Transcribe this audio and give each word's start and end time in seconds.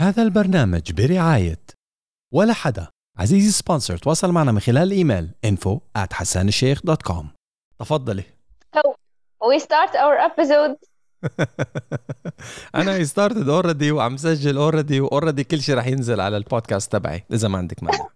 هذا 0.00 0.22
البرنامج 0.22 0.92
برعاية 0.92 1.60
ولا 2.34 2.52
حدا. 2.52 2.88
عزيزي 3.18 3.50
sponsor 3.50 3.96
تواصل 3.96 4.32
معنا 4.32 4.52
من 4.52 4.60
خلال 4.60 4.82
ال 4.82 4.90
email 4.90 5.30
info 5.46 5.78
at 5.98 6.12
حسانالشيخ.com 6.12 7.26
تفضلي. 7.78 8.22
So 8.76 8.80
we 9.48 9.58
start 9.58 9.90
our 9.94 10.18
episode. 10.30 10.76
أنا 12.74 13.04
started 13.04 13.48
already 13.48 13.92
وعم 13.92 14.16
سجل 14.16 14.56
already 14.56 15.00
و 15.00 15.05
already 15.05 15.44
كل 15.44 15.60
شيء 15.60 15.74
رح 15.74 15.86
ينزل 15.86 16.20
على 16.20 16.36
البودكاست 16.36 16.92
تبعي 16.92 17.24
إذا 17.32 17.48
ما 17.48 17.58
عندك 17.58 17.82
مانع. 17.82 18.08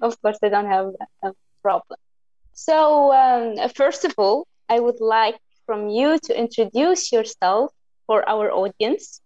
Of 0.06 0.12
course, 0.22 0.38
I 0.42 0.48
don't 0.48 0.70
have 0.76 0.88
a 1.24 1.30
problem. 1.62 1.98
So 2.52 3.12
um, 3.12 3.68
first 3.68 4.04
of 4.04 4.12
all, 4.18 4.46
I 4.68 4.80
would 4.80 5.00
like 5.00 5.38
from 5.66 5.88
you 5.88 6.18
to 6.26 6.32
introduce 6.44 7.12
yourself 7.12 7.70
for 8.06 8.28
our 8.28 8.46
audience. 8.62 9.20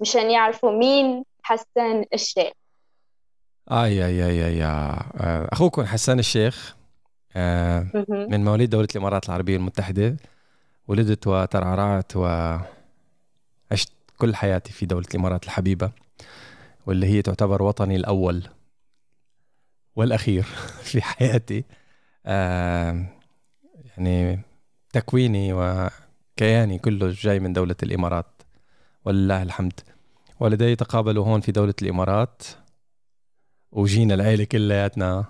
مشان 0.00 0.30
يعرفوا 0.30 0.70
مين 0.70 1.24
حسان 1.42 2.04
الشيخ. 2.14 2.52
اي 3.70 4.06
اي 4.06 4.26
اي 4.26 4.46
اي 4.46 4.64
آه، 4.64 5.48
أخوكم 5.52 5.84
حسان 5.84 6.18
الشيخ 6.18 6.76
آه،. 7.36 7.86
من 8.08 8.44
مواليد 8.44 8.70
دولة 8.70 8.88
الإمارات 8.94 9.28
العربية 9.28 9.56
المتحدة 9.56 10.16
ولدت 10.88 11.26
وترعرعت 11.26 12.16
وعشت 12.16 13.92
كل 14.18 14.34
حياتي 14.34 14.72
في 14.72 14.86
دولة 14.86 15.06
الإمارات 15.10 15.44
الحبيبة 15.44 15.90
واللي 16.86 17.06
هي 17.06 17.22
تعتبر 17.22 17.62
وطني 17.62 17.96
الأول 17.96 18.48
والأخير 19.96 20.42
في 20.88 21.02
حياتي 21.02 21.64
آه، 22.26 23.06
يعني 23.86 24.40
تكويني 24.92 25.52
وكياني 25.52 26.78
كله 26.78 27.14
جاي 27.20 27.40
من 27.40 27.52
دولة 27.52 27.76
الإمارات 27.82 28.35
ولله 29.06 29.42
الحمد. 29.42 29.80
والدي 30.40 30.76
تقابلوا 30.76 31.24
هون 31.26 31.40
في 31.40 31.52
دولة 31.52 31.74
الإمارات 31.82 32.42
وجينا 33.72 34.14
العيلة 34.14 34.44
كلياتنا 34.44 35.24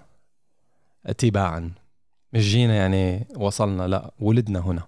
تباعا 1.18 1.72
مش 2.32 2.42
جينا 2.42 2.74
يعني 2.74 3.26
وصلنا 3.36 3.88
لا 3.88 4.10
ولدنا 4.20 4.58
هنا. 4.58 4.82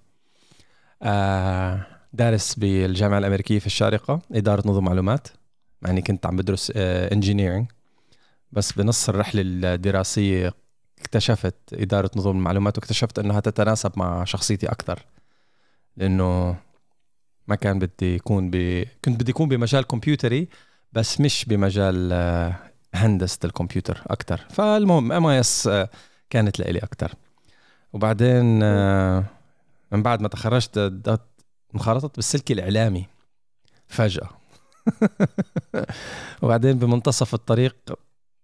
آه 1.03 1.87
دارس 2.13 2.55
بالجامعة 2.55 3.19
الأمريكية 3.19 3.59
في 3.59 3.67
الشارقة 3.67 4.21
إدارة 4.33 4.69
نظم 4.69 4.85
معلومات 4.85 5.29
مع 5.83 5.91
إني 5.91 6.03
كنت 6.03 6.27
عم 6.27 6.37
بدرس 6.37 6.73
انجينيرينج 6.77 7.67
بس 8.53 8.73
بنص 8.73 9.09
الرحلة 9.09 9.43
الدراسية 9.45 10.55
اكتشفت 10.99 11.55
إدارة 11.73 12.11
نظم 12.17 12.31
المعلومات 12.31 12.79
واكتشفت 12.79 13.19
أنها 13.19 13.41
تتناسب 13.41 13.93
مع 13.97 14.25
شخصيتي 14.25 14.67
أكثر 14.67 15.07
لأنه 15.97 16.57
ما 17.49 17.55
كان 17.55 17.79
بدي 17.79 18.15
يكون 18.15 18.51
ب... 18.51 18.85
كنت 19.05 19.21
بدي 19.21 19.31
يكون 19.31 19.49
بمجال 19.49 19.87
كمبيوتري 19.87 20.49
بس 20.93 21.21
مش 21.21 21.45
بمجال 21.45 22.11
آه، 22.13 22.55
هندسة 22.95 23.39
الكمبيوتر 23.45 24.03
أكثر 24.07 24.47
فالمهم 24.51 25.13
MIS 25.13 25.71
كانت 26.31 26.59
لإلي 26.59 26.79
أكثر 26.79 27.15
وبعدين 27.93 28.63
آه، 28.63 29.25
من 29.93 30.03
بعد 30.03 30.21
ما 30.21 30.29
تخرجت 30.29 30.93
انخرطت 31.75 32.17
بالسلك 32.17 32.53
الإعلامي. 32.53 33.07
فجأة. 33.89 34.29
وبعدين 36.43 36.79
بمنتصف 36.79 37.35
الطريق 37.35 37.77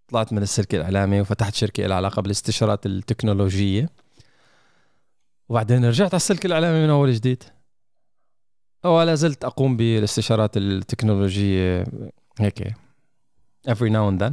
طلعت 0.08 0.32
من 0.32 0.42
السلك 0.42 0.74
الإعلامي 0.74 1.20
وفتحت 1.20 1.54
شركة 1.54 1.86
لها 1.86 1.96
علاقة 1.96 2.22
بالاستشارات 2.22 2.86
التكنولوجية. 2.86 3.88
وبعدين 5.48 5.84
رجعت 5.84 6.14
على 6.14 6.16
السلك 6.16 6.46
الإعلامي 6.46 6.84
من 6.84 6.90
أول 6.90 7.12
جديد. 7.12 7.42
ولا 8.84 9.14
زلت 9.14 9.44
أقوم 9.44 9.76
بالاستشارات 9.76 10.56
التكنولوجية 10.56 11.84
هيك 12.38 12.74
every 13.68 13.90
now 13.90 14.10
and 14.10 14.22
then. 14.22 14.32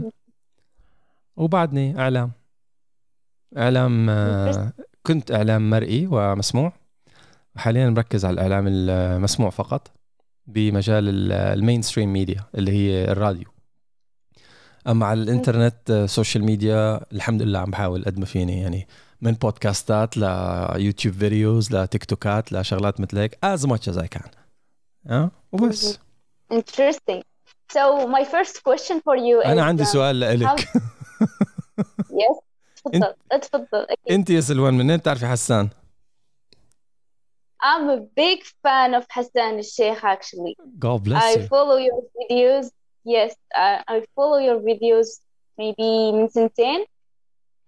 وبعدني 1.36 2.00
إعلام. 2.00 2.32
إعلام 3.58 4.10
آه، 4.10 4.74
كنت 5.04 5.32
إعلام 5.32 5.70
مرئي 5.70 6.08
ومسموع. 6.12 6.74
وحاليا 7.56 7.90
مركز 7.90 8.26
على 8.26 8.34
الإعلام 8.34 8.66
المسموع 8.68 9.50
فقط 9.50 9.92
بمجال 10.48 11.32
ال 11.32 11.82
mainstream 11.82 12.14
media 12.14 12.44
اللي 12.56 12.72
هي 12.72 13.12
الراديو. 13.12 13.48
أما 14.88 15.06
على 15.06 15.22
الإنترنت 15.22 15.92
آه، 15.92 16.06
social 16.06 16.44
media 16.44 17.02
الحمد 17.14 17.42
لله 17.42 17.60
عم 17.60 17.72
بحاول 17.72 18.06
قد 18.06 18.20
ما 18.20 18.26
فيني 18.26 18.62
يعني 18.62 18.88
من 19.22 19.32
podcastات 19.32 20.18
ل 20.18 20.30
YouTube 20.30 21.16
videos 21.16 21.76
ل 21.76 22.06
TikTokات 22.06 22.54
لشغلات 22.54 23.02
مثل 23.02 23.18
هيك 23.18 23.38
as 23.46 23.60
much 23.60 23.94
as 23.94 23.98
I 23.98 24.08
can. 24.18 24.41
اه 25.11 25.31
وبس 25.53 25.99
Interesting. 26.53 27.23
So 27.73 28.07
my 28.07 28.25
first 28.25 28.63
question 28.63 29.01
for 29.01 29.17
you 29.17 29.41
is 29.43 29.47
انا 29.47 29.65
عندي 29.65 29.85
um, 29.85 29.87
سؤال 29.87 30.21
لك 30.21 30.49
yes 32.11 32.41
تفضل 32.85 33.15
تفضل 33.41 33.87
أكيد. 33.91 34.13
انت 34.15 34.31
يا 34.31 34.41
سلوان 34.41 34.75
منين 34.75 34.97
بتعرفي 34.97 35.27
حسان؟ 35.27 35.69
I'm 37.63 37.89
a 37.89 38.01
big 38.23 38.41
fan 38.63 38.95
of 38.95 39.05
Hassan 39.11 39.55
al-Sheikh 39.57 40.05
actually. 40.05 40.55
God 40.79 40.99
bless 41.05 41.23
I 41.23 41.31
you 41.33 41.47
follow 41.55 41.77
your 41.89 42.01
videos. 42.19 42.67
Yes, 43.05 43.31
I, 43.55 43.83
I 43.95 43.97
follow 44.17 44.39
your 44.49 44.61
videos 44.61 45.09
maybe 45.59 46.13
من 46.13 46.29
سنتين 46.29 46.85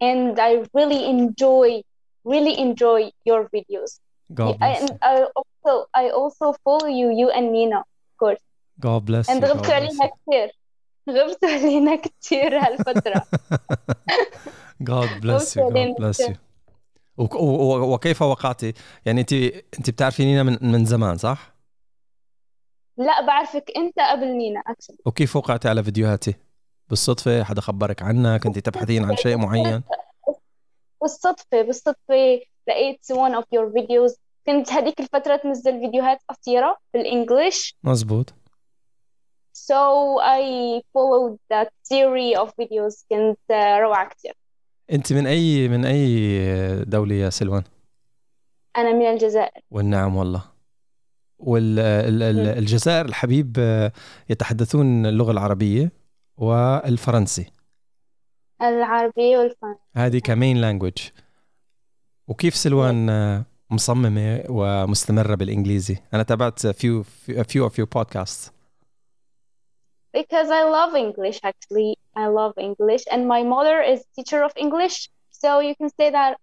and 0.01 0.39
I 0.39 0.65
really 0.75 1.03
enjoy 1.15 1.83
really 2.25 2.59
enjoy 2.59 3.11
your 3.25 3.49
videos. 3.57 3.91
God 4.35 4.55
I, 4.55 4.57
bless 4.59 4.81
and 4.81 4.91
you 4.91 4.97
I 5.03 5.15
also 5.64 5.88
I 5.94 6.10
also 6.10 6.54
follow 6.64 6.88
you 6.88 7.12
you 7.12 7.30
and 7.30 7.52
Nina 7.52 7.80
of 7.80 8.18
course. 8.18 8.42
God 8.80 9.06
bless 9.06 9.28
you 9.28 9.36
and 9.36 9.42
bless 9.42 9.70
علينا 9.70 10.06
كثير 10.08 10.52
غبتوا 11.10 11.50
علينا 11.50 11.96
كثير 11.96 12.60
هالفترة. 12.60 13.24
God 14.92 15.10
bless 15.22 15.56
you 15.56 15.62
God 15.72 15.96
bless 15.98 16.20
you 16.20 16.36
وكيف 17.18 18.22
وقعتي؟ 18.22 18.74
يعني 19.06 19.22
انت 19.22 19.34
انت 19.34 19.90
بتعرفينينا 19.90 20.44
من 20.44 20.58
من 20.62 20.86
زمان 20.86 21.18
صح؟ 21.18 21.54
لا 22.98 23.26
بعرفك 23.28 23.72
انت 23.78 24.00
قبل 24.00 24.28
نينا 24.28 24.64
actually. 24.70 25.02
وكيف 25.06 25.36
وقعتي 25.36 25.70
على 25.70 25.84
فيديوهاتي؟ 25.84 26.36
بالصدفة 26.90 27.44
حدا 27.44 27.62
خبرك 27.62 28.02
عنها 28.02 28.38
كنت 28.38 28.60
تبحثين 28.60 29.06
عن 29.06 29.16
شيء 29.16 29.38
معين 29.38 29.84
بالصدفة 31.02 31.62
بالصدفة 31.62 32.42
لقيت 32.68 33.14
one 33.14 33.36
of 33.36 33.44
your 33.56 33.70
videos 33.78 34.16
كنت 34.46 34.72
هذيك 34.72 35.00
الفترة 35.00 35.36
تنزل 35.36 35.80
فيديوهات 35.80 36.20
قصيرة 36.30 36.78
بالإنجليش. 36.94 37.76
مزبوط. 37.84 38.34
So 39.56 40.20
I 40.22 40.82
followed 40.94 41.38
that 41.54 41.70
series 41.84 42.38
of 42.38 42.50
videos. 42.62 43.06
كنت 43.10 43.52
آه، 43.52 43.78
روعة 43.80 44.10
كتير. 44.10 44.34
أنت 44.92 45.14
من 45.14 45.28
أي 45.28 45.68
من 45.68 45.86
أي 45.86 46.86
دولة 46.86 47.16
يا 47.16 47.30
سلوان؟ 47.30 47.64
أنا 48.78 48.94
من 48.94 49.06
الجزائر. 49.06 49.62
والنعم 49.72 50.16
والله. 50.16 50.44
والجزائر 51.40 53.06
الحبيب 53.06 53.56
آه، 53.60 53.92
يتحدثون 54.30 55.06
اللغة 55.06 55.32
العربية 55.32 55.92
والفرنسي. 56.38 57.52
العربية 58.62 59.38
والفرنسية 59.38 59.84
هذه 59.96 60.20
كمين 60.20 60.58
لانجوج 60.58 60.98
وكيف 62.28 62.56
سلوان 62.56 63.10
آه، 63.74 63.76
مصممة 63.76 64.44
ومستمرة 64.50 65.36
بالإنجليزي 65.36 65.98
أنا 66.14 66.24
تابعت 66.24 66.68
few 66.68 67.04
a 67.30 67.44
few 67.44 67.66
of 67.66 67.78
your 67.78 67.88
podcasts 67.88 68.52
because 70.18 70.50
I 70.52 70.64
love 70.78 70.96
English 70.96 71.40
actually 71.44 71.96
I 72.16 72.28
love 72.28 72.54
English 72.58 73.04
and 73.12 73.28
my 73.28 73.42
mother 73.44 73.82
is 73.82 74.00
teacher 74.16 74.44
of 74.44 74.54
English 74.56 75.10
so 75.32 75.60
you 75.60 75.76
can 75.76 75.90
say 75.90 76.12
that 76.12 76.38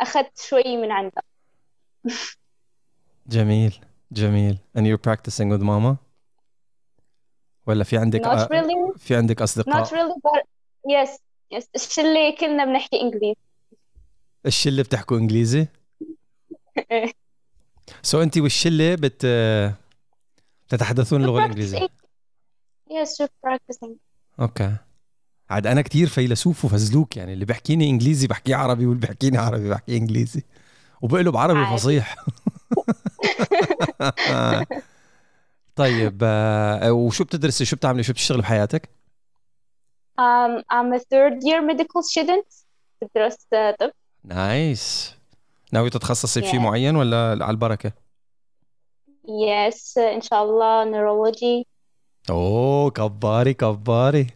أخذت 0.00 0.38
شوي 0.38 0.76
من 0.76 0.92
عندها 0.92 1.22
جميل 3.26 3.80
جميل 4.12 4.58
and 4.78 4.82
you're 4.82 5.10
practicing 5.10 5.48
with 5.48 5.62
mama 5.62 5.96
ولا 7.66 7.84
في 7.84 7.96
عندك 7.96 8.22
not 8.22 8.26
آه، 8.26 8.46
really 8.46 8.98
في 8.98 9.16
عندك 9.16 9.38
not 9.38 9.42
أصدقاء 9.42 9.84
really 9.84 10.20
but 10.28 10.42
yes 10.88 11.18
yes 11.54 11.64
الشلة 11.74 12.36
كلنا 12.40 12.64
بنحكي 12.64 13.00
إنجليزي 13.00 13.51
الشلة 14.46 14.82
بتحكوا 14.82 15.18
إنجليزي؟ 15.18 15.66
so 18.02 18.18
so 18.18 18.22
أنت 18.22 18.38
والشلة 18.38 18.94
بت 18.94 19.26
تتحدثون 20.68 21.26
yes 22.92 23.08
you're 23.22 23.30
practicing. 23.46 23.92
okay. 24.40 24.76
عاد 25.50 25.66
أنا 25.66 25.82
كتير 25.82 26.08
فيلسوف 26.08 26.64
وفزلوك 26.64 27.16
يعني 27.16 27.32
اللي 27.32 27.44
بيحكيني 27.44 27.90
إنجليزي 27.90 28.26
بحكيه 28.26 28.56
عربي 28.56 28.86
واللي 28.86 29.00
بيحكيني 29.00 29.38
عربي 29.38 29.70
بحكيه 29.70 29.96
إنجليزي. 29.96 30.42
وبقلب 31.02 31.36
عربي. 31.36 31.76
فصيح. 31.76 32.16
طيب 35.76 36.18
آه، 36.22 36.92
وشو 36.92 37.24
بتدرسي؟ 37.24 37.64
شو 37.64 37.76
بتعملي؟ 37.76 38.02
شو 38.02 38.12
بتشتغلي 38.12 38.42
بحياتك؟ 38.42 38.88
Um, 40.20 40.62
I'm 40.70 40.92
a 40.92 40.98
third 40.98 41.34
year 41.42 41.62
medical 41.62 42.02
student. 42.02 42.64
بدرس 43.02 43.46
آه، 43.52 43.76
طب. 43.80 43.92
nice 44.24 45.14
ناوي 45.72 45.90
تتخصصي 45.90 46.40
بشيء 46.40 46.60
Yeah. 46.60 46.62
معين 46.62 46.96
ولا 46.96 47.30
على 47.30 47.50
البركة؟ 47.50 47.92
Yes, 49.26 49.98
إن 49.98 50.20
شاء 50.20 50.44
الله 50.44 50.84
neurology. 50.92 51.64
أوه 52.30 52.90
كباري 52.90 53.54
كباري. 53.54 54.26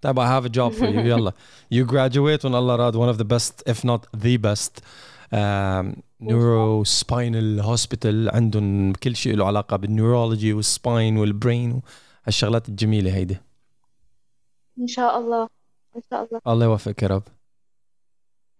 طيب 0.00 0.20
I 0.20 0.22
have 0.26 0.46
a 0.46 0.48
job 0.48 0.72
for 0.78 0.84
you. 0.86 0.98
يلا. 1.12 1.32
You 1.74 1.86
graduate 1.86 2.44
وان 2.44 2.54
الله 2.54 2.76
راد 2.76 2.96
one 2.96 3.14
of 3.14 3.18
the 3.18 3.24
best 3.24 3.70
if 3.72 3.84
not 3.84 4.20
the 4.20 4.36
best 4.38 4.80
um, 5.32 6.02
neuro 6.20 6.84
spinal 6.84 7.62
hospital. 7.62 8.34
عندهم 8.34 8.92
كل 8.92 9.16
شيء 9.16 9.36
له 9.36 9.46
علاقة 9.46 9.76
بال 9.76 9.90
neurology 9.90 10.52
وال 10.52 10.70
spine 10.70 11.16
وال 11.16 11.35
brain 11.35 11.82
هالشغلات 12.26 12.68
الجميلة 12.68 13.14
هيدي. 13.14 13.38
إن 14.78 14.86
شاء 14.86 15.18
الله. 15.18 15.48
إن 15.96 16.02
شاء 16.10 16.24
الله. 16.24 16.40
الله 16.46 16.64
يوفقك 16.66 17.02
يا 17.02 17.08
رب. 17.08 17.22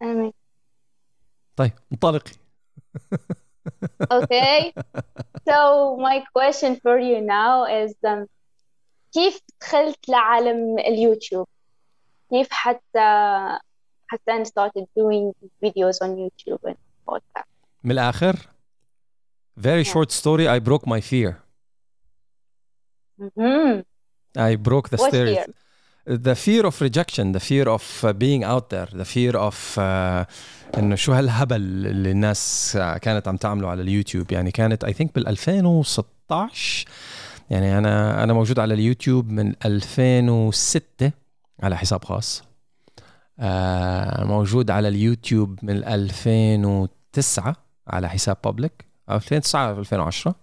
آمين. 0.02 0.32
طيب 1.59 1.71
انطلقي 1.91 2.31
Okay. 4.13 4.71
So 5.49 5.97
my 6.07 6.17
question 6.37 6.71
for 6.83 6.97
you 6.99 7.17
now 7.21 7.65
is 7.65 7.93
um, 8.07 8.27
كيف 9.13 9.39
دخلت 9.61 10.09
لعالم 10.09 10.79
اليوتيوب؟ 10.79 11.47
كيف 12.29 12.47
حتى 12.51 13.57
حتى 14.07 14.31
I 14.31 14.43
started 14.47 14.85
doing 14.99 15.33
videos 15.65 15.97
on 16.01 16.09
YouTube 16.17 16.69
and 16.69 16.75
all 17.07 17.19
that. 17.35 17.45
من 17.83 17.91
الآخر 17.91 18.35
very 19.59 19.83
Yeah. 19.85 19.93
short 19.93 20.11
story 20.11 20.47
I 20.47 20.59
broke 20.59 20.85
my 20.87 21.01
fear 21.01 21.33
Mhm. 23.19 23.83
I 24.37 24.55
broke 24.55 24.89
the 24.89 24.97
What 24.97 25.09
stereotype. 25.11 25.55
The 26.08 26.34
fear 26.34 26.64
of 26.66 26.80
rejection, 26.80 27.32
the 27.32 27.40
fear 27.40 27.68
of 27.68 28.04
uh, 28.04 28.12
being 28.14 28.42
out 28.42 28.70
there, 28.70 28.88
the 28.92 29.04
fear 29.04 29.36
of 29.36 29.78
uh, 29.78 30.24
إنه 30.78 30.94
شو 30.94 31.12
هالهبل 31.12 31.56
اللي 31.86 32.10
الناس 32.10 32.72
uh, 32.76 32.98
كانت 32.98 33.28
عم 33.28 33.36
تعمله 33.36 33.68
على 33.68 33.82
اليوتيوب. 33.82 34.32
يعني 34.32 34.50
كانت 34.50 34.84
اي 34.84 34.92
ثينك 34.92 35.14
بال 35.14 35.28
2016 35.28 36.88
يعني 37.50 37.78
أنا 37.78 38.24
أنا 38.24 38.32
موجود 38.32 38.58
على 38.58 38.74
اليوتيوب 38.74 39.30
من 39.30 39.54
2006 39.64 41.10
على 41.62 41.76
حساب 41.76 42.04
خاص. 42.04 42.42
آه 43.40 44.24
موجود 44.24 44.70
على 44.70 44.88
اليوتيوب 44.88 45.58
من 45.62 45.84
2009 45.84 47.56
على 47.88 48.08
حساب 48.08 48.36
بابليك 48.44 48.84
2009 49.10 49.78
2010 49.78 50.34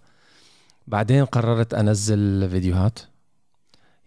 بعدين 0.86 1.24
قررت 1.24 1.74
أنزل 1.74 2.48
فيديوهات. 2.50 2.98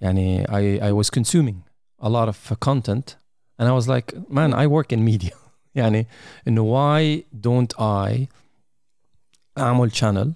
يعني 0.00 0.44
I, 0.44 0.80
I 0.82 0.92
was 1.02 1.10
consuming 1.10 1.56
a 2.02 2.08
lot 2.08 2.28
of 2.28 2.58
content 2.68 3.16
and 3.58 3.68
I 3.68 3.72
was 3.72 3.88
like 3.88 4.14
man 4.30 4.52
I 4.54 4.66
work 4.66 4.92
in 4.96 5.00
media 5.14 5.34
يعني 5.74 6.06
انه 6.48 6.62
why 6.64 7.22
don't 7.46 7.72
I 7.78 8.26
اعمل 9.58 9.92
channel 9.92 10.28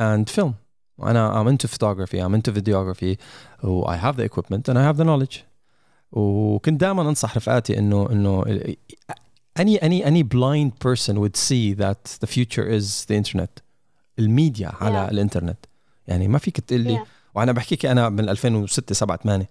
and 0.00 0.30
film 0.40 0.52
انا 1.02 1.42
I'm 1.44 1.48
into 1.48 1.68
photography 1.68 2.18
I'm 2.20 2.34
into 2.34 2.52
videography 2.52 3.16
و 3.64 3.84
I 3.92 3.96
have 3.96 4.16
the 4.16 4.24
equipment 4.24 4.68
and 4.68 4.78
I 4.78 4.82
have 4.82 4.96
the 4.96 5.04
knowledge 5.04 5.38
وكنت 6.12 6.80
دائما 6.80 7.02
انصح 7.08 7.36
رفقاتي 7.36 7.78
انه 7.78 8.08
انه 8.12 8.44
any 9.58 9.78
any 9.78 10.02
any 10.04 10.22
blind 10.22 10.72
person 10.88 11.14
would 11.20 11.36
see 11.36 11.72
that 11.74 12.18
the 12.20 12.26
future 12.26 12.66
is 12.78 13.04
the 13.06 13.14
internet 13.14 13.62
الميديا 14.18 14.68
على 14.80 15.06
Yeah. 15.06 15.10
الانترنت 15.12 15.66
يعني 16.08 16.28
ما 16.28 16.38
فيك 16.38 16.60
تقول 16.60 16.80
لي 16.80 16.98
Yeah. 16.98 17.06
وأنا 17.35 17.51
بحكيك 17.51 17.85
أنا 17.85 18.09
من 18.09 18.29
2006 18.29 18.95
7 18.95 19.17
8 19.17 19.49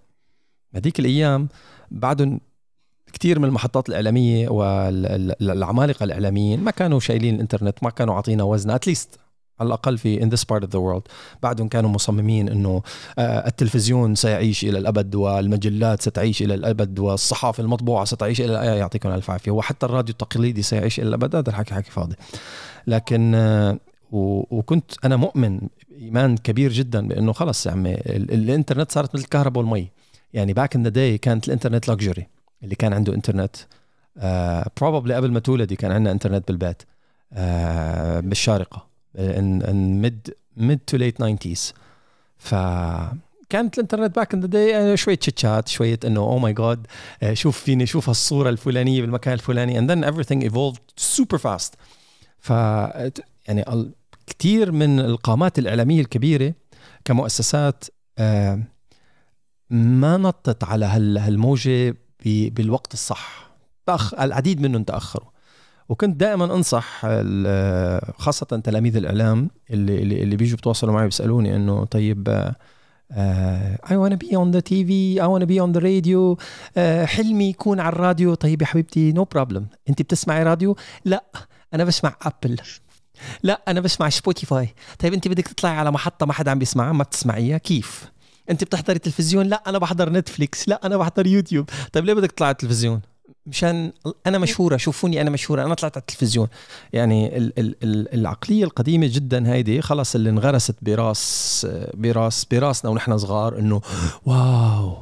هذيك 0.75 0.99
الأيام 0.99 1.47
بعدهم 1.91 2.39
كثير 3.13 3.39
من 3.39 3.45
المحطات 3.45 3.89
الإعلامية 3.89 4.49
والعمالقه 4.49 6.03
الإعلاميين 6.03 6.59
ما 6.59 6.71
كانوا 6.71 6.99
شايلين 6.99 7.35
الإنترنت 7.35 7.83
ما 7.83 7.89
كانوا 7.89 8.15
عاطينا 8.15 8.43
وزن 8.43 8.69
اتليست 8.69 9.19
على 9.59 9.67
الأقل 9.67 9.97
في 9.97 10.19
in 10.19 10.29
this 10.33 10.43
part 10.43 10.63
of 10.63 10.69
the 10.69 10.79
world. 10.79 11.11
بعدهم 11.43 11.67
كانوا 11.67 11.89
مصممين 11.89 12.49
إنه 12.49 12.81
آه، 13.19 13.47
التلفزيون 13.47 14.15
سيعيش 14.15 14.63
إلى 14.63 14.77
الأبد 14.77 15.15
والمجلات 15.15 16.01
ستعيش 16.01 16.41
إلى 16.41 16.53
الأبد 16.53 16.99
والصحافة 16.99 17.63
المطبوعة 17.63 18.05
ستعيش 18.05 18.41
إلى 18.41 18.53
يعطيكم 18.53 19.09
الف 19.09 19.31
عافية. 19.31 19.51
وحتى 19.51 19.85
الراديو 19.85 20.11
التقليدي 20.11 20.61
سيعيش 20.61 20.99
إلى 20.99 21.07
الأبد. 21.07 21.35
هذا 21.35 21.49
الحكي 21.49 21.73
حكي 21.73 21.91
فاضي. 21.91 22.15
لكن 22.87 23.35
آه، 23.35 23.79
وكنت 24.11 24.91
أنا 25.05 25.15
مؤمن 25.15 25.59
ايمان 25.97 26.37
كبير 26.37 26.71
جدا 26.71 27.07
بأنه 27.07 27.33
خلص 27.33 27.65
يا 27.65 27.71
عمي 27.71 27.93
ال- 27.93 28.31
الإنترنت 28.33 28.91
صارت 28.91 29.15
مثل 29.15 29.23
الكهرباء 29.23 29.63
والمي. 29.63 29.87
يعني 30.33 30.53
back 30.53 30.75
in 30.75 30.83
the 30.83 30.89
day 30.89 31.17
كانت 31.17 31.47
الإنترنت 31.47 31.87
luxury 31.89 32.27
اللي 32.63 32.75
كان 32.75 32.93
عنده 32.93 33.13
إنترنت. 33.13 33.55
probably 34.81 35.13
قبل 35.15 35.31
ما 35.31 35.39
تولدي 35.39 35.75
كان 35.75 35.91
عندنا 35.91 36.11
إنترنت 36.11 36.47
بالبيت. 36.47 36.83
آه 37.33 38.19
بالشارقة 38.19 38.85
in 39.19 40.01
mid 40.01 40.33
mid 40.57 40.79
to 40.87 40.97
late 40.97 41.23
90s 41.23 41.73
فكانت 42.37 43.75
الإنترنت 43.77 44.15
back 44.15 44.33
in 44.33 44.39
the 44.39 44.47
day 44.47 44.97
شوية 44.97 45.15
تشات 45.15 45.67
شوية 45.67 45.99
إنه 46.05 46.19
oh 46.19 46.37
my 46.37 46.53
God 46.53 46.87
شوف 47.33 47.59
فيني 47.59 47.85
شوف 47.85 48.09
هالصورة 48.09 48.49
الفلانية 48.49 49.01
بالمكان 49.01 49.33
الفلاني 49.33 49.79
and 49.81 49.89
then 49.91 50.11
everything 50.13 50.49
evolved 50.51 50.81
super 51.15 51.37
fast. 51.37 51.71
ف 52.39 52.51
يعني 53.47 53.91
كتير 54.27 54.71
من 54.71 54.99
القامات 54.99 55.59
الإعلامية 55.59 56.01
الكبيرة 56.01 56.53
كمؤسسات 57.05 57.83
آه، 58.17 58.63
ما 59.69 60.17
نطت 60.17 60.63
على 60.63 60.85
هال- 60.85 61.17
هالموجة 61.17 61.95
بالوقت 62.25 62.93
الصح. 62.93 63.51
تأخ... 63.85 64.13
العديد 64.13 64.61
منهم 64.61 64.83
تأخروا. 64.83 65.29
وكنت 65.89 66.19
دائما 66.19 66.45
أنصح 66.45 67.05
خاصة 68.17 68.45
تلاميذ 68.63 68.95
الإعلام 68.97 69.49
اللي 69.71 70.01
اللي, 70.23 70.35
بيجوا 70.35 70.57
بتواصلوا 70.57 70.93
معي 70.93 71.05
بيسألوني 71.05 71.55
إنه 71.55 71.85
طيب 71.85 72.51
I 73.83 73.93
wanna 73.93 74.17
be 74.25 74.29
on 74.35 74.51
the 74.51 74.61
TV 74.61 74.91
I 75.21 75.27
wanna 75.27 75.45
be 75.45 75.59
on 75.59 75.71
the 75.77 75.81
radio 75.81 76.41
آه، 76.77 77.05
حلمي 77.05 77.49
يكون 77.49 77.79
على 77.79 77.93
الراديو. 77.93 78.33
طيب 78.33 78.61
يا 78.61 78.67
حبيبتي 78.67 79.13
no 79.13 79.25
problem. 79.37 79.61
أنت 79.89 80.01
بتسمعي 80.01 80.43
راديو؟ 80.43 80.75
لا 81.05 81.23
أنا 81.73 81.83
بسمع 81.83 82.15
ابل 82.21 82.57
لا 83.43 83.61
أنا 83.67 83.79
بسمع 83.79 84.09
سبوتيفاي 84.09 84.73
طيب 84.99 85.13
أنت 85.13 85.27
بدك 85.27 85.47
تطلعي 85.47 85.77
على 85.77 85.91
محطة 85.91 86.25
ما 86.25 86.33
حدا 86.33 86.51
عم 86.51 86.59
بيسمعها 86.59 86.91
ما 86.93 87.03
بتسمعيها 87.03 87.57
كيف؟ 87.57 88.05
أنت 88.49 88.63
بتحضري 88.63 88.99
تلفزيون؟ 88.99 89.45
لا 89.45 89.63
أنا 89.67 89.77
بحضر 89.77 90.09
نتفليكس 90.09 90.69
لا 90.69 90.85
أنا 90.85 90.97
بحضر 90.97 91.27
يوتيوب 91.27 91.69
طيب 91.93 92.05
ليه 92.05 92.13
بدك 92.13 92.31
تطلعي 92.31 92.47
على 92.47 92.53
التلفزيون؟ 92.53 93.01
مشان 93.47 93.91
أنا 94.27 94.37
مشهورة. 94.37 94.77
شوفوني 94.77 95.21
أنا 95.21 95.29
مشهورة. 95.29 95.65
أنا 95.65 95.73
طلعت 95.73 95.97
على 95.97 96.01
التلفزيون. 96.01 96.47
يعني 96.93 97.37
ال 97.37 97.59
ال 97.59 97.75
ال 97.83 98.13
العقلية 98.13 98.63
القديمة 98.63 99.09
جدا 99.13 99.53
هيدي 99.53 99.81
خلص 99.81 100.15
اللي 100.15 100.29
انغرست 100.29 100.75
براس 100.81 101.67
براس 101.93 102.45
براسنا 102.45 102.91
ونحن 102.91 103.17
صغار 103.17 103.59
إنه 103.59 103.81
واو! 104.25 104.97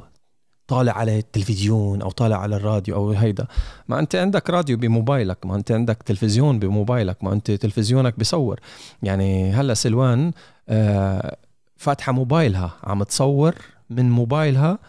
طالع 0.68 0.92
على 0.98 1.20
التلفزيون 1.20 2.02
أو 2.02 2.12
طالع 2.12 2.38
على 2.38 2.56
الراديو 2.56 2.96
أو 2.96 3.12
هيدا. 3.12 3.48
ما 3.88 4.00
أنت 4.00 4.16
عندك 4.16 4.50
راديو 4.50 4.78
بموبايلك 4.78 5.46
ما 5.46 5.56
أنت 5.56 5.72
عندك 5.72 5.98
تلفزيون 6.06 6.60
بموبايلك 6.60 7.24
ما 7.24 7.34
أنت 7.34 7.52
تلفزيونك 7.52 8.20
بصور. 8.20 8.60
يعني 9.04 9.52
هلأ 9.52 9.74
سلوان 9.74 10.32
آه، 10.70 11.38
فاتحة 11.78 12.12
موبايلها 12.12 12.72
عم 12.84 13.04
تصور 13.04 13.56
من 13.90 14.12
موبايلها 14.12 14.80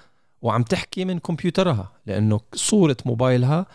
وعم 0.43 0.63
تحكي 0.63 1.05
من 1.05 1.19
كمبيوترها 1.19 1.93
لأنه 2.07 2.41
صورة 2.55 2.97
موبايلها 3.07 3.67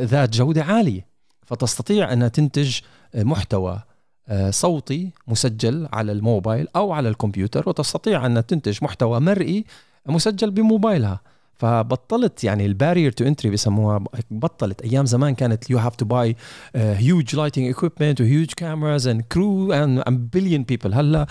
ذات 0.00 0.36
جودة 0.36 0.64
عالية. 0.64 1.06
فتستطيع 1.46 2.12
انها 2.12 2.28
تنتج 2.28 2.78
محتوى 3.14 3.82
آه، 4.28 4.50
صوتي 4.50 5.10
مسجل 5.28 5.88
على 5.92 6.12
الموبايل 6.12 6.68
أو 6.76 6.92
على 6.92 7.08
الكمبيوتر 7.08 7.68
وتستطيع 7.68 8.26
انها 8.26 8.42
تنتج 8.42 8.78
محتوى 8.82 9.20
مرئي 9.20 9.64
مسجل 10.06 10.50
بموبايلها. 10.50 11.20
فبطلت 11.58 12.44
يعني 12.44 12.66
ال 12.66 12.72
barrier 12.72 13.12
to 13.12 13.24
entry 13.24 13.50
بسموها 13.50 14.04
بطلت. 14.30 14.82
أيام 14.82 15.06
زمان 15.06 15.34
كانت 15.34 15.70
you 15.70 15.78
have 15.78 15.96
to 15.96 16.04
buy 16.04 16.36
huge 16.74 17.36
lighting 17.36 17.74
equipment 17.74 18.20
و 18.20 18.46
huge 18.56 18.74
cameras 18.74 19.06
and 19.08 19.22
crew 19.22 19.72
and 19.72 20.30
billion 20.32 20.62
people 20.62 20.94
هلأ 20.94 21.26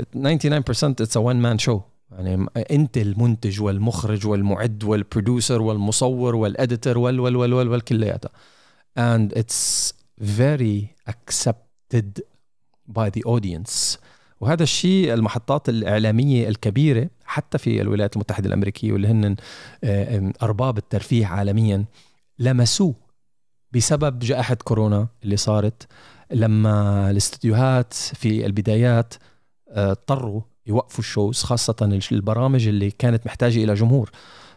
99% 0.00 0.10
it's 0.84 1.16
a 1.16 1.20
one 1.20 1.36
man 1.36 1.58
show 1.58 1.80
يعني 2.12 2.46
أنت 2.70 2.98
المنتج 2.98 3.60
والمخرج 3.60 4.26
والمعد 4.26 4.84
وال 4.84 5.00
producer 5.00 5.62
والمصور 5.62 6.34
وال 6.34 6.50
editor 6.50 6.98
وال 6.98 7.20
وال 7.20 7.36
وال 7.36 7.52
وال, 7.52 7.68
وال 7.68 7.84
كلياتها. 7.84 8.30
And 8.98 9.32
it's 9.32 9.92
very 10.20 10.94
accepted 11.12 12.20
by 12.98 13.10
the 13.10 13.22
audience. 13.24 13.98
وهذا 14.40 14.62
الشيء 14.62 15.14
المحطات 15.14 15.68
الإعلامية 15.68 16.48
الكبيرة 16.48 17.10
حتى 17.24 17.58
في 17.58 17.80
الولايات 17.80 18.16
المتحدة 18.16 18.48
الأمريكية 18.48 18.92
واللي 18.92 19.08
هن 19.08 19.36
أرباب 20.42 20.78
الترفيه 20.78 21.26
عالميا 21.26 21.84
لمسوه 22.38 22.94
بسبب 23.72 24.18
جائحة 24.18 24.54
كورونا 24.54 25.08
اللي 25.24 25.36
صارت 25.36 25.86
لما 26.30 27.10
الاستديوهات 27.10 27.94
في 27.94 28.46
البدايات 28.46 29.14
آه، 29.68 29.90
اضطروا 29.90 30.42
يوقفوا 30.66 30.98
الشوز 30.98 31.42
خاصة 31.42 32.00
البرامج 32.12 32.68
اللي 32.68 32.90
كانت 32.90 33.26
محتاجة 33.26 33.64
إلى 33.64 33.74
جمهور. 33.74 34.10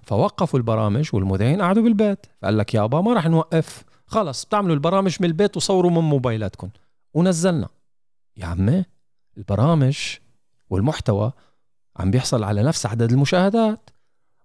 فوقفوا 0.04 0.60
البرامج 0.60 1.10
والمذيعين 1.14 1.62
قعدوا 1.62 1.84
بالبيت. 1.84 2.26
فقال 2.42 2.58
لك 2.58 2.74
يابا 2.74 3.02
ما 3.02 3.14
راح 3.14 3.28
نوقف. 3.28 3.84
خلص 4.06 4.46
بتعملوا 4.46 4.76
البرامج 4.76 5.18
من 5.20 5.28
البيت 5.28 5.58
وصوروا 5.58 5.92
من 5.92 6.00
موبايلاتكم. 6.00 6.70
ونزلنا. 7.14 7.68
يا 8.38 8.46
عمي 8.46 8.86
البرامج 9.38 9.98
والمحتوى 10.70 11.32
عم 11.98 12.12
بيحصل 12.12 12.44
على 12.44 12.64
نفس 12.64 12.86
عدد 12.86 13.12
المشاهدات 13.12 13.90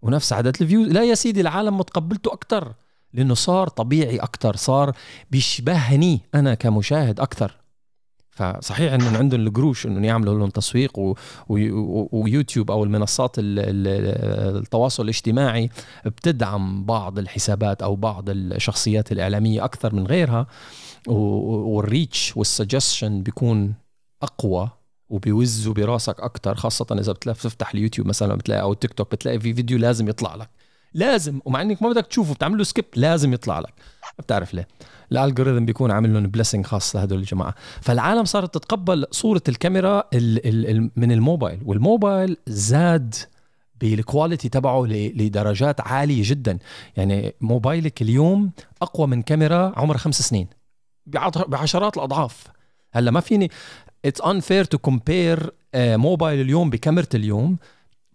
ونفس 0.02 0.32
عدد 0.32 0.56
الفيوز. 0.60 0.88
لا 0.88 1.04
يا 1.04 1.14
سيدي 1.14 1.40
العالم 1.40 1.78
متقبلته 1.78 2.32
أكثر 2.32 2.74
لأنه 3.12 3.34
صار 3.34 3.68
طبيعي 3.68 4.16
أكثر 4.16 4.56
صار 4.56 4.92
بيشبهني 5.30 6.20
أنا 6.34 6.54
كمشاهد 6.54 7.20
أكثر 7.20 7.56
فصحيح 8.30 8.92
انهم 8.92 9.16
عندهم 9.16 9.40
القروش 9.46 9.86
إنهم 9.86 10.04
يعملوا 10.04 10.38
لهم 10.38 10.50
تسويق 10.50 10.98
و... 10.98 11.14
و... 11.48 12.08
ويوتيوب 12.12 12.70
أو 12.70 12.84
المنصات 12.84 13.32
التواصل 13.38 15.02
الاجتماعي 15.02 15.70
بتدعم 16.04 16.84
بعض 16.84 17.18
الحسابات 17.18 17.82
أو 17.82 17.96
بعض 17.96 18.30
الشخصيات 18.30 19.12
الإعلامية 19.12 19.64
أكثر 19.64 19.94
من 19.94 20.06
غيرها 20.06 20.46
والريتش 21.06 22.36
والسجشن 22.36 23.22
بيكون 23.22 23.74
أقوى. 24.22 24.70
وبيوزوا 25.10 25.74
براسك 25.74 26.20
أكثر 26.20 26.54
خاصة 26.54 26.86
إذا 26.90 27.12
بتفتح 27.12 27.74
اليوتيوب 27.74 28.06
مثلا 28.06 28.34
بتلاقي 28.34 28.60
أو 28.60 28.72
التيك 28.72 28.92
توك 28.92 29.12
بتلاقي 29.12 29.40
في 29.40 29.54
فيديو 29.54 29.78
لازم 29.78 30.08
يطلع 30.08 30.34
لك. 30.34 30.50
لازم 30.94 31.40
ومع 31.44 31.62
إنك 31.62 31.82
ما 31.82 31.88
بدك 31.88 32.06
تشوفه 32.06 32.34
بتعمل 32.34 32.58
له 32.58 32.64
skip 32.64 32.84
لازم 32.96 33.32
يطلع 33.32 33.58
لك. 33.58 33.74
بتعرف 34.18 34.54
ليه؟ 34.54 34.68
ال 35.12 35.18
algorithm 35.18 35.64
بيكون 35.64 35.90
عامل 35.90 36.14
لهم 36.14 36.26
blessing 36.26 36.66
خاص 36.66 36.96
لهدول 36.96 37.18
الجماعة. 37.18 37.54
فالعالم 37.80 38.24
صارت 38.24 38.54
تتقبل 38.54 39.06
صورة 39.10 39.42
الكاميرا 39.48 40.04
ال 40.14 40.46
ال 40.46 40.70
ال 40.70 40.90
من 40.96 41.12
الموبايل 41.12 41.60
والموبايل 41.64 42.36
زاد 42.46 43.14
بال 43.80 43.95
quality 43.95 44.48
تبعه 44.48 44.86
لدرجات 44.86 45.80
عالية 45.80 46.22
جدا. 46.24 46.58
يعني 46.96 47.34
موبايلك 47.40 48.02
اليوم 48.02 48.50
أقوى 48.82 49.06
من 49.06 49.22
كاميرا 49.22 49.72
عمرها 49.76 49.98
خمس 49.98 50.22
سنين. 50.22 50.48
بعشرات 51.46 51.96
الأضعاف. 51.96 52.46
هلأ 52.92 53.10
ما 53.10 53.20
فيني 53.20 53.50
it's 54.04 54.22
unfair 54.22 54.66
to 54.68 54.78
compare 54.78 55.50
موبايل 55.76 56.40
اليوم 56.40 56.70
بكاميرا 56.70 57.06
اليوم 57.14 57.56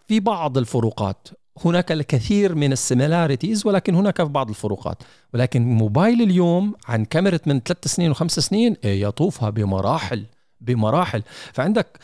في 0.07 0.19
بعض 0.19 0.57
الفروقات. 0.57 1.27
هناك 1.65 1.91
الكثير 1.91 2.55
من 2.55 2.71
ال 2.71 2.79
similarities 2.79 3.65
ولكن 3.67 3.95
هناك 3.95 4.21
بعض 4.21 4.49
الفروقات. 4.49 5.03
ولكن 5.33 5.61
موبايل 5.61 6.21
اليوم 6.21 6.73
عن 6.87 7.05
كاميرا 7.05 7.39
من 7.45 7.59
ثلاث 7.59 7.87
سنين 7.87 8.11
وخمس 8.11 8.39
سنين 8.39 8.75
إيه، 8.83 9.01
يطوفها 9.01 9.49
بمراحل 9.49 10.25
بمراحل. 10.61 11.23
فعندك 11.53 11.99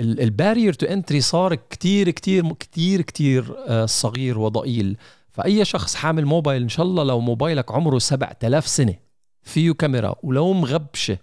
ال 0.00 0.09
barrier 0.09 0.72
to 0.72 0.86
entry 0.86 1.20
صار 1.20 1.54
كتير 1.54 2.10
كتير 2.10 2.52
كتير 2.52 3.02
كتير 3.02 3.54
آه، 3.66 3.86
صغير 3.86 4.38
وضئيل. 4.38 4.96
فأي 5.32 5.64
شخص 5.64 5.94
حامل 5.94 6.26
موبايل 6.26 6.62
إن 6.62 6.68
شاء 6.68 6.86
الله 6.86 7.04
لو 7.04 7.20
موبايلك 7.20 7.72
عمره 7.72 7.98
7000 7.98 8.66
سنة 8.66 8.94
فيه 9.42 9.72
كاميرا 9.72 10.14
ولو 10.22 10.52
مغبشة 10.52 11.18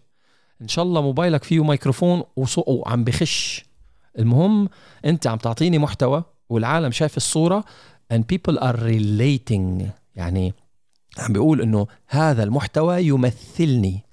إن 0.62 0.68
شاء 0.68 0.86
الله 0.86 1.02
موبايلك 1.02 1.44
فيه 1.44 1.64
ميكروفون 1.64 2.24
وعم 2.68 3.04
بخش. 3.04 3.66
المهم 4.20 4.70
أنت 5.06 5.28
عم 5.28 5.38
تعطيني 5.38 5.78
محتوى 5.78 6.24
والعالم 6.50 6.92
شايف 6.92 7.18
الصورة 7.18 7.64
and 8.14 8.18
people 8.18 8.58
are 8.58 8.76
relating. 8.76 9.84
يعني 10.16 10.54
عم 11.18 11.34
بيقول 11.34 11.62
إنه 11.62 11.88
هذا 12.08 12.44
المحتوى 12.44 13.08
يمثلني. 13.08 14.04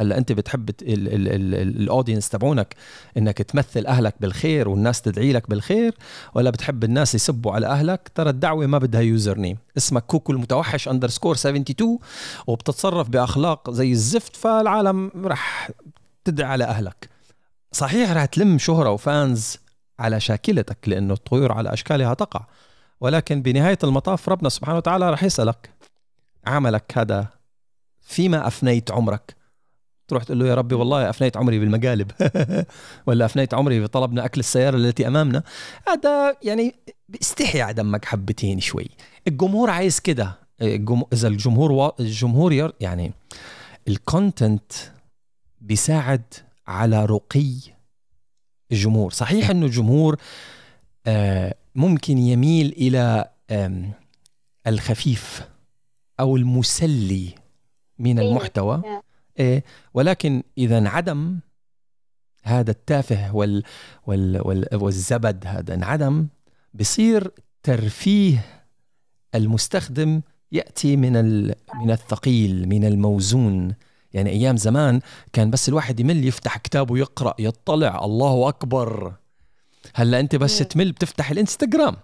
هلا 0.00 0.18
انت 0.18 0.32
بتحب 0.32 0.70
ال 0.82 0.98
audience 0.98 2.28
تبعونك 2.28 2.74
انك 3.16 3.38
تمثل 3.38 3.86
اهلك 3.86 4.14
بالخير 4.20 4.68
والناس 4.68 5.02
تدعي 5.02 5.32
لك 5.32 5.50
بالخير 5.50 5.94
ولا 6.34 6.50
بتحب 6.50 6.84
الناس 6.84 7.14
يسبوا 7.14 7.52
على 7.52 7.66
اهلك؟ 7.66 8.10
ترى 8.14 8.30
الدعوة 8.30 8.66
ما 8.66 8.78
بدها 8.78 9.00
username 9.00 9.56
اسمك 9.76 10.06
كوكو 10.06 10.32
المتوحش 10.32 10.88
underscore 10.88 11.34
72 11.34 11.98
وبتتصرف 12.46 13.08
بأخلاق 13.08 13.70
زي 13.70 13.92
الزفت 13.92 14.36
فالعالم 14.36 15.10
رح 15.24 15.70
تدعي 16.24 16.48
على 16.48 16.64
أهلك. 16.64 17.08
صحيح 17.72 18.10
رح 18.10 18.24
تلم 18.24 18.58
شهرة 18.58 18.90
وفانز 18.90 19.56
على 19.98 20.20
شاكلتك 20.20 20.88
لأنه 20.88 21.14
الطيور 21.14 21.52
على 21.52 21.72
أشكالها 21.72 22.14
تقع 22.14 22.46
ولكن 23.00 23.42
بنهاية 23.42 23.78
المطاف 23.84 24.28
ربنا 24.28 24.48
سبحانه 24.48 24.76
وتعالى 24.76 25.10
رح 25.10 25.24
يسألك 25.24 25.70
عملك 26.46 26.98
هذا 26.98 27.28
فيما 28.00 28.46
أفنيت 28.46 28.90
عمرك؟ 28.90 29.39
تروح 30.10 30.24
تقول 30.24 30.38
له 30.38 30.46
يا 30.46 30.54
ربي 30.54 30.74
والله 30.74 31.10
أفنيت 31.10 31.36
عمري 31.36 31.58
بالمقالب. 31.58 32.10
ولا 33.06 33.24
أفنيت 33.24 33.54
عمري 33.54 33.80
بطلبنا 33.80 34.24
أكل 34.24 34.40
السيارة 34.40 34.76
التي 34.76 35.06
أمامنا. 35.06 35.42
هذا 35.88 36.36
يعني 36.42 36.74
استحي 37.22 37.60
على 37.60 37.74
دمك 37.74 38.04
حبتين 38.04 38.60
شوي. 38.60 38.88
الجمهور 39.28 39.70
عايز 39.70 40.00
كده. 40.00 40.38
إذا 41.12 41.28
الجمهور 41.28 41.72
و... 41.72 41.92
الجمهور 42.00 42.72
يعني 42.80 43.12
الكونتنت 43.88 44.72
بيساعد 45.60 46.22
على 46.66 47.04
رقي 47.04 47.52
الجمهور. 48.72 49.12
صحيح 49.12 49.50
إنه 49.50 49.66
الجمهور 49.66 50.16
آه، 51.06 51.54
ممكن 51.74 52.18
يميل 52.18 52.74
إلى 52.78 53.30
الخفيف 54.66 55.42
أو 56.20 56.36
المسلي 56.36 57.34
من 57.98 58.18
إيه، 58.18 58.28
المحتوى. 58.28 58.82
إيه 59.38 59.64
ولكن 59.94 60.42
إذا 60.58 60.78
انعدم 60.78 61.38
هذا 62.42 62.70
التافه 62.70 63.36
وال 63.36 63.62
وال 64.06 64.40
وال 64.46 64.66
والزبد 64.72 65.46
هذا 65.46 65.74
انعدم 65.74 66.26
بصير 66.74 67.30
ترفيه 67.62 68.44
المستخدم 69.34 70.20
يأتي 70.52 70.96
من 70.96 71.12
من 71.74 71.90
الثقيل 71.90 72.68
من 72.68 72.84
الموزون. 72.84 73.74
يعني 74.12 74.30
أيام 74.30 74.56
زمان 74.56 75.00
كان 75.32 75.50
بس 75.50 75.68
الواحد 75.68 76.00
يمل 76.00 76.24
يفتح 76.24 76.56
كتاب 76.56 76.90
ويقرأ 76.90 77.34
يطلع 77.38 78.04
الله 78.04 78.48
أكبر. 78.48 79.14
هلأ 79.94 80.20
أنت 80.20 80.36
بس 80.36 80.58
تمل 80.58 80.92
بتفتح 80.92 81.30
الإنستغرام. 81.30 81.96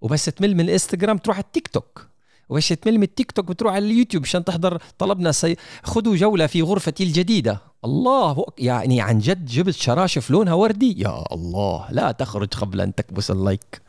وبس 0.00 0.24
تمل 0.24 0.54
من 0.54 0.60
الإنستغرام 0.60 1.18
تروح 1.18 1.36
على 1.36 1.44
التيك 1.44 1.68
توك. 1.68 2.08
وبس 2.48 2.68
تمل 2.68 2.96
من 2.96 3.02
التيك 3.02 3.32
توك 3.32 3.44
بتروح 3.44 3.74
على 3.74 3.86
اليوتيوب 3.86 4.24
عشان 4.24 4.44
تحضر 4.44 4.78
طلبنا 4.98 5.32
سي... 5.32 5.56
خذوا 5.82 6.16
جولة 6.16 6.46
في 6.46 6.62
غرفتي 6.62 7.04
الجديدة. 7.04 7.60
الله 7.84 8.46
يعني 8.58 9.00
عن 9.00 9.18
جد 9.18 9.46
جبت 9.46 9.74
شراشف 9.74 10.30
لونها 10.30 10.54
وردي. 10.54 11.02
يا 11.02 11.24
الله 11.32 11.86
لا 11.90 12.12
تخرج 12.12 12.48
قبل 12.54 12.80
أن 12.80 12.94
تكبس 12.94 13.30
ال 13.30 13.40
like 13.40 13.82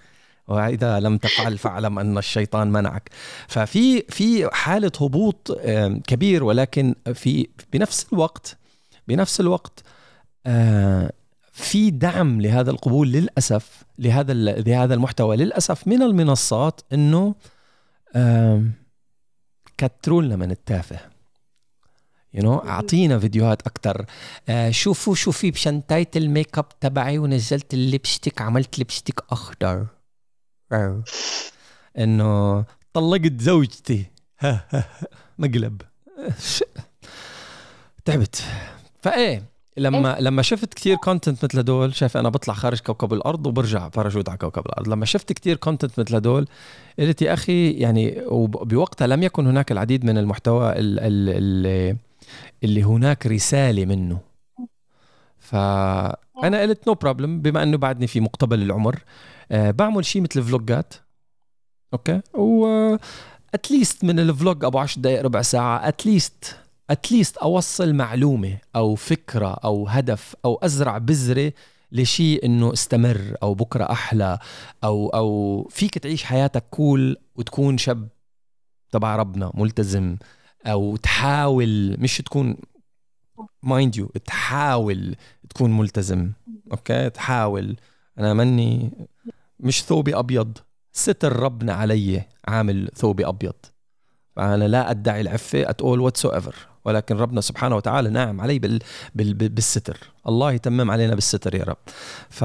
وإذا 0.47 1.00
لم 1.00 1.17
تفعل 1.17 1.57
فاعلم 1.63 2.00
أن 2.00 2.17
الشيطان 2.17 2.71
منعك. 2.71 3.09
ففي 3.47 4.01
في 4.01 4.50
حالة 4.53 4.91
هبوط 5.01 5.59
كبير 6.07 6.43
ولكن 6.43 6.95
في 7.13 7.47
بنفس 7.74 8.05
الوقت 8.13 8.57
بنفس 9.07 9.39
الوقت 9.39 9.83
آه، 10.45 11.12
في 11.53 11.91
دعم 11.91 12.41
لهذا 12.41 12.71
القبول 12.71 13.12
للأسف 13.12 13.83
لهذا 14.00 14.33
لهذا 14.33 14.93
المحتوى. 14.93 15.38
للأسف 15.38 15.88
من 15.88 16.01
المنصات 16.01 16.81
إنه 16.93 17.35
كتروا 19.77 20.22
لنا 20.22 20.36
من 20.36 20.51
التافه. 20.51 21.00
you 22.34 22.41
you 22.41 22.62
know, 22.62 22.67
أعطينا 22.67 23.19
فيديوهات 23.19 23.62
أكثر 23.62 24.05
آه 24.50 24.72
شوفوا 24.72 25.15
شو 25.15 25.31
في 25.31 25.51
بشنطاية 25.51 26.10
ال 26.15 26.24
make 26.24 26.58
up 26.58 26.79
تبعي 26.79 27.17
ونزلت 27.17 27.74
ال 27.74 27.81
lipstick 27.81 28.41
عملت 28.41 28.77
lipstick 28.77 29.20
أخضر. 29.29 29.88
إنه 31.98 32.65
طلقت 32.93 33.41
زوجتي. 33.41 34.05
مقلب. 35.39 35.81
تعبت. 38.05 38.43
فإيه 39.03 39.54
لما 39.77 40.17
لما 40.20 40.41
شفت 40.41 40.74
كثير 40.74 40.96
content 40.96 41.46
مثل 41.46 41.60
هدول 41.60 41.96
شايف 41.96 42.17
أنا 42.17 42.29
بطلع 42.29 42.53
خارج 42.53 42.79
كوكب 42.79 43.13
الأرض 43.13 43.48
وبرجع 43.48 43.88
باراشوت 43.88 44.29
على 44.29 44.38
كوكب 44.38 44.65
الأرض. 44.65 44.88
لما 44.88 45.05
شفت 45.05 45.34
كثير 45.34 45.58
content 45.58 46.00
مثل 46.00 46.15
هدول 46.15 46.48
قلت 47.00 47.22
يا 47.22 47.34
أخي 47.34 47.72
يعني 47.72 48.22
وبوقتها 48.27 49.08
لم 49.08 49.24
يكن 49.24 49.48
هناك 49.48 49.72
العديد 49.72 50.05
من 50.05 50.17
المحتوى 50.17 50.74
اللي, 50.75 51.98
اللي 52.63 52.84
هناك 52.84 53.27
رسالة 53.27 53.86
منه. 53.86 54.20
فانا 55.39 56.62
قلت 56.62 56.88
no 56.88 56.98
no 56.98 57.07
problem 57.07 57.41
بما 57.41 57.63
إنه 57.63 57.77
بعدني 57.77 58.08
في 58.08 58.20
مقتبل 58.20 58.62
العمر 58.62 59.00
أه 59.51 59.72
بعمل 59.72 60.05
شيء 60.05 60.22
مثل 60.22 60.44
فلوجات 60.44 60.94
okay؟ 61.94 62.22
و 62.34 62.65
at 63.53 63.68
least 63.68 64.03
من 64.03 64.20
ال 64.20 64.29
vlog 64.29 64.65
أبو 64.65 64.79
10 64.79 65.01
دقائق 65.01 65.22
ربع 65.22 65.41
ساعة 65.41 65.88
at 65.88 66.08
least 66.08 66.58
at 66.89 67.03
least 67.03 67.38
أوصل 67.38 67.94
معلومة 67.94 68.58
أو 68.75 68.96
فكرة 68.96 69.54
أو 69.54 69.88
هدف 69.88 70.36
أو 70.46 70.56
أزرع 70.63 70.98
بذرة 70.98 71.54
لشيء 71.92 72.46
إنه 72.46 72.74
استمر 72.74 73.36
أو 73.44 73.54
بكرة 73.54 73.92
أحلى 73.92 74.39
أو 74.84 75.10
أو 75.10 75.68
فيك 75.72 75.98
تعيش 75.98 76.24
حياتك 76.24 76.63
cool 76.70 77.17
وتكون 77.36 77.77
شاب 77.77 78.08
تبع 78.92 79.15
ربنا 79.15 79.51
ملتزم 79.54 80.18
أو 80.65 80.96
تحاول 80.96 81.98
مش 82.00 82.18
تكون 82.18 82.58
mind 83.63 83.96
you 83.96 84.05
تحاول 84.06 85.15
تكون 85.50 85.77
ملتزم. 85.77 86.32
okay؟ 86.72 87.10
تحاول. 87.10 87.75
أنا 88.20 88.34
مني 88.34 88.92
مش 89.60 89.84
ثوبي 89.84 90.15
أبيض 90.15 90.58
ستر 90.92 91.36
ربنا 91.36 91.74
علي 91.74 92.24
عامل 92.48 92.89
ثوبي 92.96 93.27
أبيض. 93.27 93.56
فانا 94.36 94.68
لا 94.68 94.92
أدعي 94.92 95.22
العفة 95.22 95.70
at 95.70 95.82
all 95.82 96.00
whatsoever 96.00 96.75
ولكن 96.86 97.18
ربنا 97.18 97.42
سبحانه 97.42 97.75
وتعالى 97.75 98.10
منعم 98.10 98.41
علي 98.42 98.60
بال 98.60 98.80
بال 99.15 99.34
بالستر. 99.34 99.98
الله 100.27 100.51
يتمم 100.51 100.92
علينا 100.92 101.15
بالستر 101.15 101.56
يا 101.56 101.63
رب. 101.63 101.77
ف 102.30 102.44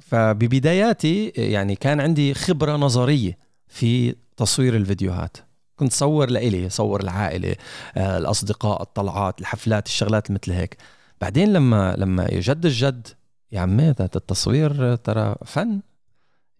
فببداياتي 0.00 1.28
يعني 1.28 1.76
كان 1.76 2.00
عندي 2.00 2.34
خبرة 2.34 2.76
نظرية 2.76 3.38
في 3.68 4.14
تصوير 4.36 4.76
الفيديوهات. 4.76 5.36
كنت 5.76 5.92
صور 5.92 6.30
لإلي 6.30 6.68
صور 6.68 7.00
العائلة 7.00 7.56
آه، 7.96 8.18
الأصدقاء 8.18 8.82
الطلعات 8.82 9.40
الحفلات 9.40 9.86
الشغلات 9.86 10.30
مثل 10.30 10.52
هيك. 10.52 10.76
بعدين 11.20 11.52
لما 11.52 11.94
لما 11.98 12.26
جد 12.30 12.66
الجد 12.66 13.08
يا 13.52 13.60
عمي 13.60 13.90
التصوير 14.00 14.96
ترى 14.96 15.34
فن. 15.44 15.80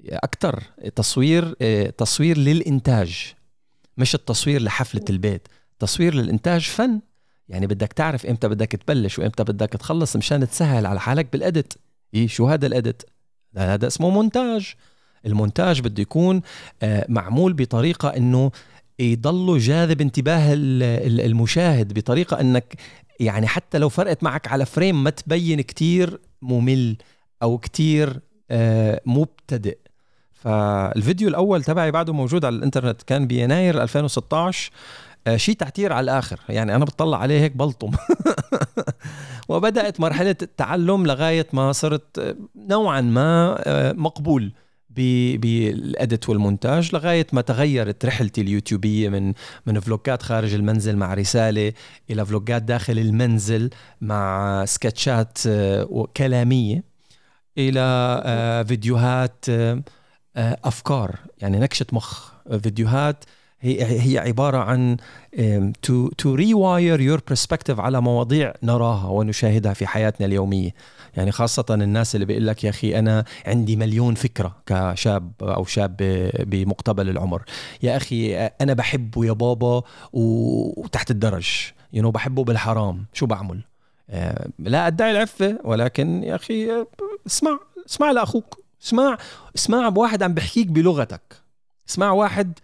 أكثر 0.08 0.62
تصوير 0.96 1.54
آه، 1.62 1.90
تصوير 1.90 2.38
للإنتاج 2.38 3.34
مش 3.96 4.14
التصوير 4.14 4.62
لحفلة 4.62 5.04
البيت. 5.10 5.48
تصوير 5.78 6.14
للإنتاج 6.14 6.60
فن. 6.60 7.00
يعني 7.48 7.66
بدك 7.66 7.92
تعرف 7.92 8.26
إمتى 8.26 8.48
بدك 8.48 8.72
تبلش 8.72 9.18
وإمتى 9.18 9.44
بدك 9.44 9.68
تخلص 9.68 10.16
مشان 10.16 10.48
تسهل 10.48 10.86
على 10.86 11.00
حالك 11.00 11.32
بالادت 11.32 11.78
إيه 12.14 12.28
شو 12.28 12.46
هذا 12.46 12.66
الادت 12.66 13.06
هذا 13.56 13.86
اسمه 13.86 14.10
مونتاج. 14.10 14.74
المونتاج 15.26 15.80
بده 15.80 16.02
يكون 16.02 16.42
آه، 16.82 17.06
معمول 17.08 17.52
بطريقة 17.52 18.08
إنه 18.08 18.50
يضله 18.98 19.58
جاذب 19.58 20.00
انتباه 20.00 20.54
المشاهد 20.54 21.92
بطريقة 21.92 22.40
إنك 22.40 22.74
يعني 23.20 23.46
حتى 23.46 23.78
لو 23.78 23.88
فرقت 23.88 24.22
معك 24.22 24.48
على 24.48 24.66
فريم 24.66 25.04
ما 25.04 25.10
تبين 25.10 25.60
كتير 25.60 26.20
ممل 26.42 26.96
أو 27.42 27.58
كتير 27.58 28.20
آه، 28.50 29.00
مبتدئ. 29.06 29.78
فالفيديو 30.32 31.28
الأول 31.28 31.64
تبعي 31.64 31.90
بعده 31.90 32.12
موجود 32.12 32.44
على 32.44 32.56
الإنترنت 32.56 33.02
كان 33.02 33.26
بيناير 33.26 33.82
2016 33.82 34.70
آه، 34.72 34.76
شيء 35.36 35.56
تعتير 35.56 35.92
على 35.92 36.04
الآخر. 36.04 36.40
يعني 36.48 36.74
أنا 36.76 36.84
بطلع 36.84 37.18
عليه 37.18 37.40
هيك 37.40 37.56
بلطم. 37.56 37.90
وبدأت 39.48 40.00
مرحلة 40.00 40.36
التعلم 40.42 41.06
لغاية 41.06 41.46
ما 41.52 41.72
صرت 41.72 42.18
آه، 42.18 42.36
نوعا 42.56 43.00
ما 43.00 43.58
مقبول 43.92 44.52
بال 44.96 45.40
edit 45.40 46.28
والمونتاج 46.28 46.94
لغاية 46.94 47.26
ما 47.32 47.40
تغيرت 47.40 48.04
رحلتي 48.04 48.40
اليوتيوبية 48.40 49.08
من 49.08 49.32
من 49.66 49.80
فلوجات 49.80 50.22
خارج 50.22 50.54
المنزل 50.54 50.96
مع 50.96 51.14
رسالة 51.14 51.72
إلى 52.10 52.26
فلوجات 52.26 52.62
داخل 52.62 52.98
المنزل 52.98 53.70
مع 54.00 54.64
سكتشات 54.64 55.38
آه، 55.46 56.08
كلاميه 56.16 56.82
إلى 57.58 57.80
آه، 58.24 58.62
فيديوهات 58.62 59.44
آه، 59.48 59.82
أفكار. 60.36 61.16
يعني 61.38 61.58
نكشه 61.58 61.86
مخ 61.92 62.32
فيديوهات 62.62 63.24
هي 63.60 64.18
عبارة 64.18 64.58
عن 64.58 64.96
to 65.82 66.08
to 66.08 66.34
rewire 66.34 67.00
your 67.00 67.20
perspective 67.28 67.80
على 67.80 68.00
مواضيع 68.00 68.54
نراها 68.62 69.08
ونشاهدها 69.08 69.72
في 69.72 69.86
حياتنا 69.86 70.26
اليومية. 70.26 70.74
يعني 71.16 71.32
خاصة 71.32 71.64
الناس 71.70 72.14
اللي 72.14 72.26
بيقول 72.26 72.46
لك 72.46 72.64
يا 72.64 72.70
أخي 72.70 72.98
أنا 72.98 73.24
عندي 73.46 73.76
مليون 73.76 74.14
فكرة 74.14 74.56
كشاب 74.66 75.32
أو 75.42 75.64
شاب 75.64 75.96
بمقتبل 76.38 77.08
العمر. 77.08 77.42
يا 77.82 77.96
أخي 77.96 78.36
أنا 78.36 78.72
بحبه 78.72 79.24
يا 79.24 79.32
بابا 79.32 79.82
وتحت 80.12 81.10
الدرج. 81.10 81.48
you 81.92 82.02
know 82.02 82.12
بحبه 82.14 82.44
بالحرام. 82.44 83.06
شو 83.12 83.26
بعمل؟ 83.26 83.60
لا 84.58 84.86
أدعي 84.86 85.10
العفة 85.10 85.58
ولكن 85.64 86.22
يا 86.22 86.34
أخي 86.34 86.86
اسمع 87.26 87.58
اسمع 87.86 88.10
لأخوك. 88.10 88.60
اسمع 88.82 89.18
اسمع 89.56 89.88
بواحد 89.88 90.22
عم 90.22 90.34
بحكيك 90.34 90.66
بلغتك. 90.66 91.36
اسمع 91.88 92.10
واحد 92.10 92.58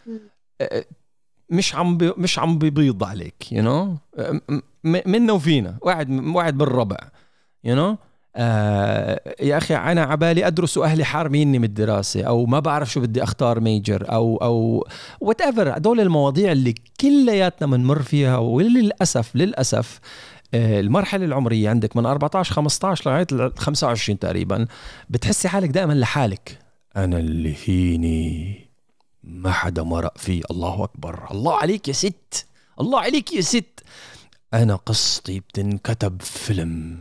مش 1.50 1.74
عم 1.74 1.96
بي 1.96 2.12
مش 2.16 2.38
عم 2.38 2.58
بيبيض 2.58 3.04
عليك 3.04 3.52
you 3.52 3.62
you 3.62 3.66
know? 3.66 4.52
منا 4.84 5.32
وفينا 5.32 5.78
واحد 5.82 6.10
واحد 6.10 6.58
بالربع 6.58 6.96
you 7.64 7.74
you 7.74 7.78
know? 7.78 7.98
آه 8.36 9.20
يا 9.40 9.56
أخي 9.56 9.76
أنا 9.76 10.02
عبالي 10.02 10.46
أدرس 10.46 10.76
واهلي 10.78 11.04
حارميني 11.04 11.58
من 11.58 11.64
الدراسة 11.64 12.22
أو 12.22 12.46
ما 12.46 12.60
بعرف 12.60 12.92
شو 12.92 13.00
بدي 13.00 13.22
أختار 13.22 13.60
major 13.60 14.12
أو 14.12 14.36
أو 14.36 14.86
whatever 15.20 15.76
هدول 15.76 16.00
المواضيع 16.00 16.52
اللي 16.52 16.74
كلياتنا 17.00 17.76
بنمر 17.76 18.02
فيها 18.02 18.36
وللاسف 18.36 19.36
للأسف 19.36 20.00
آه 20.54 20.80
المرحلة 20.80 21.24
العمرية 21.24 21.70
عندك 21.70 21.96
من 21.96 22.06
14 22.06 22.54
15 22.54 23.10
لغاية 23.10 23.52
25 23.56 24.18
تقريبا 24.18 24.66
بتحسي 25.10 25.48
حالك 25.48 25.68
دائما 25.68 25.92
لحالك 25.92 26.58
أنا 26.96 27.18
اللي 27.18 27.54
فيني 27.54 28.61
ما 29.24 29.52
حدا 29.52 29.82
مرق 29.82 30.18
فيه. 30.18 30.42
الله 30.50 30.84
أكبر. 30.84 31.30
الله 31.30 31.56
عليك 31.56 31.88
يا 31.88 31.92
ست. 31.92 32.46
الله 32.80 33.00
عليك 33.00 33.32
يا 33.32 33.40
ست. 33.40 33.80
أنا 34.54 34.76
قصتي 34.76 35.40
بتنكتب 35.40 36.22
فيلم. 36.22 37.00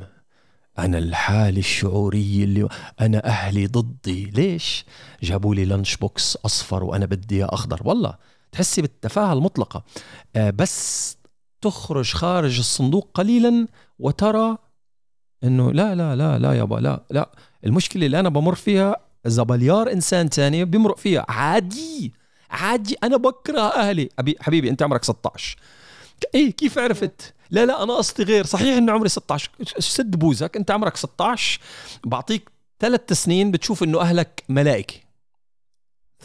أنا 0.80 0.98
الحالة 0.98 1.60
الشعورية 1.60 2.44
اللي 2.44 2.70
أنا 3.02 3.26
أهلي 3.26 3.68
ضدي. 3.68 4.26
ليش؟ 4.26 4.86
جابوا 5.24 5.56
لي 5.56 5.66
لانش 5.66 5.96
بوكس 5.96 6.38
أصفر 6.46 6.84
وأنا 6.84 7.06
بدي 7.06 7.36
إياه 7.36 7.50
أخضر. 7.54 7.82
والله 7.84 8.18
تحسي 8.52 8.82
بالتفاهة 8.82 9.34
المطلقة. 9.34 9.84
آه 10.36 10.50
بس 10.50 11.18
تخرج 11.62 12.14
خارج 12.14 12.58
الصندوق 12.58 13.10
قليلا 13.14 13.68
وترى 14.00 14.58
إنه 15.44 15.72
لا 15.72 15.96
لا 15.96 16.16
لا 16.16 16.40
لا 16.40 16.54
يابا 16.54 16.76
لا 16.76 17.04
لا. 17.12 17.32
المشكلة 17.66 18.06
اللي 18.06 18.20
أنا 18.20 18.30
بمر 18.30 18.56
فيها 18.56 18.96
إذا 19.26 19.44
بليار 19.44 19.92
إنسان 19.92 20.30
تاني 20.30 20.66
بيمرق 20.66 20.98
فيها. 20.98 21.26
عادي 21.30 22.14
عادي. 22.50 22.96
أنا 23.04 23.18
بكره 23.18 23.62
أهلي. 23.62 24.10
حبيبي 24.40 24.70
أنت 24.70 24.84
عمرك 24.84 25.04
16 25.04 25.58
إيه 26.36 26.52
كيف 26.52 26.80
عرفت؟ 26.80 27.34
لا 27.50 27.66
لا 27.66 27.84
أنا 27.84 27.94
قصدي 27.94 28.24
غير. 28.24 28.46
صحيح 28.46 28.78
إنه 28.78 28.92
عمري 28.92 29.10
16 29.10 29.50
سد 29.80 30.16
بوزك؟ 30.16 30.58
أنت 30.58 30.72
عمرك 30.72 30.98
16 30.98 31.60
بعطيك 32.06 32.50
ثلاث 32.80 33.14
سنين 33.14 33.52
بتشوف 33.52 33.84
إنه 33.84 34.02
أهلك 34.02 34.44
ملائكة. 34.50 34.96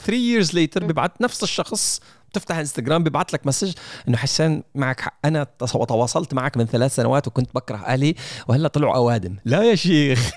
3 0.04 0.12
years 0.12 0.48
later 0.48 0.84
ببعت 0.84 1.20
نفس 1.20 1.42
الشخص 1.42 2.00
بتفتح 2.36 2.56
انستغرام 2.56 3.04
ببعث 3.04 3.34
لك 3.34 3.46
مسج 3.46 3.72
إنه 4.08 4.16
حسان 4.16 4.62
معك 4.74 5.00
حق. 5.00 5.18
أنا 5.24 5.46
تواصلت 5.88 6.34
معك 6.34 6.56
من 6.56 6.66
ثلاث 6.66 6.94
سنوات 6.94 7.26
وكنت 7.26 7.54
بكره 7.54 7.76
أهلي 7.76 8.14
وهلأ 8.48 8.68
طلعوا 8.68 8.94
أوادم. 8.96 9.36
لا 9.44 9.62
يا 9.62 9.74
شيخ. 9.74 10.30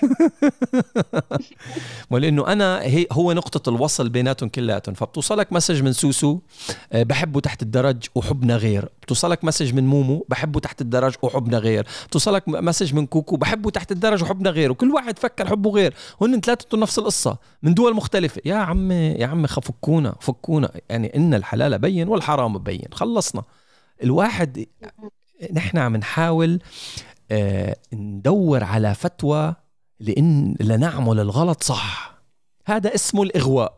ولأنه 2.10 2.46
أنا 2.46 2.82
هي 2.82 3.06
هو 3.12 3.32
نقطة 3.32 3.70
الوصل 3.70 4.08
بيناتهم 4.08 4.48
كلياتهم. 4.48 4.94
فبتوصلك 4.94 5.52
message 5.52 5.82
من 5.82 5.92
سوسو 5.92 6.38
آه، 6.92 7.02
بحبه 7.02 7.40
تحت 7.40 7.62
الدرج 7.62 8.04
وحبنا 8.14 8.56
غير. 8.56 8.88
بتوصلك 9.10 9.44
message 9.44 9.74
من 9.74 9.86
مومو 9.86 10.26
بحبه 10.28 10.60
تحت 10.60 10.80
الدرج 10.80 11.14
وحبنا 11.22 11.58
غير. 11.58 11.86
بتوصلك 12.06 12.48
message 12.48 12.94
من 12.94 13.06
كوكو 13.06 13.36
بحبه 13.36 13.70
تحت 13.70 13.92
الدرج 13.92 14.22
وحبنا 14.22 14.50
غير. 14.50 14.70
وكل 14.70 14.90
واحد 14.90 15.18
فكر 15.18 15.48
حبه 15.48 15.70
غير. 15.70 15.94
هن 16.20 16.40
ثلاثة 16.40 16.78
نفس 16.78 16.98
القصة 16.98 17.38
من 17.62 17.74
دول 17.74 17.94
مختلفة. 17.94 18.42
يا 18.44 18.54
عمي 18.54 18.94
يا 18.94 19.26
عمي 19.26 19.48
فكونا 19.48 20.14
فكونا. 20.20 20.70
يعني 20.90 21.16
إن 21.16 21.34
الحلال 21.34 21.78
بين 21.78 22.08
والحرام 22.08 22.58
بين. 22.58 22.86
خلصنا. 22.92 23.42
الواحد 24.02 24.66
نحن 25.52 25.78
عم 25.78 25.96
نحاول 25.96 26.58
آه 27.30 27.76
ندور 27.92 28.64
على 28.64 28.94
فتوى 28.94 29.54
لإن 30.00 30.56
لنعمل 30.60 31.20
الغلط 31.20 31.62
صح. 31.62 32.20
هذا 32.66 32.94
اسمه 32.94 33.22
الإغواء. 33.22 33.76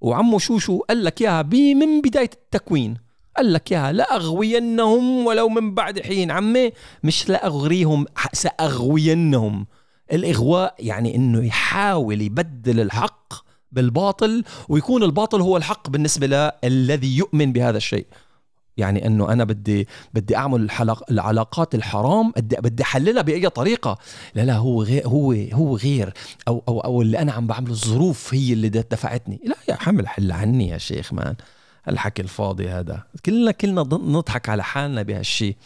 وعمو 0.00 0.38
شوشو 0.38 0.78
قال 0.78 1.04
لك 1.04 1.22
إياها 1.22 1.42
من 1.74 2.00
بداية 2.00 2.30
التكوين. 2.34 3.03
قال 3.36 3.52
لك 3.52 3.72
يا 3.72 3.92
لأغوينهم 3.92 5.26
ولو 5.26 5.48
من 5.48 5.74
بعد 5.74 6.00
حين. 6.00 6.30
عمي 6.30 6.72
مش 7.02 7.28
لأغريهم 7.28 8.06
سأغوينهم. 8.32 9.66
الإغواء 10.12 10.74
يعني 10.78 11.16
إنه 11.16 11.46
يحاول 11.46 12.22
يبدل 12.22 12.80
الحق 12.80 13.34
بالباطل 13.72 14.44
ويكون 14.68 15.02
الباطل 15.02 15.40
هو 15.40 15.56
الحق 15.56 15.90
بالنسبة 15.90 16.52
للذي 16.64 17.16
يؤمن 17.16 17.52
بهذا 17.52 17.76
الشيء. 17.76 18.06
يعني 18.76 19.06
إنه 19.06 19.32
أنا 19.32 19.44
بدي 19.44 19.88
بدي 20.14 20.36
أعمل 20.36 20.60
الحلق 20.60 21.02
العلاقات 21.10 21.74
الحرام 21.74 22.30
بدي 22.30 22.56
بدي 22.56 22.82
أحللها 22.82 23.22
بأي 23.22 23.48
طريقة. 23.48 23.98
لا 24.34 24.42
لا 24.42 24.56
هو 24.56 24.82
غير 24.82 25.08
هو 25.08 25.32
هو 25.52 25.76
غير. 25.76 26.12
أو 26.48 26.62
أو 26.68 26.80
أو 26.80 27.02
اللي 27.02 27.18
أنا 27.18 27.32
عم 27.32 27.46
بعمله 27.46 27.72
الظروف 27.72 28.34
هي 28.34 28.52
اللي 28.52 28.68
دفعتني. 28.68 29.40
لا 29.44 29.56
يا 29.68 29.74
حمل 29.74 30.08
حل 30.08 30.32
عني 30.32 30.68
يا 30.68 30.78
شيخ 30.78 31.12
مان. 31.12 31.34
الحكي 31.88 32.22
الفاضي 32.22 32.68
هذا. 32.68 33.02
كلنا 33.26 33.50
كلنا 33.50 33.82
نضحك 33.82 34.48
على 34.48 34.64
حالنا 34.64 35.02
بهالشيء 35.02 35.56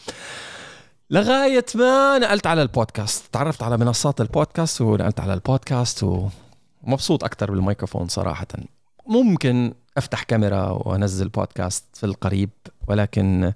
لغاية 1.10 1.64
ما 1.74 2.18
نقلت 2.18 2.46
على 2.46 2.62
البودكاست. 2.62 3.24
تعرفت 3.32 3.62
على 3.62 3.76
منصات 3.76 4.20
البودكاست 4.20 4.80
ونقلت 4.80 5.20
على 5.20 5.34
البودكاست 5.34 6.30
ومبسوط 6.84 7.24
أكتر 7.24 7.50
بالميكروفون 7.50 8.08
صراحة. 8.08 8.46
ممكن 9.06 9.74
أفتح 9.96 10.22
كاميرا 10.22 10.70
وأنزل 10.70 11.28
بودكاست 11.28 11.84
في 11.94 12.06
القريب 12.06 12.50
ولكن 12.88 13.52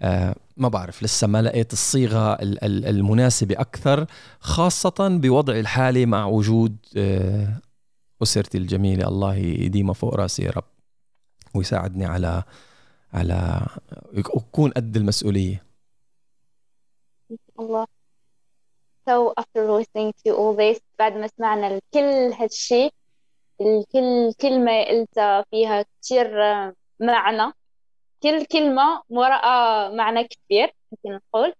آه 0.00 0.34
ما 0.56 0.68
بعرف 0.68 1.02
لسه 1.02 1.26
ما 1.26 1.42
لقيت 1.42 1.72
الصيغة 1.72 2.38
المناسبة 2.62 3.54
أكثر 3.60 4.06
خاصة 4.40 4.94
بوضعي 4.98 5.60
الحالي 5.60 6.06
مع 6.06 6.26
وجود 6.26 6.76
آه 6.96 7.60
أسرتي 8.22 8.58
الجميلة. 8.58 9.08
الله 9.08 9.34
يديمها 9.34 9.94
فوق 9.94 10.14
راسي 10.14 10.42
يا 10.42 10.50
رب. 10.50 10.64
ويساعدني 11.54 12.06
على 12.06 12.42
على 13.14 13.66
يكون 14.12 14.70
قد 14.70 14.96
المسؤولية 14.96 15.64
الله 17.60 17.86
So 19.10 19.34
after 19.36 19.62
listening 19.68 20.12
to 20.24 20.30
all 20.34 20.54
this 20.56 20.80
بعد 20.98 21.16
ما 21.16 21.26
سمعنا 21.26 21.80
كل 21.94 22.32
هالشي 22.40 22.90
كل 23.92 24.32
كلمة 24.40 24.84
قلتها 24.84 25.44
فيها 25.50 25.82
كتير 25.82 26.30
معنى 27.00 27.52
كل 28.22 28.44
كلمة 28.44 29.02
وراء 29.08 29.44
معنى 29.94 30.24
كبير 30.24 30.70
ممكن 30.92 31.20
نقول 31.20 31.52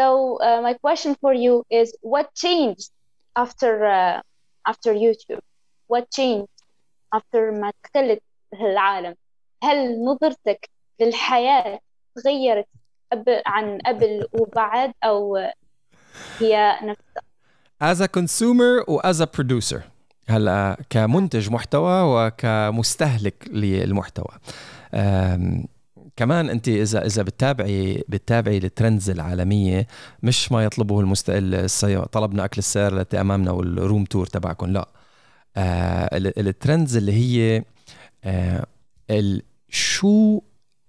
So 0.00 0.38
uh, 0.42 0.60
my 0.60 0.74
question 0.74 1.14
for 1.20 1.32
you 1.32 1.62
is 1.70 1.96
what 2.02 2.34
changed 2.34 2.90
after 3.36 3.86
uh, 3.86 4.20
after 4.66 4.92
YouTube? 4.92 5.42
What 5.86 6.10
changed 6.10 6.56
after 7.12 7.52
ما 7.52 7.72
دخلت 7.84 8.22
العالم؟ 8.52 9.14
هل 9.64 10.04
نظرتك 10.04 10.70
للحياة 11.00 11.80
تغيرت 12.16 12.66
عن 13.46 13.78
قبل 13.86 14.26
وبعد 14.32 14.92
أو 15.04 15.36
هي 16.40 16.78
نفسها؟ 16.82 17.24
As 17.82 18.00
a 18.00 18.08
consumer 18.08 18.88
و 18.88 19.00
as 19.00 19.20
a 19.20 19.26
producer 19.26 19.80
هلأ 20.28 20.76
كمنتج 20.90 21.50
محتوى 21.50 22.02
وكمستهلك 22.02 23.48
للمحتوى 23.50 24.38
كمان 26.16 26.50
أنت 26.50 26.68
إذا 26.68 27.06
إذا 27.06 27.22
بتتابعي 27.22 28.04
بتتابعي 28.08 28.56
ال 28.56 28.64
trends 28.64 29.10
العالمية 29.10 29.86
مش 30.22 30.52
ما 30.52 30.64
يطلبه 30.64 31.00
المست... 31.00 31.30
طلبنا 32.12 32.44
أكل 32.44 32.58
السير 32.58 33.06
أمامنا 33.14 33.50
وال 33.50 33.68
room 33.68 34.04
tour 34.04 34.26
تبعكم 34.26 34.66
لا 34.66 34.88
آه 35.56 36.08
ال 36.16 36.27
trends 36.27 36.96
اللي 36.96 37.12
هي 37.12 37.64
آه. 38.24 38.66
شو 39.68 40.40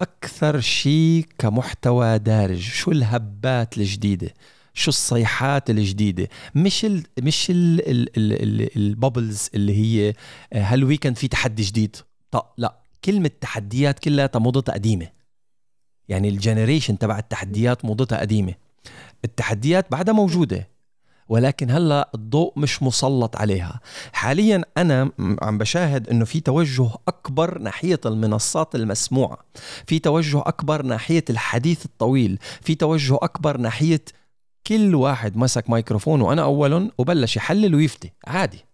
أكثر 0.02 0.60
شيء 0.60 1.26
كمحتوى 1.38 2.20
دارج؟ 2.20 2.60
شو 2.60 2.92
الهبات 2.92 3.78
الجديدة؟ 3.78 4.34
شو 4.74 4.90
الصيحات 4.90 5.70
الجديدة؟ 5.70 6.28
مش 6.56 6.86
ال 6.86 7.04
مش 7.20 7.50
ال 7.50 7.90
ال 7.90 8.18
ال 8.18 8.78
ال 8.78 8.87
bubbles 8.87 9.50
اللي 9.54 9.74
هي 9.74 10.14
آه، 10.54 10.64
هال 10.63 10.76
weekend 10.76 11.18
في 11.18 11.28
تحدي 11.28 11.64
جديد؟ 11.64 11.96
طب 12.32 12.46
لا 12.58 12.80
كلمة 13.06 13.32
تحديات 13.42 14.00
كلها 14.00 14.30
موضتها 14.36 14.74
قديمة. 14.74 15.08
يعني 16.08 16.30
ال 16.30 16.36
generation 16.36 16.98
تبع 16.98 17.20
التحديات 17.20 17.86
موضتها 17.86 18.20
قديمة. 18.20 18.54
التحديات 19.26 19.92
بعدها 19.92 20.14
موجودة. 20.14 20.70
ولكن 21.30 21.72
هلا 21.72 22.10
الضوء 22.16 22.54
مش 22.60 22.84
مسلط 22.84 23.36
عليها. 23.36 23.80
حاليا 24.14 24.62
أنا 24.78 25.12
عم 25.42 25.58
بشاهد 25.58 26.10
إنه 26.10 26.26
في 26.26 26.40
توجه 26.40 26.90
أكبر 27.08 27.60
ناحية 27.60 28.00
المنصات 28.06 28.76
المسموعة. 28.76 29.38
في 29.88 30.00
توجه 30.00 30.40
أكبر 30.40 30.82
ناحية 30.82 31.26
الحديث 31.30 31.86
الطويل. 31.86 32.40
في 32.62 32.76
توجه 32.76 33.16
أكبر 33.16 33.58
ناحية 33.58 34.02
كل 34.68 34.96
واحد 34.96 35.38
مسك 35.38 35.70
ميكروفون 35.70 36.22
وأنا 36.22 36.44
اول 36.44 36.92
وبلش 36.98 37.38
يحلل 37.38 37.76
ويفتي. 37.76 38.12
عادي. 38.28 38.66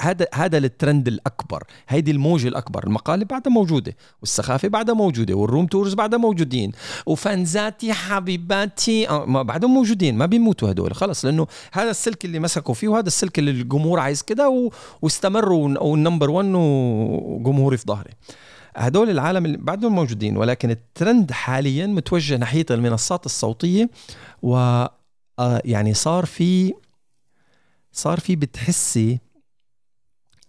هذا 0.00 0.26
هذا 0.34 0.58
الترند 0.58 1.08
الأكبر. 1.08 1.64
هيدي 1.88 2.10
الموجة 2.10 2.48
الأكبر. 2.48 2.86
المقالب 2.86 3.28
بعدها 3.28 3.52
موجودة 3.52 3.96
والسخافة 4.20 4.68
بعدها 4.68 4.94
موجودة 4.94 5.34
وال 5.34 5.45
room 5.45 5.66
tours 5.66 5.94
بعدها 5.94 6.18
موجودين 6.18 6.72
وفانزاتي 7.06 7.92
حبيباتي 7.92 9.08
آه، 9.08 9.42
بعدهم 9.42 9.74
موجودين 9.74 10.16
ما 10.16 10.26
بيموتوا 10.26 10.70
هدول. 10.70 10.94
خلص 10.94 11.24
لأنه 11.24 11.46
هذا 11.72 11.90
السلك 11.90 12.24
اللي 12.24 12.38
مسكوا 12.38 12.74
فيه 12.74 12.88
وهذا 12.88 13.06
السلك 13.06 13.38
اللي 13.38 13.50
الجمهور 13.50 14.00
عايز 14.00 14.22
كده 14.22 14.48
و... 14.48 14.70
واستمروا 15.02 15.78
وال 15.78 15.91
number 15.91 16.30
1 16.30 16.48
وجمهوري 16.54 17.76
في 17.76 17.84
ظهري. 17.86 18.10
هدول 18.76 19.10
العالم 19.10 19.44
اللي 19.44 19.56
بعدهم 19.56 19.94
موجودين 19.94 20.36
ولكن 20.36 20.70
الترند 20.70 21.32
حاليا 21.32 21.86
متوجه 21.86 22.36
ناحية 22.36 22.66
المنصات 22.70 23.26
الصوتية 23.26 23.90
و 24.42 24.56
آه، 25.38 25.62
يعني 25.64 25.94
صار 25.94 26.26
في 26.26 26.74
صار 27.92 28.20
في 28.20 28.36
بتحسي 28.36 29.20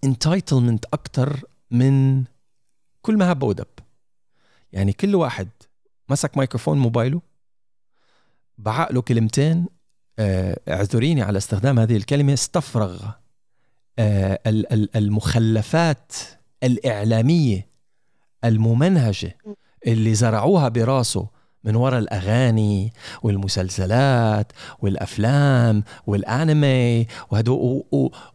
انتايتلمنت 0.03 0.85
أكثر 0.85 1.43
من 1.71 2.23
كل 3.01 3.17
ما 3.17 3.31
هب 3.31 3.43
ودب 3.43 3.67
يعني 4.73 4.93
كل 4.93 5.15
واحد 5.15 5.47
مسك 6.09 6.37
ميكروفون 6.37 6.79
موبايله 6.79 7.21
بعقله 8.57 9.01
كلمتين 9.01 9.65
آه، 10.19 10.59
اعذريني 10.69 11.21
على 11.21 11.37
استخدام 11.37 11.79
هذه 11.79 11.95
الكلمة 11.95 12.33
استفرغ 12.33 13.11
آه، 13.99 14.39
المخلفات 14.95 16.13
الإعلامية 16.63 17.69
الممنهجة 18.43 19.37
اللي 19.87 20.15
زرعوها 20.15 20.69
براسه 20.69 21.27
من 21.63 21.75
وراء 21.75 21.99
الأغاني 21.99 22.93
والمسلسلات 23.23 24.51
والأفلام 24.79 25.83
والأنمي 26.07 27.07
وهدول 27.31 27.83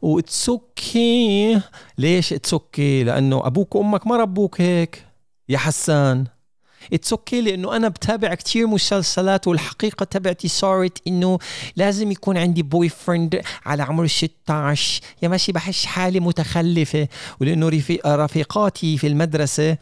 و 0.02 0.12
it's 0.12 0.48
okay 0.48 1.60
ليش 1.98 2.32
it's 2.32 2.52
okay 2.52 3.04
لأنه 3.04 3.46
أبوك 3.46 3.74
وأمك 3.74 4.06
ما 4.06 4.16
ربوك 4.16 4.60
هيك. 4.60 5.04
يا 5.48 5.58
حسان. 5.58 6.33
it's 6.92 7.40
okay 7.40 7.42
okay 7.42 7.44
لأنه 7.44 7.76
أنا 7.76 7.88
بتابع 7.88 8.34
كتير 8.34 8.66
مسلسلات 8.66 9.48
والحقيقة 9.48 10.04
تبعتي 10.04 10.48
صارت 10.48 10.98
إنه 11.06 11.38
لازم 11.76 12.12
يكون 12.12 12.36
عندي 12.36 12.62
بوي 12.62 12.88
فريند 12.88 13.42
على 13.66 13.82
عمر 13.82 14.06
16 14.06 15.00
يا 15.22 15.28
ماشي 15.28 15.52
بحس 15.52 15.84
حالي 15.84 16.20
متخلفة. 16.20 17.08
ولأنه 17.40 17.68
رفيق 17.68 18.06
رفيقاتي 18.06 18.98
في 18.98 19.06
المدرسة 19.06 19.76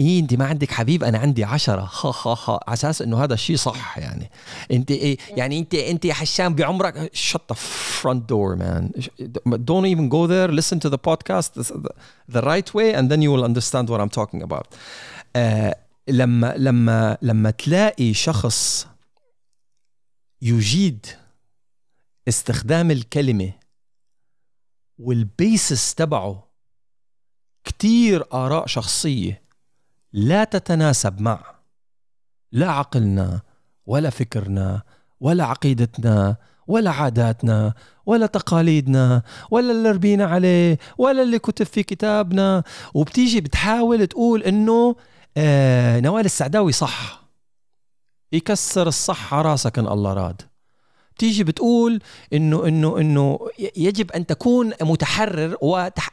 إيه 0.00 0.20
أنت 0.20 0.34
ما 0.34 0.46
عندك 0.46 0.70
حبيب 0.70 1.04
أنا 1.04 1.18
عندي 1.18 1.44
عشرة. 1.44 1.90
ها 2.04 2.14
ها 2.24 2.36
ها. 2.46 2.60
على 2.66 2.74
أساس 2.74 3.02
إنه 3.02 3.24
هذا 3.24 3.34
الشيء 3.34 3.56
صح 3.56 3.98
يعني. 3.98 4.30
أنت 4.72 4.90
إيه 4.90 5.18
يعني 5.30 5.58
انت 5.58 5.74
أنت 5.74 6.04
يا 6.04 6.14
حشام 6.14 6.54
بعمرك 6.54 7.10
shut 7.14 7.54
the 7.54 7.56
front 8.02 8.22
door 8.32 8.56
man. 8.56 8.92
Don't 9.64 9.86
even 9.86 10.08
go 10.08 10.26
there. 10.26 10.48
Listen 10.60 10.78
to 10.80 10.88
the 10.88 10.98
podcast 10.98 11.50
the 12.36 12.42
right 12.42 12.74
way 12.74 12.94
and 12.94 13.10
then 13.10 13.22
you 13.22 13.30
will 13.32 13.44
understand 13.44 13.88
what 13.90 14.00
I'm 14.00 14.10
talking 14.20 14.42
about. 14.42 14.66
uh, 15.34 15.72
لما 16.08 16.54
لما 16.56 17.18
لما 17.22 17.50
تلاقي 17.50 18.14
شخص 18.14 18.86
يجيد 20.42 21.06
استخدام 22.28 22.90
الكلمة 22.90 23.52
والبيسس 24.98 25.94
تبعه 25.94 26.48
كتير 27.64 28.24
آراء 28.32 28.66
شخصية 28.66 29.42
لا 30.12 30.44
تتناسب 30.44 31.20
مع 31.20 31.54
لا 32.52 32.70
عقلنا 32.70 33.40
ولا 33.86 34.10
فكرنا 34.10 34.82
ولا 35.20 35.44
عقيدتنا 35.44 36.36
ولا 36.66 36.90
عاداتنا 36.90 37.74
ولا 38.06 38.26
تقاليدنا 38.26 39.22
ولا 39.50 39.72
اللي 39.72 39.90
ربينا 39.90 40.24
عليه 40.24 40.78
ولا 40.98 41.22
اللي 41.22 41.38
كتب 41.38 41.66
في 41.66 41.82
كتابنا 41.82 42.62
وبتيجي 42.94 43.40
بتحاول 43.40 44.06
تقول 44.06 44.42
إنه 44.42 44.96
آه 45.40 46.00
نوال 46.00 46.24
السعداوي 46.24 46.72
صح. 46.72 47.22
يكسر 48.32 48.88
الصح 48.88 49.34
على 49.34 49.48
راسك 49.48 49.78
إن 49.78 49.86
الله 49.86 50.12
راد. 50.12 50.42
تيجي 51.18 51.44
بتقول 51.44 52.00
إنه 52.32 52.66
إنه 52.66 52.98
إنه 53.00 53.38
يجب 53.76 54.12
أن 54.12 54.26
تكون 54.26 54.72
متحرر 54.80 55.56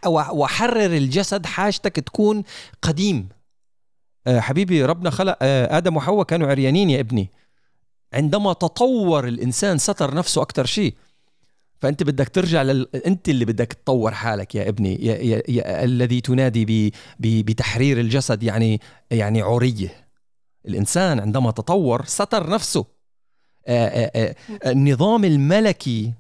وحرر 0.08 0.98
الجسد 0.98 1.46
حاجتك 1.46 1.96
تكون 1.96 2.44
قديم. 2.82 3.30
آه 4.28 4.40
حبيبي 4.40 4.86
ربنا 4.86 5.10
خلق 5.10 5.38
آه 5.42 5.78
آدم 5.78 5.98
وحواء 5.98 6.26
كانوا 6.26 6.48
عريانين 6.48 6.90
يا 6.90 7.00
ابني. 7.00 7.32
عندما 8.14 8.54
تطور 8.54 9.28
الإنسان 9.28 9.78
ستر 9.78 10.14
نفسه 10.14 10.42
أكثر 10.42 10.66
شيء. 10.66 10.96
فأنت 11.82 12.04
بدك 12.04 12.30
ترجع 12.30 12.62
لل... 12.62 12.96
أنت 12.96 13.30
اللي 13.30 13.46
بدك 13.46 13.74
تطور 13.74 14.12
حالك 14.12 14.56
يا 14.56 14.70
ابني 14.70 15.06
يا, 15.06 15.16
يا... 15.16 15.44
يا... 15.48 15.84
الذي 15.84 16.22
تنادي 16.22 16.66
ب... 16.66 16.94
ب... 17.20 17.46
بتحرير 17.46 18.00
الجسد 18.00 18.44
يعني 18.44 18.82
يعني 19.12 19.42
عريه 19.42 20.08
الإنسان 20.68 21.20
عندما 21.20 21.52
تطور 21.52 22.06
ستر 22.06 22.50
نفسه. 22.50 22.86
آآ 23.68 24.12
آآ 24.16 24.36
النظام 24.72 25.26
الملكي 25.26 26.14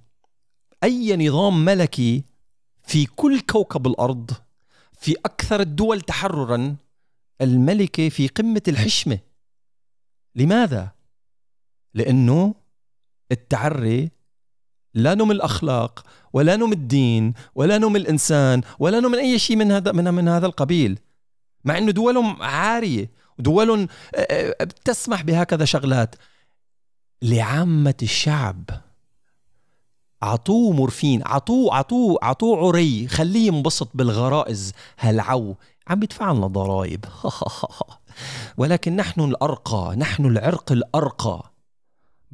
أي 0.83 1.27
نظام 1.27 1.65
ملكي 1.65 2.23
في 2.83 3.05
كل 3.05 3.39
كوكب 3.39 3.87
الأرض 3.87 4.31
في 4.99 5.15
أكثر 5.25 5.61
الدول 5.61 6.01
تحررا 6.01 6.75
الملكة 7.41 8.09
في 8.09 8.27
قمة 8.27 8.61
الحشمة. 8.67 9.19
لماذا؟ 10.35 10.91
لأنه 11.93 12.55
التعري 13.31 14.11
لا 14.95 15.15
نوم 15.15 15.31
الأخلاق 15.31 16.03
ولا 16.33 16.55
نوم 16.55 16.73
الدين 16.73 17.33
ولا 17.55 17.77
نوم 17.77 17.95
الإنسان 17.95 18.61
ولا 18.79 18.99
من 18.99 19.15
أي 19.15 19.39
شيء 19.39 19.55
من 19.55 19.71
هذا 19.71 19.91
من, 19.91 20.13
من 20.13 20.27
هذا 20.27 20.45
القبيل. 20.45 20.99
مع 21.65 21.77
إنه 21.77 21.91
دولهم 21.91 22.43
عارية 22.43 23.11
ودولهم 23.39 23.87
بتسمح 24.61 25.21
بهكذا 25.21 25.65
شغلات. 25.65 26.15
لعامة 27.21 27.95
الشعب 28.01 28.63
عطوه 30.21 30.71
مورفين 30.71 31.21
عطوه 31.25 31.75
عطوه 31.75 32.19
عطوه 32.21 32.67
عري 32.67 33.07
خليه 33.07 33.47
ينبسط 33.47 33.89
بالغرائز. 33.93 34.71
هالعو 34.99 35.55
عم 35.87 36.03
يدفع 36.03 36.31
لنا 36.31 36.47
ضرائب. 36.47 37.05
ولكن 38.57 38.95
نحن 38.95 39.21
الأرقى 39.21 39.95
نحن 39.97 40.25
العرق 40.25 40.71
الأرقى. 40.71 41.54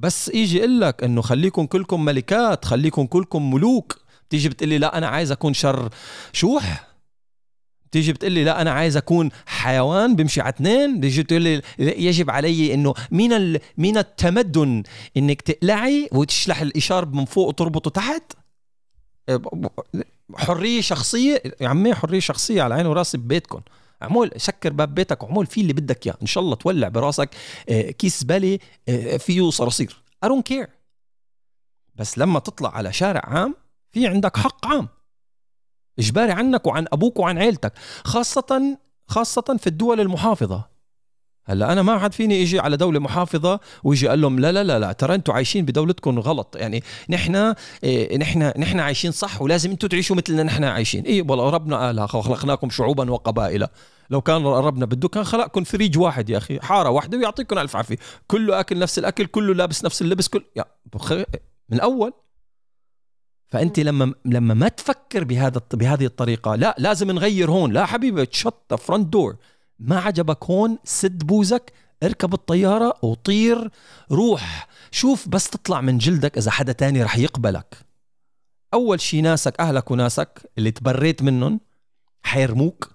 بس 0.01 0.31
يجي 0.33 0.57
يقول 0.57 0.81
لك 0.81 1.03
إنه 1.03 1.21
خليكم 1.21 1.65
كلكم 1.65 2.05
ملكات 2.05 2.65
خليكم 2.65 3.05
كلكم 3.05 3.53
ملوك. 3.53 3.97
تيجي 4.29 4.49
بتقلي 4.49 4.77
لا 4.77 4.97
أنا 4.97 5.07
عايز 5.07 5.31
أكون 5.31 5.53
شر 5.53 5.89
شوح. 6.33 6.87
تيجي 7.91 8.13
بتقلي 8.13 8.43
لا 8.43 8.61
أنا 8.61 8.71
عايز 8.71 8.97
أكون 8.97 9.29
حيوان 9.45 10.15
بمشي 10.15 10.41
على 10.41 10.49
اثنين. 10.49 11.01
تيجي 11.01 11.23
بتقول 11.23 11.41
لي 11.41 11.61
يجب 11.79 12.29
علي 12.29 12.73
إنه 12.73 12.93
مين 13.11 13.33
ال... 13.33 13.59
مين 13.77 13.97
التمدن 13.97 14.83
إنك 15.17 15.41
تقلعي 15.41 16.09
وتشلح 16.11 16.61
الاشار 16.61 17.05
من 17.05 17.25
فوق 17.25 17.47
وتربطه 17.47 17.89
تحت. 17.89 18.33
حرية 20.35 20.81
شخصية. 20.81 21.43
يا 21.61 21.67
عمي 21.67 21.95
حرية 21.95 22.19
شخصية 22.19 22.61
على 22.61 22.75
عيني 22.75 22.89
وراسي 22.89 23.17
ببيتكم. 23.17 23.61
عمول 24.01 24.31
سكر 24.37 24.73
باب 24.73 24.95
بيتك 24.95 25.23
وعمول 25.23 25.45
فيه 25.45 25.61
اللي 25.61 25.73
بدك 25.73 26.07
إياه. 26.07 26.17
إن 26.21 26.27
شاء 26.27 26.43
الله 26.43 26.55
تولع 26.55 26.87
براسك 26.87 27.29
آه، 27.69 27.91
كيس 27.91 28.21
زباله 28.21 28.59
آه، 28.89 29.17
فيه 29.17 29.49
صراصير. 29.49 30.03
I 30.25 30.29
don't 30.29 30.53
care. 30.53 30.69
بس 31.95 32.17
لما 32.17 32.39
تطلع 32.39 32.75
على 32.75 32.93
شارع 32.93 33.21
عام 33.25 33.55
في 33.91 34.07
عندك 34.07 34.37
حق 34.37 34.65
عام. 34.65 34.87
إجباري 35.99 36.31
عنك 36.31 36.67
وعن 36.67 36.85
أبوك 36.93 37.19
وعن 37.19 37.37
عيلتك 37.37 37.73
خاصة 38.03 38.77
خاصة 39.07 39.57
في 39.59 39.67
الدول 39.67 39.99
المحافظة. 39.99 40.70
هلا 41.51 41.71
أنا 41.71 41.81
ما 41.81 41.99
حد 41.99 42.13
فيني 42.13 42.43
إجي 42.43 42.59
على 42.59 42.77
دولة 42.77 42.99
محافظة 42.99 43.59
ويجي 43.83 44.07
قال 44.07 44.21
لهم 44.21 44.39
لا 44.39 44.51
لا 44.51 44.63
لا 44.63 44.79
لا 44.79 44.91
ترى 44.91 45.15
أنتم 45.15 45.33
عايشين 45.33 45.65
بدولتكم 45.65 46.19
غلط. 46.19 46.55
يعني 46.55 46.83
نحن 47.09 47.53
إيه 47.83 48.17
نحن 48.17 48.53
نحن 48.57 48.79
عايشين 48.79 49.11
صح 49.11 49.41
ولازم 49.41 49.71
أنتم 49.71 49.87
تعيشوا 49.87 50.15
مثلنا 50.15 50.43
نحن 50.43 50.63
عايشين. 50.63 51.05
اي 51.05 51.21
والله 51.21 51.49
ربنا 51.49 51.77
قالها 51.77 52.07
خلقناكم 52.07 52.69
شعوبا 52.69 53.11
وقبائل. 53.11 53.67
لو 54.09 54.21
كان 54.21 54.45
ربنا 54.45 54.85
بده 54.85 55.07
كان 55.07 55.23
خلقكم 55.23 55.63
فريج 55.63 55.97
واحد 55.97 56.29
يا 56.29 56.37
أخي 56.37 56.59
حارة 56.59 56.89
واحدة 56.89 57.17
ويعطيكم 57.17 57.59
ألف 57.59 57.75
عافية. 57.75 57.97
كله 58.27 58.59
أكل 58.59 58.79
نفس 58.79 58.99
الأكل 58.99 59.25
كله 59.25 59.53
لابس 59.53 59.85
نفس 59.85 60.01
اللبس 60.01 60.27
كل 60.27 60.43
يا 60.55 60.65
من 61.69 61.77
الأول. 61.77 62.13
فأنت 63.47 63.79
لما 63.79 64.13
لما 64.25 64.53
ما 64.53 64.67
تفكر 64.67 65.23
بهذا 65.23 65.61
بهذه 65.73 66.05
الطريقة 66.05 66.55
لا 66.55 66.75
لازم 66.77 67.11
نغير 67.11 67.51
هون. 67.51 67.71
لا 67.71 67.85
حبيبي 67.85 68.25
تشط 68.25 68.73
فرونت 68.73 69.13
دور 69.13 69.35
ما 69.81 69.99
عجبك 69.99 70.43
هون 70.45 70.77
سد 70.83 71.23
بوزك 71.23 71.73
اركب 72.03 72.33
الطيارة 72.33 72.93
وطير 73.01 73.69
روح 74.11 74.67
شوف 74.91 75.29
بس 75.29 75.49
تطلع 75.49 75.81
من 75.81 75.97
جلدك 75.97 76.37
إذا 76.37 76.51
حدا 76.51 76.71
تاني 76.71 77.03
رح 77.03 77.17
يقبلك. 77.17 77.77
أول 78.73 79.01
شي 79.01 79.21
ناسك 79.21 79.59
أهلك 79.59 79.91
وناسك 79.91 80.51
اللي 80.57 80.71
تبريت 80.71 81.23
منهم 81.23 81.59
حيرموك 82.23 82.91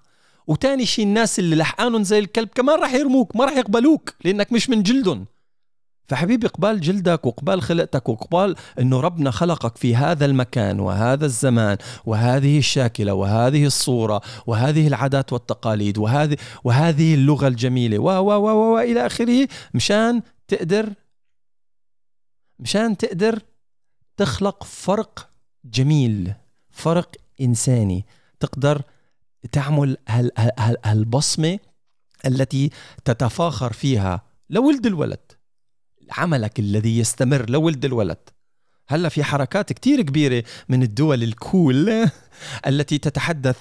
وتاني 0.47 0.85
شي 0.85 1.03
الناس 1.03 1.39
اللي 1.39 1.55
لحقانهم 1.55 2.03
زي 2.03 2.19
الكلب 2.19 2.49
كمان 2.55 2.79
رح 2.79 2.93
يرموك 2.93 3.35
ما 3.35 3.45
رح 3.45 3.57
يقبلوك 3.57 4.13
لأنك 4.23 4.51
مش 4.53 4.69
من 4.69 4.83
جلدهم. 4.83 5.25
فحبيبي 6.07 6.47
قبال 6.47 6.81
جلدك 6.81 7.25
وقبال 7.25 7.61
خلقتك 7.61 8.09
وقبال 8.09 8.55
إنه 8.79 8.99
ربنا 8.99 9.31
خلقك 9.31 9.77
في 9.77 9.95
هذا 9.95 10.25
المكان 10.25 10.79
وهذا 10.79 11.25
الزمان 11.25 11.77
وهذه 12.05 12.57
الشاكلة 12.57 13.13
وهذه 13.13 13.65
الصورة 13.65 14.21
وهذه 14.47 14.87
العادات 14.87 15.33
والتقاليد 15.33 15.97
وهذه 15.97 16.37
وهذه 16.63 17.13
اللغة 17.13 17.47
الجميلة. 17.47 17.99
و 17.99 18.09
و 18.09 18.31
و 18.31 18.75
و 18.75 18.79
إلى 18.79 19.05
آخره. 19.05 19.47
مشان 19.73 20.21
تقدر 20.47 20.93
مشان 22.59 22.97
تقدر 22.97 23.39
تخلق 24.17 24.63
فرق 24.63 25.29
جميل 25.65 26.33
فرق 26.71 27.15
إنساني. 27.41 28.05
تقدر 28.39 28.81
تعمل 29.51 29.97
هالبصمة 30.85 31.59
التي 32.25 32.69
تتفاخر 33.05 33.73
فيها 33.73 34.21
لولد 34.49 34.85
الولد. 34.85 35.36
عملك 36.11 36.59
الذي 36.59 36.99
يستمر 36.99 37.49
لولد 37.49 37.85
الولد. 37.85 38.17
هلا 38.89 39.09
في 39.09 39.23
حركات 39.23 39.73
كتير 39.73 40.01
كبيرة 40.01 40.43
من 40.69 40.83
الدول 40.83 41.23
الكول 41.23 42.09
التي 42.67 42.97
تتحدث 42.97 43.57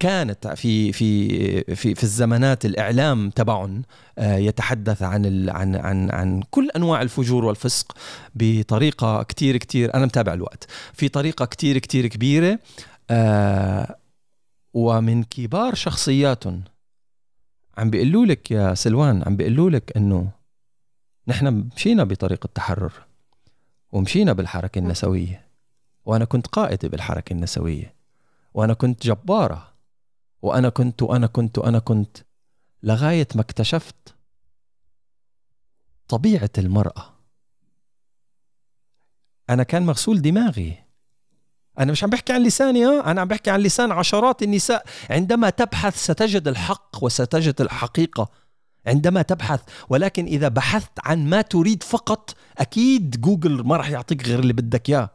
كانت 0.00 0.46
في 0.48 0.92
في 0.92 1.28
في 1.74 1.94
في 1.94 2.02
الزمانات 2.02 2.64
الإعلام 2.64 3.30
تبعهم 3.30 3.82
آه، 4.18 4.36
يتحدث 4.36 5.02
عن 5.02 5.50
عن 5.50 5.76
عن 5.76 6.10
عن 6.10 6.42
كل 6.50 6.70
أنواع 6.76 7.02
الفجور 7.02 7.44
والفسق 7.44 7.96
بطريقة 8.34 9.22
كتير 9.22 9.56
كتير 9.56 9.94
أنا 9.94 10.06
متابع 10.06 10.32
الوقت 10.32 10.66
في 10.92 11.08
طريقة 11.08 11.44
كتير 11.44 11.78
كتير 11.78 12.06
كبيرة 12.06 12.58
آه، 13.10 13.96
ومن 14.74 15.22
كبار 15.22 15.74
شخصياتهم 15.74 16.62
عم 17.78 17.90
بيقولوا 17.90 18.26
لك 18.26 18.50
يا 18.50 18.74
سلوان 18.74 19.22
عم 19.26 19.36
بيقولوا 19.36 19.70
لك 19.70 19.92
إنه 19.96 20.30
نحن 21.28 21.70
مشينا 21.76 22.04
بطريق 22.04 22.40
التحرر 22.44 22.92
ومشينا 23.92 24.32
بالحركة 24.32 24.78
النسوية. 24.78 25.48
وأنا 26.04 26.24
كنت 26.24 26.46
قائدة 26.46 26.88
بالحركة 26.88 27.32
النسوية. 27.32 27.94
وأنا 28.54 28.74
كنت 28.74 29.06
جبارة. 29.06 29.74
وأنا 30.42 30.68
كنت 30.68 31.02
وأنا 31.02 31.26
كنت 31.26 31.58
وأنا 31.58 31.78
كنت. 31.78 32.18
لغاية 32.82 33.28
ما 33.34 33.40
اكتشفت 33.40 34.14
طبيعة 36.08 36.50
المرأة. 36.58 37.14
أنا 39.50 39.62
كان 39.62 39.86
مغسول 39.86 40.22
دماغي. 40.22 40.84
أنا 41.78 41.92
مش 41.92 42.04
عم 42.04 42.10
بحكي 42.10 42.32
عن 42.32 42.42
لساني 42.42 42.86
أنا 42.86 43.20
عم 43.20 43.28
بحكي 43.28 43.50
عن 43.50 43.60
لسان 43.60 43.92
عشرات 43.92 44.42
النساء. 44.42 44.86
عندما 45.10 45.50
تبحث 45.50 45.96
ستجد 45.96 46.48
الحق 46.48 47.04
وستجد 47.04 47.60
الحقيقة. 47.60 48.43
عندما 48.86 49.22
تبحث 49.22 49.60
ولكن 49.88 50.24
إذا 50.24 50.48
بحثت 50.48 50.92
عن 51.04 51.26
ما 51.26 51.42
تريد 51.42 51.82
فقط 51.82 52.34
أكيد 52.58 53.20
جوجل 53.20 53.66
ما 53.66 53.76
راح 53.76 53.90
يعطيك 53.90 54.28
غير 54.28 54.38
اللي 54.38 54.52
بدك 54.52 54.88
إياه. 54.90 55.10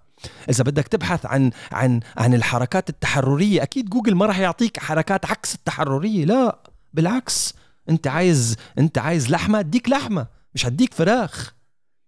إذا 0.50 0.64
بدك 0.64 0.88
تبحث 0.88 1.26
عن 1.26 1.52
عن 1.72 2.00
عن 2.18 2.34
الحركات 2.34 2.90
التحررية 2.90 3.64
أكيد 3.64 3.90
جوجل 3.90 4.16
ما 4.16 4.26
راح 4.26 4.40
يعطيك 4.40 4.80
حركات 4.80 5.26
عكس 5.26 5.56
التحررية. 5.56 6.26
لا 6.26 6.60
بالعكس. 6.94 7.54
أنت 7.90 8.08
عايز 8.08 8.56
أنت 8.78 8.98
عايز 8.98 9.30
لحمة 9.30 9.60
أديك 9.60 9.90
لحمة 9.90 10.28
مش 10.56 10.66
هديك 10.66 10.94
فراخ. 10.94 11.54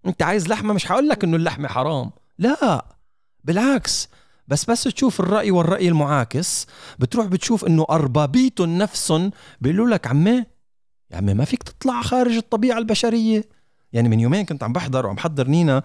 أنت 0.05 0.23
عايز 0.23 0.47
لحمة 0.47 0.73
مش 0.73 0.91
هقول 0.91 1.09
لك 1.09 1.23
إنه 1.23 1.37
اللحمة 1.37 1.67
حرام. 1.67 2.11
لا 2.37 2.85
بالعكس. 3.43 4.09
بس 4.47 4.65
بس 4.65 4.83
تشوف 4.83 5.19
الرأي 5.19 5.51
والرأي 5.51 5.87
المعاكس. 5.87 6.67
بتروح 6.99 7.25
بتشوف 7.25 7.65
إنه 7.65 7.85
أربابيتهم 7.89 8.77
نفسهم 8.77 9.31
بيقولوا 9.61 9.89
لك 9.89 10.07
عمي 10.07 10.45
يا 11.11 11.17
عمي 11.17 11.33
ما 11.33 11.45
فيك 11.45 11.63
تطلع 11.63 12.01
خارج 12.01 12.35
الطبيعة 12.35 12.77
البشرية. 12.77 13.61
يعني 13.93 14.09
من 14.09 14.19
يومين 14.19 14.45
كنت 14.45 14.63
عم 14.63 14.73
بحضر 14.73 15.05
وعم 15.05 15.17
حضر 15.17 15.47
نينا 15.47 15.83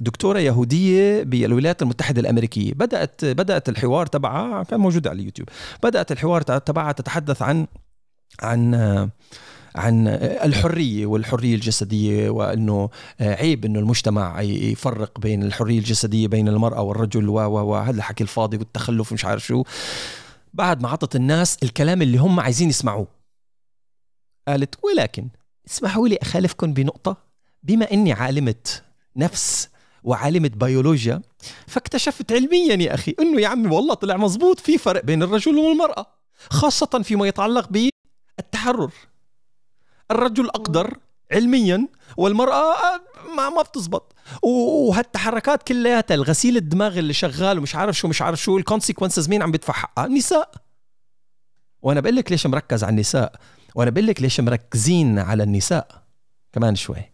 دكتورة 0.00 0.38
يهودية 0.38 1.22
بالولايات 1.22 1.82
المتحدة 1.82 2.20
الأمريكية. 2.20 2.72
بدأت 2.74 3.24
بدأت 3.24 3.68
الحوار 3.68 4.06
تبعها 4.06 4.62
كان 4.62 4.80
موجود 4.80 5.08
على 5.08 5.20
اليوتيوب. 5.20 5.48
بدأت 5.82 6.12
الحوار 6.12 6.42
تبعها 6.42 6.92
تتحدث 6.92 7.42
عن 7.42 7.66
عن 8.42 8.74
عن 9.76 10.08
الحرية 10.44 11.06
والحرية 11.06 11.54
الجسدية 11.54 12.30
وأنه 12.30 12.88
عيب 13.20 13.64
أنه 13.64 13.78
المجتمع 13.78 14.40
يفرق 14.40 15.20
بين 15.20 15.42
الحرية 15.42 15.78
الجسدية 15.78 16.26
بين 16.26 16.48
المرأة 16.48 16.82
والرجل 16.82 17.28
و 17.28 17.34
وهذا 17.34 17.96
الحكي 17.96 18.22
الفاضي 18.22 18.56
والتخلف 18.56 19.12
ومش 19.12 19.24
عارف 19.24 19.46
شو. 19.46 19.62
بعد 20.54 20.82
ما 20.82 20.88
عطت 20.88 21.16
الناس 21.16 21.58
الكلام 21.62 22.02
اللي 22.02 22.18
هم 22.18 22.40
عايزين 22.40 22.68
يسمعوه. 22.68 23.21
قالت 24.48 24.74
ولكن 24.84 25.28
اسمحوا 25.68 26.08
لي 26.08 26.18
أخالفكم 26.22 26.72
بنقطة. 26.72 27.16
بما 27.62 27.92
أني 27.92 28.12
عالمة 28.12 28.54
نفس 29.16 29.68
وعالمة 30.04 30.50
بيولوجيا 30.54 31.22
فاكتشفت 31.66 32.32
علميا 32.32 32.74
يا 32.74 32.94
أخي 32.94 33.14
أنه 33.20 33.40
يا 33.40 33.48
عمي 33.48 33.68
والله 33.76 33.94
طلع 33.94 34.16
مزبوط 34.16 34.60
في 34.60 34.78
فرق 34.78 35.04
بين 35.04 35.22
الرجل 35.22 35.56
والمرأة 35.56 36.06
خاصة 36.50 37.02
فيما 37.02 37.28
يتعلق 37.28 37.68
بالتحرر. 38.38 38.92
الرجل 40.10 40.46
أقدر 40.46 40.98
علميا 41.32 41.88
والمرأة 42.16 42.74
ما 43.36 43.50
ما 43.50 43.62
بتزبط. 43.62 44.14
وهالتحركات 44.42 45.62
كلياتها 45.62 46.14
الغسيل 46.14 46.56
الدماغ 46.56 46.98
اللي 46.98 47.12
شغال 47.12 47.58
ومش 47.58 47.74
عارف 47.74 47.96
شو 47.96 48.08
مش 48.08 48.22
عارف 48.22 48.42
شو 48.42 48.58
الكونسيكونسز 48.58 49.28
مين 49.28 49.42
عم 49.42 49.50
بيدفع 49.50 49.72
حقها؟ 49.72 50.06
النساء. 50.06 50.50
وأنا 51.82 52.00
بقول 52.00 52.16
لك 52.16 52.30
ليش 52.32 52.46
مركز 52.46 52.84
على 52.84 52.90
النساء؟ 52.90 53.32
وأنا 53.74 53.90
بقول 53.90 54.06
لك 54.06 54.22
ليش 54.22 54.40
مركزين 54.40 55.18
على 55.18 55.42
النساء 55.42 56.02
كمان 56.52 56.76
شوي. 56.76 57.12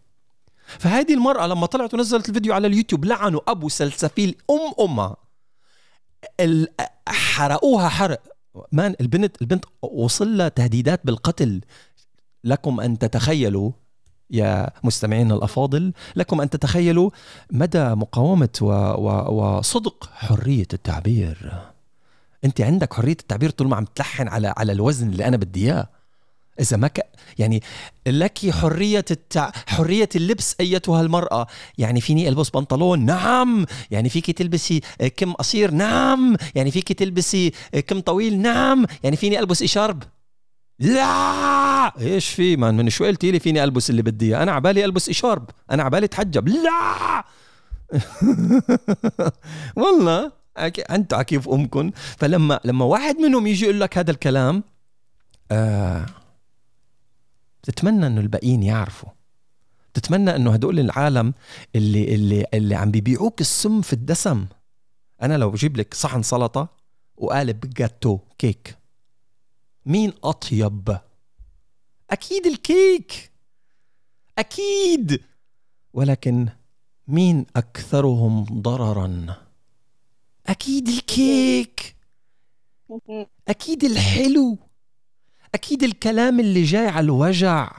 فهذه 0.65 1.13
المرأة 1.13 1.47
لما 1.47 1.65
طلعت 1.65 1.93
ونزلت 1.93 2.29
الفيديو 2.29 2.53
على 2.53 2.67
اليوتيوب 2.67 3.05
لعنوا 3.05 3.41
أبو 3.47 3.69
سلسفيل 3.69 4.35
أم 4.49 4.85
أمها. 4.85 5.15
حرقوها 7.07 7.89
حرق. 7.89 8.21
مان 8.71 8.95
البنت 9.01 9.41
البنت 9.41 9.65
وصل 9.81 10.37
لها 10.37 10.49
تهديدات 10.49 11.01
بالقتل. 11.05 11.61
لكم 12.43 12.79
أن 12.79 12.97
تتخيلوا 12.97 13.71
يا 14.31 14.69
مستمعينا 14.83 15.35
الأفاضل 15.35 15.93
لكم 16.15 16.41
أن 16.41 16.49
تتخيلوا 16.49 17.09
مدى 17.51 17.83
مقاومة 17.83 18.49
و... 18.61 18.71
و... 18.71 19.57
وصدق 19.57 20.09
حرية 20.13 20.67
التعبير. 20.73 21.61
أنت 22.45 22.61
عندك 22.61 22.93
حرية 22.93 23.11
التعبير 23.11 23.49
طول 23.49 23.67
ما 23.67 23.75
عم 23.75 23.85
تلحن 23.85 24.27
على 24.27 24.53
على 24.57 24.71
الوزن 24.71 25.09
اللي 25.09 25.27
أنا 25.27 25.37
بدي 25.37 25.65
إياه. 25.65 25.89
إذا 26.59 26.77
ما 26.77 26.87
ك... 26.87 26.99
يعني 27.39 27.63
لك 28.07 28.49
حرية 28.49 29.05
التع... 29.11 29.51
حرية 29.67 30.09
اللبس 30.15 30.55
أيتها 30.59 31.01
المرأة. 31.01 31.47
يعني 31.77 32.01
فيني 32.01 32.29
ألبس 32.29 32.49
بنطلون؟ 32.49 33.05
نعم. 33.05 33.65
يعني 33.91 34.09
فيك 34.09 34.31
تلبسي 34.31 34.81
كم 35.17 35.33
قصير؟ 35.33 35.71
نعم. 35.71 36.35
يعني 36.55 36.71
فيك 36.71 36.93
تلبسي 36.93 37.51
كم 37.87 37.99
طويل؟ 37.99 38.41
نعم. 38.41 38.85
يعني 39.03 39.15
فيني 39.15 39.39
ألبس 39.39 39.63
إشارب؟ 39.63 40.03
لا. 40.79 41.99
إيش 42.01 42.29
في؟ 42.29 42.57
مان 42.57 42.77
من 42.77 42.89
شو 42.89 43.05
قلتي 43.05 43.31
لي 43.31 43.39
فيني 43.39 43.63
ألبس 43.63 43.89
اللي 43.89 44.01
بدي 44.01 44.37
أنا 44.37 44.51
عبالي 44.51 44.85
ألبس 44.85 45.09
إشارب. 45.09 45.49
أنا 45.71 45.83
عبالي 45.83 46.05
أتحجب. 46.05 46.47
لا. 46.47 47.23
والله. 49.83 50.31
أنتوا 50.91 51.17
عكيف 51.17 51.49
امكم 51.49 51.91
فلما 52.17 52.59
لما 52.65 52.85
واحد 52.85 53.17
منهم 53.17 53.47
يجي 53.47 53.65
يقول 53.65 53.81
لك 53.81 53.97
هذا 53.97 54.11
الكلام 54.11 54.63
آه 55.51 56.05
بتتمنى 57.63 58.07
إنه 58.07 58.21
الباقيين 58.21 58.63
يعرفوا. 58.63 59.09
بتتمنى 59.93 60.35
إنه 60.35 60.53
هدول 60.53 60.79
العالم 60.79 61.33
اللي 61.75 62.15
اللي 62.15 62.45
اللي 62.53 62.75
عم 62.75 62.91
بيبيعوك 62.91 63.41
السم 63.41 63.81
في 63.81 63.93
الدسم. 63.93 64.45
أنا 65.21 65.37
لو 65.37 65.51
بجيب 65.51 65.77
لك 65.77 65.93
صحن 65.93 66.21
سلطة 66.23 66.69
وقالب 67.17 67.73
جاتو 67.73 68.19
كيك. 68.37 68.77
مين 69.85 70.13
أطيب؟ 70.23 70.97
أكيد 72.11 72.45
الكيك. 72.45 73.31
أكيد. 74.37 75.23
ولكن 75.93 76.49
مين 77.07 77.45
أكثرهم 77.55 78.43
ضررا؟ 78.43 79.35
أكيد 80.47 80.87
الكيك. 80.87 81.95
أكيد 83.47 83.83
الحلو. 83.83 84.57
أكيد 85.55 85.83
الكلام 85.83 86.39
اللي 86.39 86.63
جاي 86.63 86.87
على 86.87 87.05
الوجع. 87.05 87.71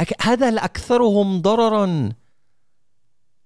أك... 0.00 0.26
هذا 0.26 0.48
الاكثرهم 0.48 1.42
ضررا. 1.42 2.12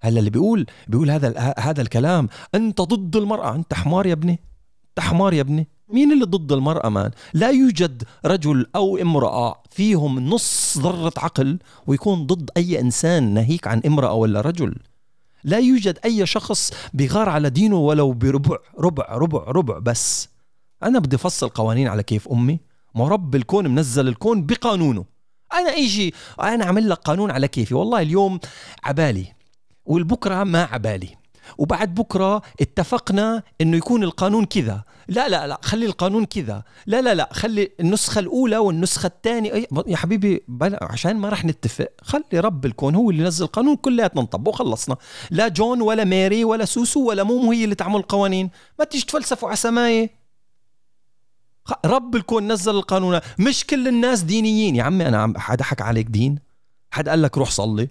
هلا 0.00 0.18
اللي 0.18 0.30
بيقول 0.30 0.66
بيقول 0.88 1.10
هذا 1.10 1.54
هذا 1.58 1.82
الكلام 1.82 2.28
أنت 2.54 2.80
ضد 2.80 3.16
المرأة. 3.16 3.54
أنت 3.54 3.74
حمار 3.74 4.06
يا 4.06 4.12
ابني. 4.12 4.40
أنت 4.88 5.00
حمار 5.00 5.32
يا 5.32 5.40
ابني. 5.40 5.68
مين 5.88 6.12
اللي 6.12 6.24
ضد 6.24 6.52
المرأة 6.52 6.88
مان؟ 6.88 7.10
لا 7.34 7.50
يوجد 7.50 8.02
رجل 8.24 8.66
أو 8.76 8.96
امرأة 8.96 9.62
فيهم 9.70 10.18
نص 10.28 10.78
ذرة 10.78 11.12
عقل 11.16 11.58
ويكون 11.86 12.26
ضد 12.26 12.50
أي 12.56 12.80
إنسان 12.80 13.34
ناهيك 13.34 13.66
عن 13.66 13.82
امرأة 13.86 14.12
ولا 14.12 14.40
رجل. 14.40 14.74
لا 15.44 15.58
يوجد 15.58 15.98
أي 16.04 16.26
شخص 16.26 16.72
بيغار 16.94 17.28
على 17.28 17.50
دينه 17.50 17.76
ولو 17.76 18.12
بربع 18.12 18.56
ربع 18.78 19.04
ربع 19.10 19.44
ربع 19.44 19.78
بس. 19.78 20.28
أنا 20.82 20.98
بدي 20.98 21.16
أفصل 21.16 21.48
قوانين 21.48 21.88
على 21.88 22.02
كيف 22.02 22.28
أمي. 22.28 22.60
ما 22.94 23.08
رب 23.08 23.34
الكون 23.34 23.68
منزل 23.68 24.08
الكون 24.08 24.46
بقانونه. 24.46 25.04
أنا 25.52 25.72
إيجي 25.72 26.14
أنا 26.42 26.64
عمل 26.64 26.90
لك 26.90 26.98
قانون 26.98 27.30
على 27.30 27.48
كيفي. 27.48 27.74
والله 27.74 28.00
اليوم 28.00 28.40
عبالي 28.84 29.26
والبكرة 29.84 30.44
ما 30.44 30.62
عبالي. 30.62 31.08
وبعد 31.58 31.94
بكرة 31.94 32.42
اتفقنا 32.60 33.42
إنه 33.60 33.76
يكون 33.76 34.02
القانون 34.02 34.44
كذا. 34.44 34.84
لا 35.08 35.28
لا 35.28 35.46
لا 35.46 35.58
خلي 35.62 35.86
القانون 35.86 36.24
كذا. 36.24 36.62
لا 36.86 37.02
لا 37.02 37.14
لا 37.14 37.28
خلي 37.32 37.70
النسخة 37.80 38.18
الأولى 38.18 38.56
والنسخة 38.56 39.06
الثانية. 39.06 39.66
يا 39.86 39.96
حبيبي 39.96 40.42
بلا 40.48 40.88
عشان 40.90 41.16
ما 41.16 41.28
رح 41.28 41.44
نتفق. 41.44 41.88
خلي 42.02 42.22
رب 42.34 42.66
الكون 42.66 42.94
هو 42.94 43.10
اللي 43.10 43.22
نزل 43.22 43.44
القانون 43.44 43.76
كلياتنا 43.76 44.22
نطبق 44.22 44.48
وخلصنا. 44.48 44.96
لا 45.30 45.48
جون 45.48 45.80
ولا 45.82 46.04
ماري 46.04 46.44
ولا 46.44 46.64
سوسو 46.64 47.08
ولا 47.08 47.22
مومو 47.22 47.52
هي 47.52 47.64
اللي 47.64 47.74
تعمل 47.74 47.96
القوانين. 47.96 48.50
ما 48.78 48.84
تيجي 48.84 49.04
تفلسفوا 49.06 49.48
على 49.48 49.56
سماية. 49.56 50.21
رب 51.84 52.16
الكون 52.16 52.52
نزل 52.52 52.74
القانون. 52.74 53.20
مش 53.38 53.66
كل 53.66 53.88
الناس 53.88 54.22
دينيين. 54.22 54.76
يا 54.76 54.82
عمي 54.82 55.08
أنا 55.08 55.22
عم 55.22 55.38
حدا 55.38 55.64
حكى 55.64 55.82
عليك 55.82 56.06
دين. 56.06 56.38
حد 56.90 57.08
قال 57.08 57.22
لك 57.22 57.38
روح 57.38 57.50
صلي. 57.50 57.88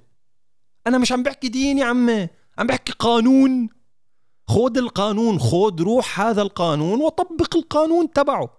أنا 0.87 0.97
مش 0.97 1.11
عم 1.11 1.23
بحكي 1.23 1.49
دين 1.49 1.77
يا 1.77 1.85
عمي. 1.85 2.27
عم 2.57 2.67
بحكي 2.67 2.91
قانون. 2.91 3.69
خود 4.47 4.77
القانون 4.77 5.39
خود 5.39 5.81
روح 5.81 6.21
هذا 6.21 6.41
القانون 6.41 7.01
وطبق 7.01 7.55
القانون 7.55 8.11
تبعه. 8.11 8.57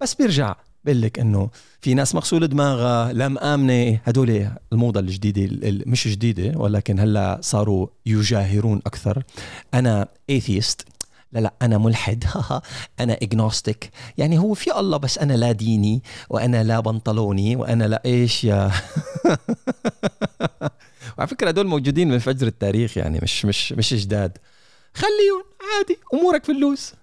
بس 0.00 0.14
بيرجع 0.14 0.56
بقول 0.84 1.02
لك 1.02 1.18
إنه 1.18 1.50
في 1.80 1.94
ناس 1.94 2.14
مغسول 2.14 2.48
دماغها 2.48 3.12
لا 3.12 3.28
مآمنة. 3.28 4.00
هدول 4.04 4.50
الموضة 4.72 5.00
الجديدة 5.00 5.70
مش 5.86 6.08
جديدة 6.08 6.58
ولكن 6.58 7.00
هلا 7.00 7.38
صاروا 7.42 7.86
يجاهرون 8.06 8.82
أكثر. 8.86 9.22
أنا 9.74 10.08
atheist 10.30 10.88
لا 11.32 11.40
لا 11.40 11.54
أنا 11.62 11.78
ملحد. 11.78 12.24
أنا 13.00 13.12
agnostic 13.22 13.90
يعني 14.18 14.38
هو 14.38 14.54
في 14.54 14.78
الله 14.78 14.96
بس 14.96 15.18
أنا 15.18 15.32
لا 15.32 15.52
ديني 15.52 16.02
وأنا 16.30 16.64
لا 16.64 16.80
بنطلوني 16.80 17.56
وأنا 17.56 17.84
لا 17.84 18.02
إيش 18.04 18.44
يا؟ 18.44 18.70
وعلى 21.18 21.28
فكرة 21.28 21.48
هدول 21.48 21.66
موجودين 21.66 22.08
من 22.08 22.18
فجر 22.18 22.46
التاريخ 22.46 22.98
يعني 22.98 23.18
مش 23.22 23.44
مش 23.44 23.72
مش 23.72 23.94
جداد. 23.94 24.38
خليهم 24.94 25.44
عادي 25.76 25.98
أمورك 26.14 26.44
في 26.44 26.52
اللوز. 26.52 26.94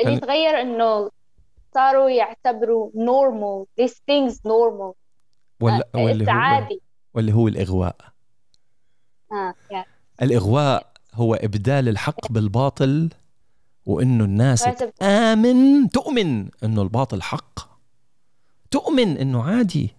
اللي 0.00 0.20
تغير 0.20 0.60
إنه 0.60 1.10
صاروا 1.74 2.10
يعتبروا 2.10 2.90
normal. 2.90 3.66
These 3.82 3.94
things 3.94 4.34
normal. 4.34 4.94
ولا 5.60 5.88
آه، 5.94 5.98
واللي 5.98 6.24
هو 6.26 6.30
عادي 6.30 6.80
واللي 7.14 7.32
هو 7.32 7.48
الإغواء. 7.48 7.96
آه. 9.32 9.54
yeah. 9.72 9.86
الإغواء 10.22 10.93
هو 11.14 11.34
إبدال 11.34 11.88
الحق 11.88 12.32
بالباطل 12.32 13.10
وإنه 13.86 14.24
الناس 14.24 14.68
تآمن 14.98 15.90
تؤمن 15.90 16.48
إنه 16.64 16.82
الباطل 16.82 17.22
حق. 17.22 17.58
تؤمن 18.70 19.16
إنه 19.16 19.42
عادي. 19.42 19.90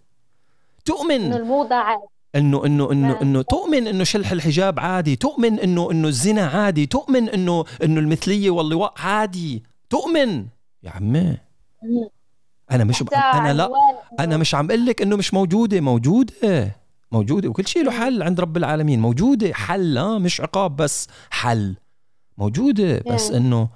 تؤمن 0.86 1.22
إنه 1.22 1.36
الموضة 1.36 1.76
عادي. 1.76 2.04
إنه 2.36 2.66
إنه 2.66 2.92
إنه 2.92 3.22
إنه 3.22 3.42
تؤمن 3.42 3.88
إنه 3.88 4.04
شلح 4.04 4.32
الحجاب 4.32 4.80
عادي. 4.80 5.16
تؤمن 5.16 5.60
إنه 5.60 5.92
إنه 5.92 6.08
الزنا 6.08 6.46
عادي. 6.46 6.86
تؤمن 6.86 7.30
إنه 7.30 7.66
إنه 7.84 8.00
المثلية 8.00 8.50
واللواء 8.50 8.94
عادي. 8.98 9.64
تؤمن. 9.90 10.46
يا 10.84 10.92
عمي. 10.92 11.38
أنا 12.72 12.84
مش. 12.84 13.04
أنا 13.14 13.54
لا 13.54 13.70
أنا 14.20 14.38
مش 14.38 14.56
عم 14.56 14.72
أقول 14.72 14.86
لك 14.86 15.02
إنه 15.02 15.16
مش 15.16 15.34
موجودة 15.34 15.82
موجودة. 15.82 16.76
موجودة 17.16 17.50
وكل 17.50 17.68
شيء 17.68 17.84
له 17.84 17.92
حل 17.92 18.24
عند 18.24 18.40
رب 18.40 18.58
العالمين. 18.58 19.00
موجودة 19.00 19.54
حل 19.54 19.98
آه 19.98 20.18
مش 20.18 20.42
عقاب 20.42 20.76
بس 20.76 21.08
حل. 21.30 21.76
موجودة 22.38 23.00
بس 23.00 23.32
إنه 23.32 23.70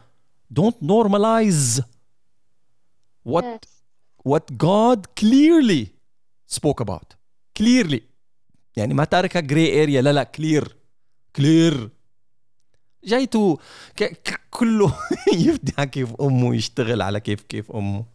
don't 0.60 0.76
normalize 0.84 1.82
what 3.30 3.66
what 4.30 4.46
God 4.68 5.00
clearly 5.22 5.86
spoke 6.58 6.82
about. 6.82 7.16
Clearly. 7.60 8.02
يعني 8.76 8.94
ما 8.94 9.04
تاركها 9.04 9.40
gray 9.40 9.84
area 9.84 10.02
لا 10.02 10.14
لا 10.14 10.24
clear 10.24 10.76
كلير 11.36 11.90
جايته 13.04 13.58
كله 14.50 14.96
يفتح 15.48 15.84
كيف 15.84 16.14
أمه 16.22 16.56
يشتغل 16.56 17.02
على 17.02 17.20
كيف 17.20 17.42
كيف 17.42 17.72
أمه. 17.72 18.06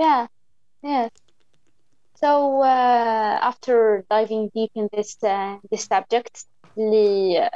Yeah. 0.00 0.26
Yes. 0.86 1.29
so 2.19 2.61
uh, 2.61 3.39
after 3.51 4.05
diving 4.09 4.49
deep 4.55 4.71
in 4.75 4.89
this 4.93 5.17
uh, 5.23 5.57
this 5.71 5.83
subject 5.93 6.45
اللي 6.77 7.49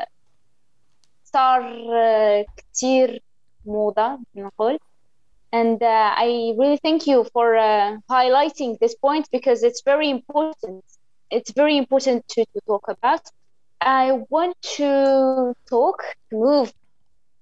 صار 1.23 1.62
uh, 1.62 2.45
كتير 2.58 3.23
موضة 3.65 4.19
نقول 4.36 4.79
and 5.51 5.82
uh, 5.82 6.13
I 6.15 6.53
really 6.60 6.77
thank 6.77 7.08
you 7.08 7.25
for 7.34 7.58
uh, 7.58 7.97
highlighting 8.10 8.77
this 8.79 8.95
point 8.95 9.27
because 9.32 9.63
it's 9.63 9.82
very 9.82 10.10
important 10.10 10.84
it's 11.32 11.51
very 11.51 11.77
important 11.77 12.27
to, 12.29 12.45
to 12.53 12.60
talk 12.65 12.86
about. 12.88 13.21
I 13.82 14.05
want 14.29 14.55
to 14.77 15.53
talk, 15.69 16.03
to 16.29 16.36
move 16.36 16.73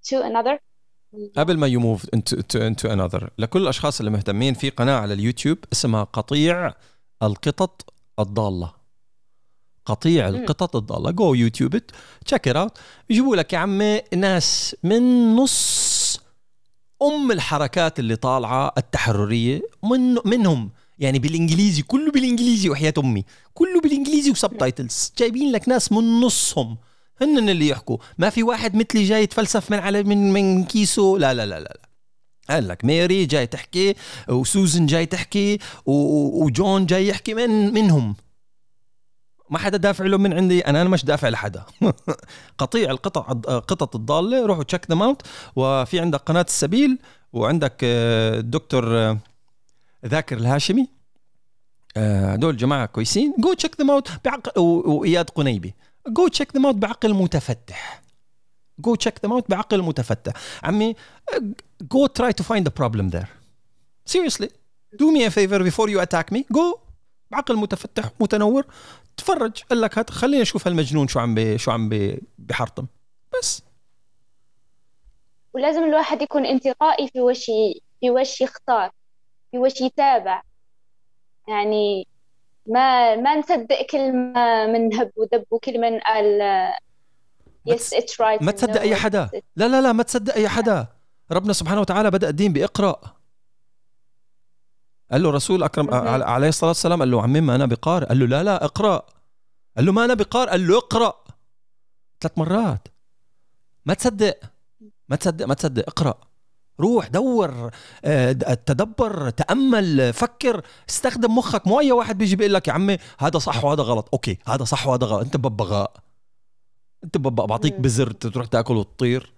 to 0.09 0.21
another. 0.23 0.59
قبل 1.35 1.57
ما 1.57 1.67
you 1.67 1.79
move 1.79 2.09
into, 2.13 2.37
into, 2.37 2.61
into 2.61 2.91
another 2.91 3.29
لكل 3.37 3.61
الأشخاص 3.61 3.99
اللي 3.99 4.11
مهتمين 4.11 4.53
في 4.53 4.69
قناة 4.69 4.99
على 4.99 5.13
اليوتيوب 5.13 5.57
اسمها 5.73 6.03
قطيع 6.03 6.73
القطط 7.22 7.92
الضالة. 8.18 8.72
قطيع 9.86 10.28
القطط 10.28 10.76
الضالة. 10.76 11.10
go 11.10 11.34
YouTube 11.34 11.76
check 12.26 12.48
it 12.48 12.56
out 12.56 12.78
يجيبوا 13.10 13.36
لك 13.36 13.52
يا 13.52 13.58
عمي 13.58 14.00
ناس 14.16 14.76
من 14.82 15.36
نص 15.36 16.20
أم 17.02 17.32
الحركات 17.32 17.98
اللي 17.98 18.16
طالعة 18.16 18.72
التحررية 18.78 19.62
من 19.82 20.16
منهم. 20.24 20.70
يعني 20.98 21.18
بالإنجليزي 21.18 21.82
كله 21.82 22.10
بالإنجليزي 22.10 22.70
وحياة 22.70 22.94
أمي. 22.98 23.24
كله 23.54 23.80
بالإنجليزي 23.80 24.30
و 24.30 24.58
subtitles 24.58 25.12
جايبين 25.18 25.52
لك 25.52 25.68
ناس 25.68 25.92
من 25.92 26.20
نصهم. 26.20 26.76
هن 27.20 27.48
اللي 27.48 27.68
يحكوا. 27.68 27.98
ما 28.18 28.30
في 28.30 28.42
واحد 28.42 28.74
مثلي 28.74 29.04
جاي 29.04 29.22
يتفلسف 29.22 29.70
من 29.70 29.78
على 29.78 30.02
من 30.02 30.32
من 30.32 30.64
كيسه. 30.64 31.18
لا 31.18 31.34
لا 31.34 31.46
لا, 31.46 31.60
لا. 31.60 31.81
قال 32.50 32.68
لك 32.68 32.84
ميري 32.84 33.26
جاي 33.26 33.46
تحكي 33.46 33.94
وسوزن 34.28 34.86
جاي 34.86 35.06
تحكي 35.06 35.58
وجون 35.86 36.86
جاي 36.86 37.08
يحكي 37.08 37.34
من 37.34 37.74
منهم. 37.74 38.16
ما 39.50 39.58
حدا 39.58 39.76
دافع 39.76 40.04
له 40.04 40.16
من 40.16 40.32
عندي 40.32 40.60
أنا 40.60 40.82
أنا 40.82 40.88
مش 40.88 41.04
دافع 41.04 41.28
لحدا. 41.28 41.64
قطيع 42.58 42.90
القطع 42.90 43.20
قطط 43.58 43.96
الضالة 43.96 44.46
روحوا 44.46 44.62
check 44.62 44.90
them 44.90 45.02
out 45.02 45.22
وفي 45.56 46.00
عندك 46.00 46.18
قناة 46.18 46.46
السبيل 46.48 46.98
وعندك 47.32 47.76
آه، 47.84 48.38
الدكتور 48.38 48.98
آه، 48.98 49.18
ذاكر 50.06 50.36
الهاشمي. 50.36 50.88
آه، 51.96 52.32
هدول 52.32 52.56
جماعة 52.56 52.86
كويسين. 52.86 53.34
go 53.38 53.52
check 53.52 53.80
them 53.80 53.90
out 53.90 54.08
بعقل 54.24 54.60
وإياد 54.60 55.30
قنيبي. 55.30 55.74
go 56.08 56.28
check 56.28 56.56
them 56.56 56.66
out 56.66 56.74
بعقل 56.74 57.14
متفتح. 57.14 58.01
go 58.78 58.94
check 58.94 59.24
them 59.24 59.32
out 59.32 59.50
بعقل 59.50 59.82
متفتح. 59.82 60.32
عمي 60.62 60.96
go 61.82 62.06
try 62.06 62.32
to 62.32 62.44
find 62.44 62.68
the 62.68 62.74
problem 62.76 63.08
there 63.08 63.26
seriously 64.10 64.48
do 65.02 65.06
me 65.16 65.24
a 65.24 65.30
favor 65.30 65.60
before 65.70 65.88
you 65.88 66.00
attack 66.00 66.34
me. 66.34 66.38
Go 66.52 66.78
بعقل 67.30 67.56
متفتح 67.56 68.10
متنور 68.20 68.66
تفرج. 69.16 69.62
قال 69.70 69.80
لك 69.80 69.98
هات 69.98 70.10
خلينا 70.10 70.42
نشوف 70.42 70.66
هالمجنون 70.66 71.08
شو 71.08 71.20
عم 71.20 71.34
بي 71.34 71.58
شو 71.58 71.70
عم 71.70 71.88
بي 71.88 72.20
بحرطم. 72.38 72.86
بس. 73.38 73.62
ولازم 75.54 75.84
الواحد 75.84 76.22
يكون 76.22 76.46
انتقائي 76.46 77.08
في 77.08 77.20
وش 77.20 77.46
في 78.00 78.10
وش 78.10 78.40
يختار 78.40 78.90
في 79.50 79.58
وش 79.58 79.80
يتابع. 79.80 80.42
يعني 81.48 82.06
ما 82.66 83.16
ما 83.16 83.36
نصدق 83.36 83.86
كل 83.90 84.12
ما 84.12 84.66
من 84.66 84.94
هب 84.94 85.10
ودب 85.16 85.44
وكل 85.50 85.80
من 85.80 86.00
قال 86.00 86.42
yes 87.66 87.94
it's 87.94 88.20
right 88.20 88.42
ما 88.42 88.52
تصدق 88.52 88.80
أي 88.80 88.96
حدا. 88.96 89.30
لا 89.56 89.68
لا 89.68 89.80
لا 89.80 89.92
ما 89.92 90.02
تصدق 90.02 90.34
أي 90.34 90.48
حدا. 90.48 90.86
ربنا 91.32 91.52
سبحانه 91.52 91.80
وتعالى 91.80 92.10
بدأ 92.10 92.28
الدين 92.28 92.52
باقرا 92.52 92.96
قال 95.12 95.22
له 95.22 95.30
رسول 95.30 95.62
أكرم 95.62 95.94
عليه 96.22 96.48
الصلاة 96.48 96.70
والسلام 96.70 96.98
قال 96.98 97.10
له 97.10 97.22
عمي 97.22 97.40
ما 97.40 97.54
أنا 97.54 97.66
بقارئ. 97.66 98.06
قال 98.06 98.18
له 98.18 98.26
لا 98.26 98.42
لا 98.42 98.64
اقرا 98.64 99.02
قال 99.76 99.86
له 99.86 99.92
ما 99.92 100.04
أنا 100.04 100.14
بقارئ. 100.14 100.50
قال 100.50 100.68
له 100.68 100.78
اقرأ. 100.78 101.14
ثلاث 102.20 102.38
مرات. 102.38 102.88
ما 103.86 103.94
تصدق. 103.94 104.38
ما 105.08 105.16
تصدق 105.16 105.46
ما 105.46 105.54
تصدق. 105.54 105.84
اقرأ. 105.88 106.14
روح 106.80 107.06
دور 107.06 107.70
آه، 108.04 108.32
تدبر 108.66 109.30
تأمل 109.30 110.12
فكر. 110.12 110.62
استخدم 110.88 111.38
مخك. 111.38 111.66
مو 111.66 111.80
أي 111.80 111.92
واحد 111.92 112.18
بيجي 112.18 112.36
بيقول 112.36 112.54
لك 112.54 112.68
يا 112.68 112.72
عمي 112.72 112.98
هذا 113.18 113.38
صح 113.38 113.64
وهذا 113.64 113.82
غلط. 113.82 114.08
أوكي 114.12 114.38
هذا 114.46 114.64
صح 114.64 114.86
وهذا 114.86 115.06
غلط. 115.06 115.20
أنت 115.20 115.36
ببغاء. 115.36 115.92
انت 117.04 117.18
ببغاء 117.18 117.46
بعطيك 117.46 117.80
بزر 117.80 118.10
تروح 118.10 118.46
تاكل 118.46 118.76
وتطير. 118.76 119.32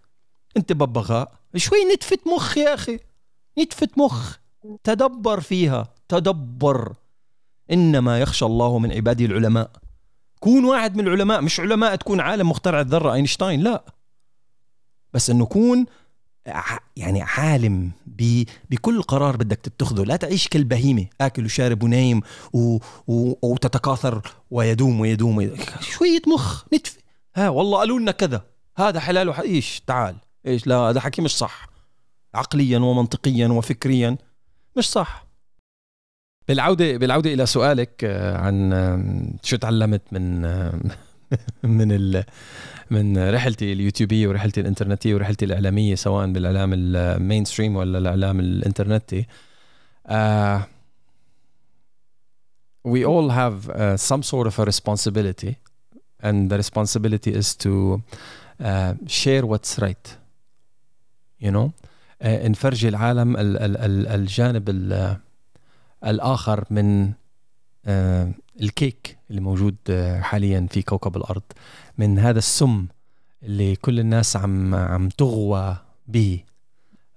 انت 0.57 0.73
ببغاء 0.73 1.33
شوي 1.57 1.79
نتفة 1.95 2.19
مخ 2.35 2.59
يا 2.59 2.75
أخي. 2.75 2.99
نتفة 3.59 3.89
مخ. 3.97 4.37
تدبر 4.85 5.41
فيها. 5.41 5.89
تدبر. 6.09 6.95
إنما 7.71 8.21
يخشى 8.21 8.45
الله 8.45 8.79
من 8.79 8.93
عباده 8.93 9.25
العلماء. 9.25 9.71
كون 10.41 10.65
واحد 10.65 10.97
من 10.97 11.07
العلماء 11.07 11.41
مش 11.41 11.61
علماء 11.61 11.97
تكون 11.97 12.21
عالم 12.21 12.51
مخترع 12.51 12.81
الذرة 12.81 13.13
أينشتاين 13.15 13.61
لا. 13.61 13.85
بس 15.13 15.31
إنه 15.31 15.47
كون 15.47 15.87
يعني 16.97 17.23
عالم 17.23 17.91
بكل 18.71 19.03
قرار 19.03 19.37
بدك 19.37 19.59
تتخذه. 19.59 20.03
لا 20.03 20.17
تعيش 20.17 20.49
كالبهيمة. 20.49 21.07
آكل 21.21 21.45
وشارب 21.45 21.83
ونايم 21.83 22.21
و... 22.53 22.79
و... 23.07 23.35
وتتكاثر 23.43 24.23
ويدوم 24.51 25.01
ويدوم, 25.01 25.37
ويدوم. 25.37 25.59
شوية 25.81 26.23
مخ. 26.27 26.65
نتف 26.75 27.04
ها 27.37 27.49
والله 27.49 27.79
قالوا 27.79 28.01
لنا 28.01 28.13
كذا. 28.13 28.43
هذا 28.77 29.01
حلال 29.01 29.29
وح... 29.29 29.41
إيش؟ 29.41 29.83
تعال. 29.87 30.17
إيش؟ 30.47 30.67
لا 30.67 30.77
هذا 30.77 31.01
حكي 31.01 31.23
مش 31.23 31.37
صح. 31.37 31.67
عقليا 32.35 32.79
ومنطقيا 32.79 33.49
وفكريا 33.49 34.17
مش 34.77 34.91
صح. 34.91 35.27
بالعودة 36.49 36.97
بالعودة 36.97 37.35
إلى 37.35 37.47
سؤالك 37.47 38.05
آه، 38.05 38.37
عن 38.37 39.39
شو 39.43 39.57
تعلمت 39.57 40.03
من 40.13 40.43
من 41.79 41.93
ال 41.93 42.25
من 42.91 43.31
رحلتي 43.31 43.73
اليوتيوبية 43.73 44.29
ورحلتي 44.29 44.61
الإنترنتية 44.61 45.15
ورحلتي 45.15 45.45
الإعلامية 45.45 45.95
سواء 45.95 46.33
بالإعلام 46.33 46.71
المين 46.75 47.45
ستريم 47.45 47.77
ولا 47.77 47.99
الإعلام 47.99 48.41
الإنترنتي. 48.41 49.27
uh, 50.09 50.63
we 52.85 53.05
all 53.05 53.31
have 53.31 53.71
uh, 53.71 53.97
some 53.97 54.23
sort 54.23 54.47
of 54.47 54.59
a 54.59 54.65
responsibility 54.65 55.57
and 56.29 56.39
the 56.51 56.57
responsibility 56.63 57.33
is 57.41 57.49
to 57.65 57.73
uh, 58.69 58.93
share 59.21 59.45
what's 59.51 59.73
right 59.85 60.07
you 61.45 61.51
know? 61.51 61.69
Uh, 62.23 62.27
نفرجي 62.27 62.89
العالم 62.89 63.37
ال 63.37 63.57
ال 63.57 63.77
ال 63.77 64.07
الجانب 64.07 64.69
ال 64.69 65.17
الآخر 66.05 66.65
من 66.71 67.13
uh, 67.13 67.89
الكيك 68.61 69.19
اللي 69.31 69.41
موجود 69.41 69.77
uh, 69.89 69.93
حاليا 70.23 70.67
في 70.71 70.83
كوكب 70.83 71.17
الأرض 71.17 71.43
من 71.99 72.19
هذا 72.19 72.39
السم 72.39 72.87
اللي 73.43 73.77
كل 73.77 74.01
الناس 74.01 74.37
عم 74.37 74.75
عم 74.75 75.09
تغوى 75.09 75.77
به. 76.09 76.41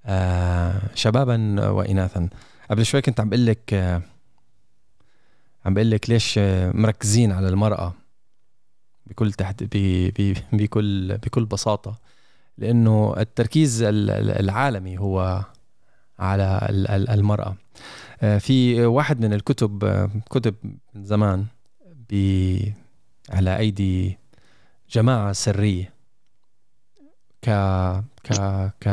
آه 0.05 0.81
شبابا 0.95 1.69
واناثا. 1.69 2.29
قبل 2.71 2.85
شوي 2.85 3.01
كنت 3.01 3.19
عم 3.19 3.29
بقول 3.29 3.45
لك 3.45 3.73
عم 5.65 5.73
بقول 5.73 5.91
لك 5.91 6.09
ليش 6.09 6.39
مركزين 6.73 7.31
على 7.31 7.49
المرأة. 7.49 7.93
بكل 9.09 9.33
تحت 9.33 9.63
بي 9.63 10.11
بي 10.11 10.33
بكل 10.53 11.17
بكل 11.17 11.45
بساطة 11.45 11.99
لأنه 12.57 13.13
التركيز 13.17 13.83
العالمي 13.83 14.97
هو 14.99 15.45
على 16.19 16.67
المرأة. 17.09 17.55
آه، 18.21 18.37
في 18.37 18.85
واحد 18.85 19.19
من 19.19 19.33
الكتب 19.33 20.09
كتب 20.29 20.55
من 20.93 21.05
زمان 21.05 21.45
على 23.29 23.57
أيدي 23.57 24.17
جماعة 24.91 25.33
سرية. 25.33 25.93
ك 27.41 27.49
ك 28.23 28.33
ك 28.81 28.87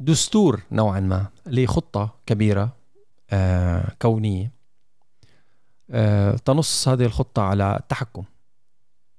دستور 0.00 0.62
نوعا 0.72 1.00
ما 1.00 1.26
لخطة 1.46 2.14
كبيرة 2.26 2.76
آه، 3.30 3.92
كونية. 4.02 4.44
آه، 4.46 4.53
تنص 6.44 6.88
هذه 6.88 7.04
الخطة 7.04 7.42
على 7.42 7.76
التحكم. 7.80 8.24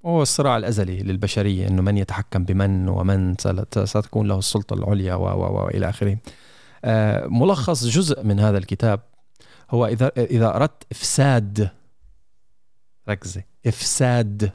هو 0.06 0.22
الصراع 0.22 0.58
الأزلي 0.58 1.00
للبشرية 1.00 1.68
أنه 1.68 1.82
من 1.82 1.98
يتحكم 1.98 2.46
بمن 2.46 2.90
ومن 2.90 3.36
ستكون 3.84 4.28
له 4.28 4.40
السلطة 4.40 4.74
العليا 4.74 5.14
وإلى 5.16 5.90
آخره. 5.90 6.18
آه، 6.86 7.28
ملخص 7.28 7.86
جزء 7.86 8.24
من 8.24 8.40
هذا 8.40 8.58
الكتاب 8.58 9.00
هو 9.72 9.86
إذا 9.86 10.12
إذا 10.18 10.56
أردت 10.56 10.84
إفساد 10.92 11.70
ركزي 13.10 13.44
إفساد 13.68 14.52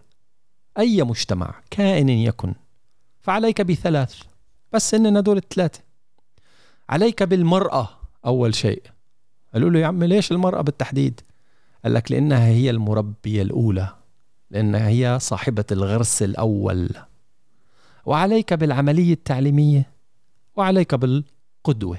أي 0.78 1.02
مجتمع 1.02 1.54
كائن 1.70 2.08
يكن 2.08 2.54
فعليك 3.20 3.61
بثلاث 3.61 4.22
بس 4.72 4.94
إننا 4.94 5.20
دول 5.20 5.36
الثلاثة. 5.36 5.80
عليك 6.88 7.22
بالمرأة 7.22 7.88
أول 8.26 8.54
شيء. 8.54 8.82
قالوا 9.54 9.70
له 9.70 9.78
يا 9.78 9.86
عمي 9.86 10.06
ليش 10.06 10.32
المرأة 10.32 10.61
بالتحديد؟ 10.61 11.20
قال 11.85 11.95
لك 11.95 12.12
لأنها 12.12 12.47
هي 12.47 12.70
المربية 12.70 13.43
الأولى 13.43 13.97
لأنها 14.51 14.89
هي 14.89 15.18
صاحبة 15.20 15.64
الغرس 15.72 16.22
الأول. 16.22 16.89
وعليك 18.07 18.55
بالعملية 18.55 19.12
التعليمية 19.12 19.93
وعليك 20.57 20.95
بالقدوة. 20.95 21.99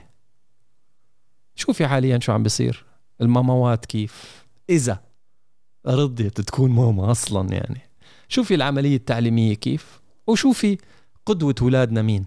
شوفي 1.55 1.87
حاليا 1.87 2.19
شو 2.19 2.31
عم 2.31 2.43
بيصير. 2.43 2.85
الماموات 3.21 3.85
كيف؟ 3.85 4.45
إذا 4.69 5.03
رضيت 5.87 6.41
تكون 6.41 6.71
ماما 6.71 7.11
أصلا 7.11 7.53
يعني. 7.53 7.81
شوفي 8.27 8.55
العملية 8.55 8.95
التعليمية 8.95 9.53
كيف 9.53 10.01
وشوفي 10.27 10.77
قدوة 11.25 11.55
اولادنا 11.61 12.01
مين. 12.01 12.25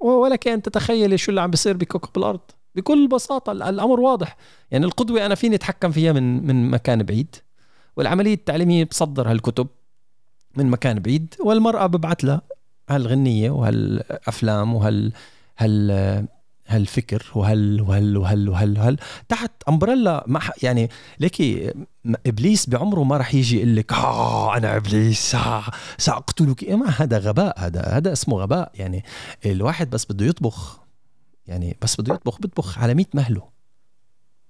ولك 0.00 0.48
ان 0.48 0.62
تتخيلي 0.62 1.18
شو 1.18 1.30
اللي 1.30 1.40
عم 1.40 1.50
بيصير 1.50 1.76
بكوكب 1.76 2.18
الأرض. 2.18 2.40
بكل 2.74 3.08
بساطة 3.08 3.52
الأمر 3.52 4.00
واضح. 4.00 4.36
يعني 4.70 4.84
القدوة 4.84 5.26
أنا 5.26 5.34
فيني 5.34 5.54
أتحكم 5.54 5.90
فيها 5.90 6.12
من 6.12 6.46
من 6.46 6.70
مكان 6.70 7.02
بعيد 7.02 7.36
والعملية 7.96 8.34
التعليمية 8.34 8.84
بصدر 8.84 9.30
هالكتب 9.30 9.66
من 10.56 10.66
مكان 10.70 10.98
بعيد 10.98 11.34
والمرأة 11.40 11.86
ببعث 11.86 12.24
لها 12.24 12.42
هالغنية 12.90 13.50
وهالأفلام 13.50 14.74
وهال 14.74 15.12
هال 15.58 16.26
هالفكر 16.66 17.32
وهل 17.34 17.80
وهل 17.80 18.16
وهل 18.16 18.48
وهل 18.48 18.78
وهل 18.78 18.98
تحت 19.28 19.50
امبريلا 19.68 20.24
ما 20.26 20.40
يعني 20.62 20.90
ليكي 21.20 21.72
إبليس 22.26 22.68
بعمره 22.70 23.04
ما 23.04 23.16
راح 23.16 23.34
يجي 23.34 23.56
يقول 23.56 23.76
لك 23.76 23.92
آه 23.92 24.56
أنا 24.56 24.76
إبليس 24.76 25.36
سأقتلك. 25.98 26.62
إيه 26.62 26.74
ما 26.76 26.90
هذا 26.90 27.18
غباء 27.18 27.54
هذا 27.58 27.80
هذا 27.80 28.12
اسمه 28.12 28.36
غباء. 28.38 28.70
يعني 28.74 29.04
الواحد 29.46 29.90
بس 29.90 30.04
بده 30.04 30.26
يطبخ. 30.26 30.83
يعني 31.46 31.76
بس 31.82 32.00
بده 32.00 32.14
يطبخ 32.14 32.40
بيطبخ 32.40 32.78
على 32.78 32.94
100 32.94 33.06
مهلة. 33.14 33.48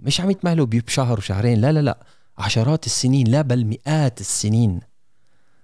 مش 0.00 0.20
على 0.20 0.26
100 0.26 0.36
مهلة 0.44 0.66
بشهر 0.66 1.18
وشهرين 1.18 1.60
لا 1.60 1.72
لا 1.72 1.80
لا. 1.80 1.98
عشرات 2.38 2.86
السنين 2.86 3.28
لا 3.28 3.42
بل 3.42 3.64
مئات 3.64 4.20
السنين. 4.20 4.80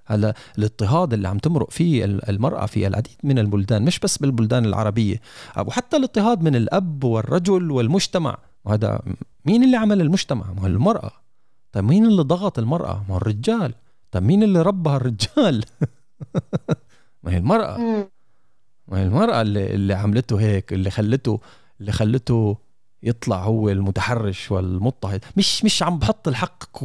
هلا 0.06 0.34
الاضطهاد 0.58 1.12
اللي 1.12 1.28
عم 1.28 1.38
تمرق 1.38 1.70
فيه 1.70 2.04
المرأة 2.04 2.66
في 2.66 2.86
العديد 2.86 3.16
من 3.24 3.38
البلدان 3.38 3.84
مش 3.84 3.98
بس 3.98 4.18
بالبلدان 4.18 4.64
العربية 4.64 5.20
وحتى 5.58 5.96
الاضطهاد 5.96 6.42
من 6.42 6.56
الأب 6.56 7.04
والرجل 7.04 7.70
والمجتمع. 7.70 8.38
وهذا 8.64 9.00
مين 9.44 9.64
اللي 9.64 9.76
عمل 9.76 10.00
المجتمع؟ 10.00 10.52
ما 10.52 10.66
المرأة. 10.66 11.10
طيب 11.72 11.84
مين 11.84 12.06
اللي 12.06 12.22
ضغط 12.22 12.58
المرأة؟ 12.58 13.04
ما 13.08 13.16
الرجال. 13.16 13.74
طيب 14.10 14.22
مين 14.22 14.42
اللي 14.42 14.62
ربى 14.62 14.90
الرجال؟ 14.90 15.64
ما 17.22 17.32
هي 17.32 17.36
المرأة. 17.36 18.08
المرأة 18.92 19.42
اللي, 19.42 19.74
اللي 19.74 19.94
عملته 19.94 20.40
هيك 20.40 20.72
اللي 20.72 20.90
خلته 20.90 21.40
اللي 21.80 21.92
خلته 21.92 22.56
يطلع 23.02 23.42
هو 23.44 23.68
المتحرش 23.68 24.50
والمضطهد. 24.50 25.24
مش 25.36 25.64
مش 25.64 25.82
عم 25.82 25.98
بحط 25.98 26.28
الحق 26.28 26.76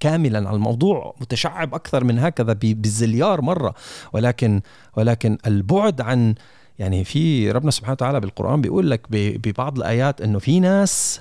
كاملا 0.00 0.48
على 0.48 0.56
الموضوع 0.56 1.14
متشعب 1.20 1.74
أكثر 1.74 2.04
من 2.04 2.18
هكذا 2.18 2.52
بالزليار 2.52 3.40
مرة. 3.40 3.74
ولكن 4.12 4.60
ولكن 4.96 5.38
البعد 5.46 6.00
عن 6.00 6.34
يعني 6.78 7.04
في 7.04 7.50
ربنا 7.50 7.70
سبحانه 7.70 7.92
وتعالى 7.92 8.20
بالقرآن 8.20 8.60
بيقول 8.60 8.90
لك 8.90 9.06
ببعض 9.10 9.78
الآيات 9.78 10.20
إنه 10.20 10.38
في 10.38 10.60
ناس 10.60 11.20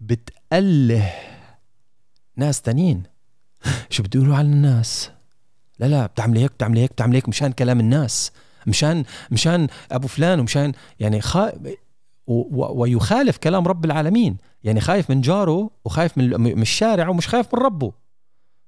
بتأله 0.00 1.12
ناس 2.36 2.62
تانيين. 2.62 3.02
شو 3.90 4.02
بتقولوا 4.02 4.36
على 4.36 4.46
الناس؟ 4.46 5.10
لا 5.78 5.86
لا 5.86 6.06
بتعمل 6.06 6.38
هيك 6.38 6.52
بتعمل 6.52 6.78
هيك 6.78 6.92
بتعمل 6.92 7.14
هيك 7.14 7.28
مشان 7.28 7.52
كلام 7.52 7.80
الناس. 7.80 8.32
مشان 8.66 9.04
مشان 9.30 9.66
أبو 9.92 10.08
فلان 10.08 10.40
ومشان 10.40 10.72
يعني 11.00 11.20
خا 11.20 11.52
ويخالف 12.26 13.36
كلام 13.36 13.68
رب 13.68 13.84
العالمين. 13.84 14.36
يعني 14.64 14.80
خايف 14.80 15.10
من 15.10 15.20
جاره 15.20 15.70
وخايف 15.84 16.18
من 16.18 16.62
الشارع 16.62 17.08
ومش 17.08 17.28
خايف 17.28 17.54
من 17.54 17.60
ربه. 17.60 17.92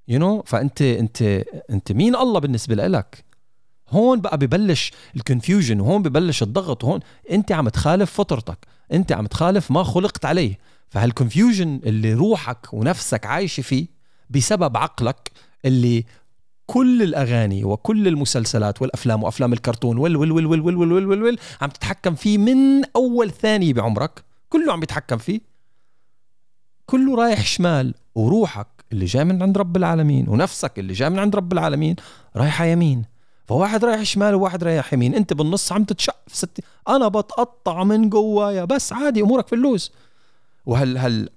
you 0.09 0.19
you 0.19 0.23
know? 0.23 0.47
فانت 0.47 0.83
انت 0.83 1.23
أنت 1.71 1.93
مين 1.93 2.17
الله 2.17 2.41
بالنسبة 2.41 2.75
لك؟ 2.75 3.25
هون 3.89 4.21
بقى 4.21 4.39
ببلش 4.39 4.93
ال 5.17 5.23
confusion 5.23 5.81
وهون 5.81 6.03
ببلش 6.03 6.43
الضغط 6.43 6.85
وهون 6.85 7.01
أنت 7.31 7.53
عم 7.53 7.69
تخالف 7.69 8.13
فطرتك. 8.13 8.59
أنت 8.93 9.13
عم 9.13 9.27
تخالف 9.27 9.71
ما 9.71 9.83
خلقت 9.83 10.25
عليه. 10.25 10.59
فهالكونفيوجن 10.89 11.81
اللي 11.85 12.15
روحك 12.15 12.75
ونفسك 12.75 13.27
عايشة 13.27 13.61
فيه 13.61 13.87
بسبب 14.31 14.77
عقلك 14.77 15.31
اللي 15.65 16.05
كل 16.71 17.03
الأغاني 17.03 17.65
وكل 17.65 18.09
المسلسلات 18.09 18.83
والأفلام 18.83 19.23
وأفلام 19.23 19.53
الكرتون 19.53 19.99
وال 19.99 20.17
وال 20.17 20.33
وال 20.33 20.47
وال 20.47 20.61
وال 20.61 20.77
وال 20.77 21.07
وال, 21.07 21.23
وال, 21.23 21.39
عم 21.61 21.71
تتحكم 21.71 22.15
فيه 22.15 22.39
من 22.39 22.85
أول 22.97 23.31
ثانية 23.31 23.75
بعمرك. 23.75 24.25
كله 24.49 24.73
عم 24.73 24.81
بيتحكم 24.81 25.17
فيه. 25.17 25.41
كله 26.87 27.17
رايح 27.17 27.47
شمال 27.47 27.95
وروحك 28.15 28.67
اللي 28.93 29.05
جاي 29.05 29.25
من 29.25 29.43
عند 29.43 29.59
رب 29.59 29.77
العالمين 29.77 30.29
ونفسك 30.29 30.79
اللي 30.79 30.93
جاي 30.93 31.11
من 31.11 31.19
عند 31.19 31.37
رب 31.37 31.53
العالمين 31.53 31.97
رايحة 32.37 32.65
يمين. 32.65 33.05
فواحد 33.47 33.85
رايح 33.85 34.03
شمال 34.03 34.35
وواحد 34.35 34.65
رايح 34.65 34.93
يمين. 34.93 35.15
أنت 35.15 35.33
بالنص 35.33 35.73
عم 35.73 35.85
تتشق 35.85 36.17
في 36.27 36.37
ستي. 36.37 36.63
أنا 36.89 37.09
بتقطع 37.09 37.85
من 37.85 38.09
جوايا. 38.09 38.65
بس 38.65 38.93
عادي 38.93 39.21
أمورك 39.21 39.47
في 39.47 39.55
اللوز. 39.55 39.93
وهل 40.67 40.99
هل 40.99 41.29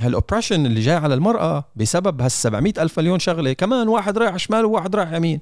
هال 0.00 0.11
oppression 0.11 0.66
اللي 0.66 0.80
جاي 0.80 0.94
على 0.94 1.14
المرأة 1.14 1.64
بسبب 1.76 2.22
هال 2.22 2.30
700 2.30 2.72
ألف 2.78 2.98
مليون 2.98 3.18
شغلة 3.18 3.52
كمان 3.52 3.88
واحد 3.88 4.18
رايح 4.18 4.36
شمال 4.36 4.64
وواحد 4.64 4.96
رايح 4.96 5.12
يمين. 5.12 5.40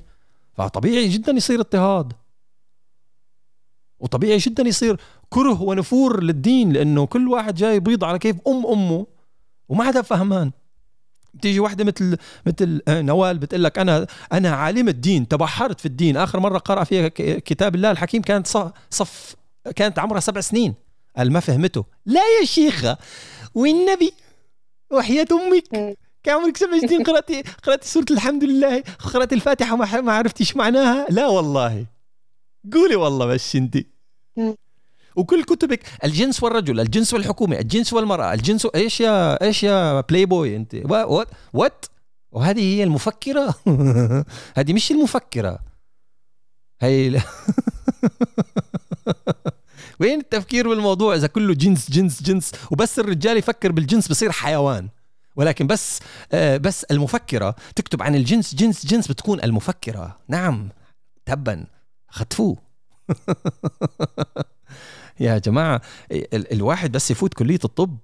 فطبيعي 0.52 1.08
جدا 1.08 1.32
يصير 1.32 1.60
اضطهاد. 1.60 2.12
وطبيعي 4.00 4.38
جدا 4.38 4.62
يصير 4.62 5.00
كره 5.30 5.62
ونفور 5.62 6.22
للدين 6.22 6.72
لأنه 6.72 7.06
كل 7.06 7.28
واحد 7.28 7.54
جاي 7.54 7.76
يبيض 7.76 8.04
على 8.04 8.18
كيف 8.18 8.36
أم 8.46 8.66
أمه 8.66 9.06
وما 9.68 9.84
حدا 9.84 10.02
فهمان. 10.02 10.50
بتيجي 11.34 11.60
واحدة 11.60 11.84
مثل 11.84 12.16
مثل 12.46 12.82
آه، 12.88 13.02
نوال 13.02 13.38
بتقول 13.38 13.64
لك 13.64 13.78
أنا 13.78 14.06
أنا 14.32 14.50
عالمة 14.50 14.90
دين 14.90 15.28
تبحرت 15.28 15.80
في 15.80 15.86
الدين. 15.86 16.16
آخر 16.16 16.40
مرة 16.40 16.58
قرأ 16.58 16.84
فيها 16.84 17.08
كتاب 17.38 17.74
الله 17.74 17.90
الحكيم 17.90 18.22
كانت 18.22 18.46
صف 18.90 19.36
كانت 19.76 19.98
عمرها 19.98 20.20
سبع 20.20 20.40
سنين. 20.40 20.74
قال 21.16 21.32
ما 21.32 21.40
فهمته. 21.40 21.84
لا 22.06 22.20
يا 22.40 22.46
شيخة. 22.46 22.98
والنبي 23.54 24.12
وحياة 24.94 25.26
أمك. 25.32 25.96
كان 26.22 26.34
عمرك 26.36 26.56
سبع 26.56 26.78
سنين 26.78 27.02
قرأتي 27.08 27.42
قرأتي 27.62 27.88
سورة 27.88 28.06
الحمد 28.10 28.44
لله 28.44 28.82
قرأتي 29.14 29.34
الفاتحة 29.34 29.76
ما 29.76 30.00
ما 30.00 30.12
عرفتيش 30.12 30.56
معناها. 30.56 31.06
لا 31.10 31.26
والله. 31.26 31.86
قولي 32.72 32.96
والله 32.96 33.26
بس 33.26 33.56
انت 33.56 33.78
وكل 35.16 35.44
كتبك 35.44 35.80
الجنس 36.04 36.42
والرجل 36.42 36.80
الجنس 36.80 37.14
والحكومة 37.14 37.58
الجنس 37.58 37.92
والمرأة 37.92 38.34
الجنس 38.34 38.66
إيش 38.74 39.00
يا 39.00 39.42
إيش 39.44 39.62
يا 39.62 40.00
بلاي 40.00 40.26
بوي 40.26 40.56
انت 40.56 40.74
what 40.84 41.28
what 41.52 41.86
وهذه 42.32 42.60
هي 42.76 42.84
المفكرة. 42.84 43.54
هذه 44.56 44.72
مش 44.72 44.90
المفكرة. 44.90 45.58
هي 46.80 47.20
وين 50.00 50.20
التفكير 50.20 50.68
بالموضوع 50.68 51.14
إذا 51.14 51.26
كله 51.26 51.54
جنس 51.54 51.90
جنس 51.90 52.22
جنس؟ 52.22 52.52
وبس 52.70 52.98
الرجال 52.98 53.36
يفكر 53.36 53.72
بالجنس 53.72 54.08
بصير 54.08 54.32
حيوان. 54.32 54.88
ولكن 55.36 55.66
بس 55.66 56.00
آه 56.32 56.56
بس 56.56 56.84
المفكرة 56.84 57.54
تكتب 57.76 58.02
عن 58.02 58.14
الجنس 58.14 58.54
جنس 58.54 58.86
جنس 58.86 59.08
بتكون 59.08 59.42
المفكرة. 59.44 60.18
نعم 60.28 60.68
تبا. 61.26 61.66
خطفوه. 62.08 62.56
يا 65.20 65.38
جماعة 65.38 65.80
ال 66.12 66.52
الواحد 66.52 66.92
بس 66.92 67.10
يفوت 67.10 67.34
كلية 67.34 67.58
الطب. 67.64 67.98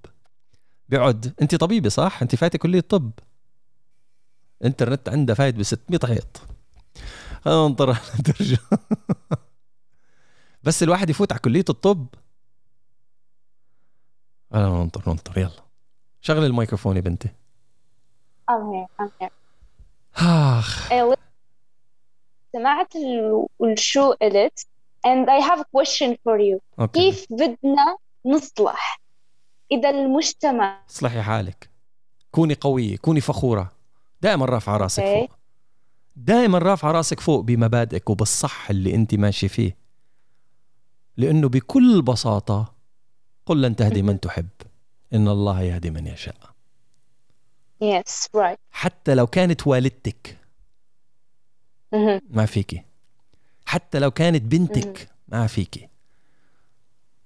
بيقعد 0.89 1.33
أنت 1.41 1.55
طبيبة 1.55 1.89
صح؟ 1.89 2.21
أنت 2.21 2.35
فايتة 2.35 2.59
كلية 2.59 2.79
الطب 2.79 3.11
إنترنت 4.65 5.09
عنده 5.09 5.33
فايت 5.33 5.55
ب 5.55 5.63
600 5.63 5.99
حيط 6.05 6.41
خلينا 7.45 7.67
ننطر 7.67 7.97
بس 10.63 10.83
الواحد 10.83 11.09
يفوت 11.09 11.31
على 11.31 11.41
كلية 11.41 11.65
الطب. 11.69 12.07
أنا 14.53 14.69
ننطر 14.69 15.03
ننطر 15.07 15.37
يلا. 15.37 15.63
شغل 16.21 16.45
الميكروفون 16.45 16.95
يا 16.95 17.01
بنتي. 17.01 17.29
I'm 18.51 18.53
here 18.53 19.03
I'm 19.03 19.09
here 19.21 19.31
اخ 20.17 20.91
أيوة. 20.91 21.17
سمعت 22.53 22.93
الشو 23.63 24.11
قلت 24.11 24.67
and 25.07 25.29
I 25.29 25.49
have 25.49 25.59
a 25.59 25.65
question 25.77 26.13
for 26.13 26.39
you. 26.39 26.59
okay. 26.79 26.99
كيف 26.99 27.25
بدنا 27.29 27.97
نصلح 28.25 29.01
إذا 29.71 29.89
المجتمع؟ 29.89 30.83
اصلحي 30.89 31.21
حالك. 31.21 31.69
كوني 32.31 32.53
قوية 32.53 32.97
كوني 32.97 33.21
فخورة. 33.21 33.71
دائما 34.21 34.45
رافعة 34.45 34.77
راسك 34.77 35.03
أوكي. 35.03 35.27
فوق. 35.27 35.37
دائما 36.15 36.57
رافعة 36.57 36.91
راسك 36.91 37.19
فوق 37.19 37.39
بمبادئك 37.39 38.09
وبالصح 38.09 38.69
اللي 38.69 38.95
انت 38.95 39.15
ماشي 39.15 39.47
فيه. 39.47 39.80
لأنه 41.21 41.49
بكل 41.49 42.01
بساطة 42.01 42.73
قل 43.45 43.61
لن 43.61 43.75
تهدي 43.75 44.01
من 44.01 44.19
تحب. 44.19 44.47
إن 45.13 45.27
الله 45.27 45.61
يهدي 45.61 45.89
من 45.89 46.07
يشاء. 46.07 46.35
Yes 47.83 48.27
right. 48.37 48.57
حتى 48.71 49.15
لو 49.15 49.27
كانت 49.27 49.67
والدتك. 49.67 50.37
مهم. 51.93 52.21
ما 52.29 52.45
فيكي. 52.45 52.83
حتى 53.65 53.99
لو 53.99 54.11
كانت 54.11 54.41
بنتك. 54.41 55.09
ما 55.27 55.47
فيكي. 55.47 55.87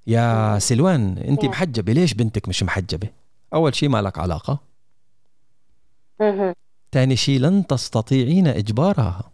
يا 0.08 0.60
سلوان 0.60 1.18
أنت. 1.18 1.46
محجبة. 1.46 1.94
ليش 1.94 2.14
بنتك 2.14 2.50
مش 2.50 2.64
محجبة؟ 2.64 3.10
أول 3.54 3.76
شيء 3.76 3.90
ما 3.90 4.02
لك 4.02 4.20
علاقة. 4.20 4.60
مهم. 6.20 6.56
تاني 6.92 7.16
شيء 7.16 7.40
لن 7.40 7.68
تستطيعين 7.68 8.48
إجبارها 8.48 9.32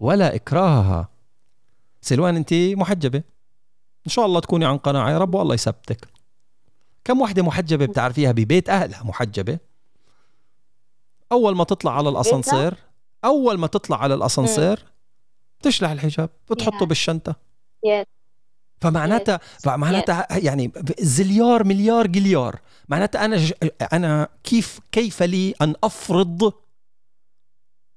ولا 0.00 0.34
إكراهها. 0.34 1.08
سلوان 2.00 2.36
أنت 2.36 2.54
محجبة. 2.54 3.22
إن 4.06 4.10
شاء 4.10 4.26
الله 4.26 4.40
تكوني 4.40 4.64
عن 4.64 4.78
قناعة. 4.78 5.10
يا 5.10 5.18
رب 5.18 5.34
والله 5.34 5.54
يثبتك. 5.54 6.08
كم 7.04 7.20
وحدة 7.20 7.42
محجبة 7.42 7.86
بتعرفيها 7.86 8.32
ببيت 8.32 8.68
أهلها؟ 8.68 9.02
محجبة. 9.02 9.58
أول 11.32 11.56
ما 11.56 11.64
تطلع 11.64 11.96
على 11.96 12.08
الأسانسير 12.08 12.74
أول 13.24 13.58
ما 13.58 13.66
تطلع 13.66 14.02
على 14.02 14.14
الأسانسير 14.14 14.84
تشلح 15.62 15.90
الحجاب 15.90 16.30
بتحطه 16.50 16.94
yes. 17.86 18.06
فمعناتها 18.80 19.40
فمعناتها 19.58 20.26
يعني 20.38 20.72
زليار 21.00 21.64
مليار 21.64 22.06
جليار. 22.06 22.60
معناتها 22.88 23.24
أنا 23.24 23.36
ج... 23.36 23.52
أنا 23.92 24.28
كيف 24.44 24.80
كيف 24.92 25.22
لي 25.22 25.54
أن 25.62 25.74
أفرض 25.84 26.52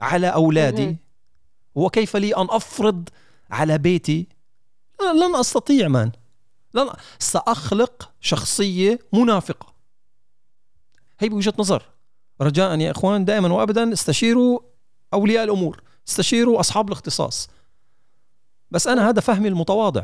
على 0.01 0.27
أولادي. 0.27 0.97
وكيف 1.75 2.15
لي 2.15 2.35
أن 2.35 2.47
أفرض 2.49 3.09
على 3.51 3.77
بيتي؟ 3.77 4.27
لن 5.11 5.35
أستطيع 5.35 5.87
مان. 5.87 6.11
لن 6.73 6.89
سأخلق 7.19 8.11
شخصية 8.19 8.99
منافقة. 9.13 9.73
هي 11.19 11.29
بوجهة 11.29 11.53
نظر. 11.59 11.83
رجاء 12.41 12.79
يا 12.79 12.91
إخوان 12.91 13.25
دائما 13.25 13.53
وابدا 13.53 13.93
استشيروا 13.93 14.59
أولياء 15.13 15.43
الأمور 15.43 15.83
استشيروا 16.07 16.59
أصحاب 16.59 16.87
الاختصاص. 16.87 17.49
بس 18.71 18.87
أنا 18.87 19.09
هذا 19.09 19.21
فهمي 19.21 19.47
المتواضع. 19.47 20.03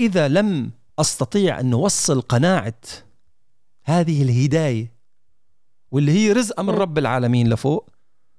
إذا 0.00 0.28
لم 0.28 0.70
أستطيع 0.98 1.60
أن 1.60 1.72
اوصل 1.72 2.20
قناعة 2.20 2.80
هذه 3.84 4.22
الهداية 4.22 4.92
واللي 5.90 6.12
هي 6.12 6.32
رزقه 6.32 6.62
من 6.62 6.72
م. 6.72 6.76
رب 6.76 6.98
العالمين 6.98 7.48
لفوق 7.48 7.90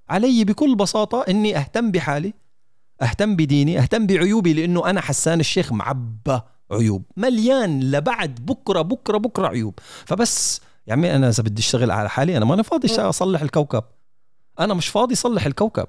علي 0.09 0.43
بكل 0.43 0.75
بساطة 0.75 1.25
أني 1.29 1.57
أهتم 1.57 1.91
بحالي. 1.91 2.33
أهتم 3.01 3.35
بديني 3.35 3.79
أهتم 3.79 4.07
بعيوبي 4.07 4.53
لأنه 4.53 4.89
أنا 4.89 5.01
حسان 5.01 5.39
الشيخ 5.39 5.71
معبى 5.71 6.39
عيوب 6.71 7.03
مليان 7.17 7.91
لبعد 7.91 8.35
بكرة 8.45 8.81
بكرة 8.81 9.17
بكرة 9.17 9.47
عيوب. 9.47 9.79
فبس 10.05 10.61
يا 10.87 10.93
عمي 10.93 11.15
أنا 11.15 11.29
إذا 11.29 11.43
بدي 11.43 11.61
أشتغل 11.61 11.91
على 11.91 12.09
حالي 12.09 12.37
أنا 12.37 12.45
ماني 12.45 12.63
فاضي 12.63 12.87
م. 12.97 12.99
أصلح 12.99 13.41
الكوكب. 13.41 13.83
أنا 14.59 14.73
مش 14.73 14.87
فاضي 14.87 15.13
أصلح 15.13 15.45
الكوكب. 15.45 15.87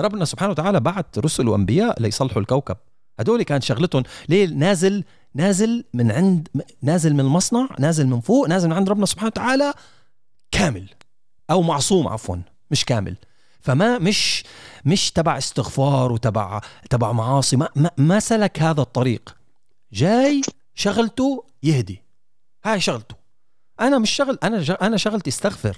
ربنا 0.00 0.24
سبحانه 0.24 0.50
وتعالى 0.50 0.80
بعت 0.80 1.18
رسل 1.18 1.48
وأنبياء 1.48 2.02
ليصلحوا 2.02 2.42
الكوكب. 2.42 2.76
هدول 3.20 3.42
كانت 3.42 3.62
شغلتهم. 3.62 4.02
ليه؟ 4.28 4.46
نازل 4.48 5.04
نازل 5.34 5.84
من 5.94 6.10
عند 6.10 6.48
نازل 6.82 7.14
من 7.14 7.20
المصنع 7.20 7.68
نازل 7.78 8.06
من 8.06 8.20
فوق 8.20 8.48
نازل 8.48 8.68
من 8.68 8.74
عند 8.74 8.88
ربنا 8.88 9.06
سبحانه 9.06 9.26
وتعالى 9.26 9.74
كامل. 10.50 10.88
أو 11.50 11.62
معصوم 11.62 12.08
عفوا 12.08 12.36
مش 12.70 12.84
كامل. 12.84 13.16
فما 13.66 13.98
مش 13.98 14.44
مش 14.84 15.10
تبع 15.10 15.38
استغفار 15.38 16.12
وتبع 16.12 16.60
تبع 16.90 17.12
معاصي 17.12 17.56
ما, 17.56 17.68
ما, 17.76 17.90
ما 17.98 18.20
سلك 18.20 18.62
هذا 18.62 18.80
الطريق. 18.80 19.36
جاي 19.92 20.42
شغلته 20.74 21.44
يهدي. 21.62 22.02
هاي 22.64 22.80
شغلته. 22.80 23.14
أنا 23.80 23.98
مش 23.98 24.10
شغل 24.10 24.38
أنا 24.42 24.76
أنا 24.82 24.96
شغلتي 24.96 25.30
استغفر 25.30 25.76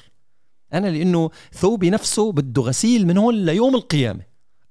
أنا 0.75 0.87
لأنه 0.87 1.31
ثوبي 1.53 1.91
نفسه 1.91 2.33
بده 2.33 2.63
غسيل 2.63 3.07
من 3.07 3.19
هون 3.19 3.35
ليوم 3.35 3.75
القيامة. 3.75 4.23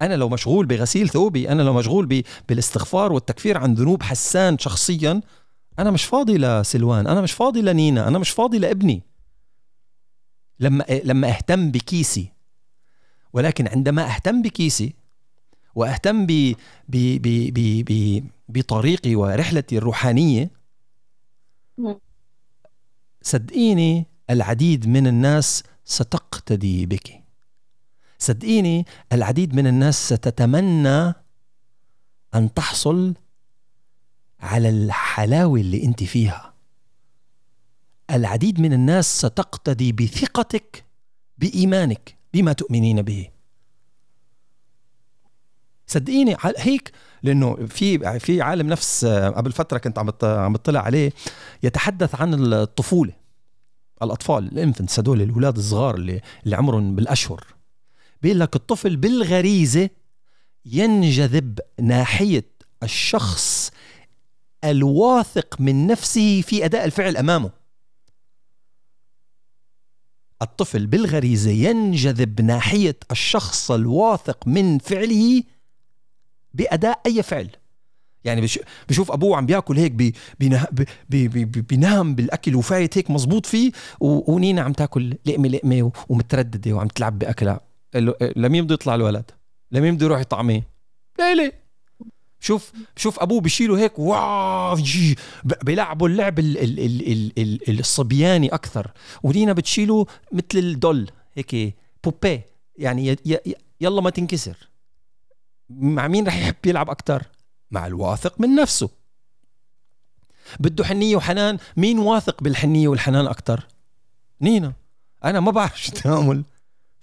أنا 0.02 0.14
لو 0.14 0.30
مشغول 0.30 0.66
بغسيل 0.66 1.10
ثوبي 1.10 1.50
أنا 1.50 1.62
لو 1.62 1.74
مشغول 1.74 2.24
بالاستغفار 2.50 3.14
والتكفير 3.14 3.58
عن 3.58 3.74
ذنوب 3.74 4.04
حسان 4.04 4.58
شخصيا 4.58 5.22
أنا 5.80 5.92
مش 5.92 6.04
فاضي 6.04 6.38
لسلوان 6.38 7.08
أنا 7.08 7.22
مش 7.22 7.32
فاضي 7.32 7.62
لنينا 7.62 8.08
أنا 8.08 8.20
مش 8.20 8.30
فاضي 8.30 8.60
لابني. 8.60 9.04
لما 10.60 10.86
لما 11.04 11.28
أهتم 11.28 11.72
بكيسي 11.72 12.37
ولكن 13.34 13.68
عندما 13.68 14.16
أهتم 14.16 14.42
بكيسي 14.42 14.94
وأهتم 15.76 16.26
ب 16.26 16.56
ب 16.90 16.98
ب 17.22 17.54
ب 17.54 17.86
ب 17.86 18.24
بطريقي 18.50 19.16
ورحلتي 19.16 19.78
الروحانية 19.78 20.52
صدقيني 23.22 24.06
العديد 24.30 24.88
من 24.88 25.08
الناس 25.08 25.64
ستقتدي 25.86 26.86
بك. 26.86 27.24
صدقيني 28.20 28.86
العديد 29.14 29.56
من 29.56 29.68
الناس 29.68 30.14
ستتمنى 30.14 31.14
أن 32.36 32.54
تحصل 32.56 33.14
على 34.40 34.70
الحلاوة 34.70 35.60
اللي 35.60 35.84
أنت 35.84 36.04
فيها. 36.04 36.54
العديد 38.12 38.60
من 38.60 38.74
الناس 38.74 39.18
ستقتدي 39.18 39.92
بثقتك 39.92 40.86
بإيمانك. 41.38 42.17
بما 42.34 42.54
تؤمنين 42.54 43.02
به. 43.02 43.28
صدقيني 45.88 46.36
هيك 46.58 46.92
لأنه 47.24 47.56
في 47.56 48.20
في 48.20 48.42
عالم 48.42 48.68
نفس 48.68 49.06
قبل 49.06 49.52
فترة 49.52 49.78
كنت 49.78 50.00
عم 50.00 50.12
عم 50.24 50.54
بطلع 50.54 50.80
عليه 50.80 51.12
يتحدث 51.64 52.22
عن 52.22 52.54
الطفولة 52.54 53.14
الأطفال 54.04 54.52
الإنفنتس 54.52 55.00
هدول 55.00 55.22
الأولاد 55.22 55.58
الصغار 55.58 55.96
اللي 55.96 56.22
اللي 56.46 56.56
عمرهم 56.56 56.96
بالأشهر. 56.96 57.44
بيقول 58.22 58.40
لك 58.40 58.56
الطفل 58.56 58.96
بالغريزة 58.96 59.90
ينجذب 60.66 61.60
ناحية 61.80 62.46
الشخص 62.84 63.72
الواثق 64.64 65.62
من 65.62 65.88
نفسه 65.88 66.42
في 66.42 66.66
أداء 66.66 66.86
الفعل 66.86 67.18
أمامه. 67.18 67.57
الطفل 70.42 70.88
بالغريزة 70.88 71.52
ينجذب 71.52 72.42
ناحية 72.42 72.98
الشخص 73.12 73.72
الواثق 73.72 74.48
من 74.48 74.78
فعله 74.80 75.44
بأداء 76.54 77.02
أي 77.06 77.24
فعل. 77.24 77.50
يعني 78.24 78.48
بشوف 78.90 79.12
أبوه 79.12 79.38
عم 79.38 79.46
بيأكل 79.46 79.78
هيك 79.78 79.92
بي 79.92 80.14
بينام, 80.40 80.66
بي 81.10 81.28
بي 81.28 81.46
بينام 81.46 82.16
بالأكل 82.16 82.56
وفايت 82.56 82.98
هيك 82.98 83.12
مزبوط 83.12 83.46
فيه 83.46 83.72
ونينا 84.00 84.62
عم 84.62 84.74
تأكل 84.74 85.18
لقمة 85.26 85.48
لقمة 85.48 85.92
ومترددة 86.10 86.74
وعم 86.74 86.88
تلعب 86.88 87.20
بأكلها. 87.20 87.60
لمين 88.36 88.64
بده 88.64 88.74
يطلع 88.74 88.96
الولد. 88.96 89.32
لمين 89.72 89.96
بده 89.96 90.06
يروح 90.06 90.20
يطعميه. 90.20 90.68
ليلي 91.20 91.52
شوف 92.40 92.72
شوف 92.96 93.20
أبوه 93.20 93.42
بيشيله 93.42 93.80
هيك 93.80 94.00
واو 94.00 94.78
بيلعبوا 95.44 96.08
اللعب 96.08 96.40
ال 96.40 96.58
ال 96.58 96.80
ال 96.80 97.40
ال 97.40 97.70
ال 97.70 97.80
الصبياني 97.80 98.48
أكثر. 98.48 98.92
ونينا 99.24 99.54
بتشيله 99.54 100.06
مثل 100.32 100.46
الدول 100.56 101.12
هيك 101.36 101.76
بوبي. 102.04 102.42
يعني 102.76 103.18
يلا 103.82 104.02
ما 104.02 104.10
تنكسر. 104.10 104.58
مع 105.70 106.08
مين 106.08 106.28
رح 106.28 106.38
يحب 106.38 106.56
يلعب 106.66 106.90
أكثر 106.90 107.24
مع 107.72 107.88
الواثق 107.88 108.42
من 108.42 108.56
نفسه. 108.56 108.90
بده 110.60 110.86
حنية 110.86 111.16
وحنان. 111.16 111.58
مين 111.78 112.00
واثق 112.00 112.44
بالحنية 112.44 112.88
والحنان 112.88 113.28
أكتر؟ 113.28 113.68
نينا. 114.42 114.74
أنا 115.24 115.40
ما 115.40 115.52
بعرف 115.52 115.82
شو 115.82 115.92
تعمل. 115.92 116.44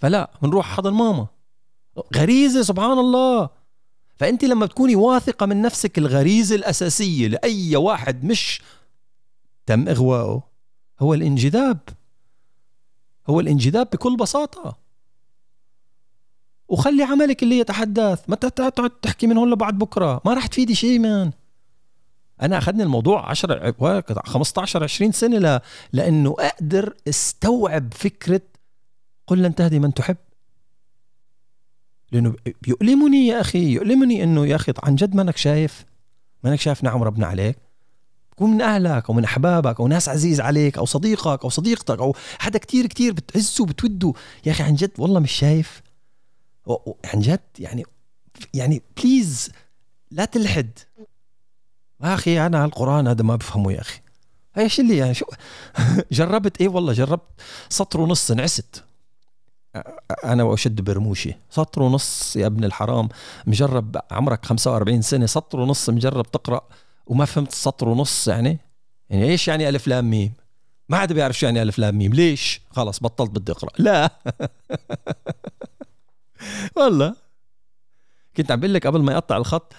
فلا 0.01 0.31
بنروح 0.43 0.77
حضن 0.77 0.93
ماما. 0.93 1.27
غريزة 2.17 2.63
سبحان 2.63 2.99
الله. 2.99 3.64
فأنت 4.17 4.45
لما 4.45 4.67
بتكوني 4.67 4.97
واثقة 4.97 5.47
من 5.47 5.63
نفسك 5.63 5.99
الغريزة 5.99 6.57
الأساسية 6.57 7.29
لأي 7.29 7.77
واحد 7.77 8.25
مش 8.25 8.63
تم 9.67 9.89
إغواءه 9.89 10.43
هو 11.01 11.15
الانجذاب. 11.15 11.79
هو 13.27 13.41
الانجذاب 13.41 13.91
بكل 13.93 14.17
بساطة. 14.17 14.77
وخلي 16.69 17.03
عملك 17.03 17.43
اللي 17.43 17.59
يتحدث. 17.59 18.23
ما 18.29 18.37
تقعد 18.37 18.91
تحكي 18.91 19.27
من 19.27 19.37
هون 19.37 19.51
لبعد 19.51 19.79
بكرة. 19.79 20.21
ما 20.25 20.35
راح 20.35 20.47
تفيدي 20.47 20.75
شيء 20.75 20.99
مان. 20.99 21.33
أنا 22.43 22.59
اخذني 22.59 22.83
الموضوع 22.83 23.31
10 23.31 23.75
15 24.27 24.83
20 24.83 25.13
سنة 25.13 25.39
ل... 25.39 25.61
لأنه 25.93 26.37
أقدر 26.39 26.95
أستوعب 27.09 27.95
فكرة 27.95 28.41
قل 29.27 29.43
لن 29.43 29.55
تهدي 29.55 29.79
من 29.79 29.95
تحب. 29.95 30.17
لأنه 32.15 32.35
يؤلمني 32.67 33.27
يا 33.27 33.41
أخي 33.41 33.73
يؤلمني 33.73 34.25
إنه 34.25 34.47
يا 34.47 34.57
أخي 34.57 34.73
عن 34.83 34.95
جد 34.95 35.15
مانك 35.15 35.37
شايف 35.37 35.85
مانك 36.45 36.61
شايف 36.61 36.85
نعم 36.85 37.03
ربنا 37.03 37.27
عليك. 37.27 37.59
كون 38.37 38.51
من 38.51 38.61
أهلك 38.61 39.09
أو 39.09 39.15
من 39.15 39.25
أحبابك 39.25 39.81
أو 39.81 39.89
ناس 39.89 40.09
عزيز 40.09 40.41
عليك 40.41 40.79
أو 40.79 40.85
صديقك 40.85 41.43
أو 41.45 41.49
صديقتك 41.49 41.99
أو 41.99 42.17
حدا 42.39 42.59
كتير 42.59 42.87
كتير 42.87 43.13
بتعزه 43.13 43.63
وبتوده. 43.63 44.13
يا 44.47 44.53
أخي 44.53 44.63
عن 44.63 44.75
جد 44.75 44.91
والله 44.99 45.21
مش 45.21 45.33
شايف. 45.33 45.83
عن 47.15 47.21
جد 47.21 47.41
يعني 47.59 47.85
يعني 48.55 48.83
please 48.97 49.53
لا 50.11 50.25
تلحد. 50.25 50.79
يا 52.05 52.15
أخي 52.15 52.47
أنا 52.47 52.65
القرآن 52.65 53.09
هذا 53.09 53.23
ما 53.23 53.37
بفهمه 53.37 53.73
يا 53.73 53.81
أخي. 53.81 54.01
إيش 54.59 54.81
اللي 54.81 54.97
يعني 54.97 55.15
شو؟ 55.15 55.27
جربت 56.13 56.61
إيه 56.61 56.69
والله 56.69 56.93
جربت 56.93 57.41
سطر 57.69 58.01
ونص 58.01 58.31
نعست. 58.31 58.85
أنا 60.25 60.43
وأشد 60.43 60.81
برموشي. 60.81 61.35
سطر 61.51 61.83
ونص 61.83 62.37
يا 62.37 62.47
ابن 62.47 62.65
الحرام 62.65 63.09
مجرب 63.47 63.97
عمرك 64.11 64.47
45 64.47 65.03
سنة 65.03 65.27
سطر 65.27 65.61
ونص 65.61 65.91
مجرب 65.91 66.31
تقرأ. 66.31 66.61
وما 67.07 67.25
فهمت 67.25 67.53
سطر 67.53 67.89
ونص 67.89 68.29
يعني؟ 68.29 68.59
يعني 69.11 69.25
إيش 69.25 69.49
يعني 69.49 69.69
ألف 69.69 69.89
لام 69.89 70.11
ميم؟ 70.11 70.33
ما 70.89 70.99
حدا 70.99 71.15
بيعرف 71.15 71.39
شو 71.39 71.47
يعني 71.47 71.63
ألف 71.63 71.79
لام 71.79 71.99
ميم. 71.99 72.13
ليش؟ 72.13 72.61
خلص 72.71 73.03
بطلت 73.03 73.31
بدي 73.31 73.53
أقرأ. 73.53 73.71
لا. 73.79 74.11
والله. 76.77 77.15
كنت 78.37 78.51
عم 78.51 78.61
بقول 78.61 78.75
لك 78.75 78.87
قبل 78.87 79.03
ما 79.03 79.13
يقطع 79.13 79.37
الخط 79.37 79.73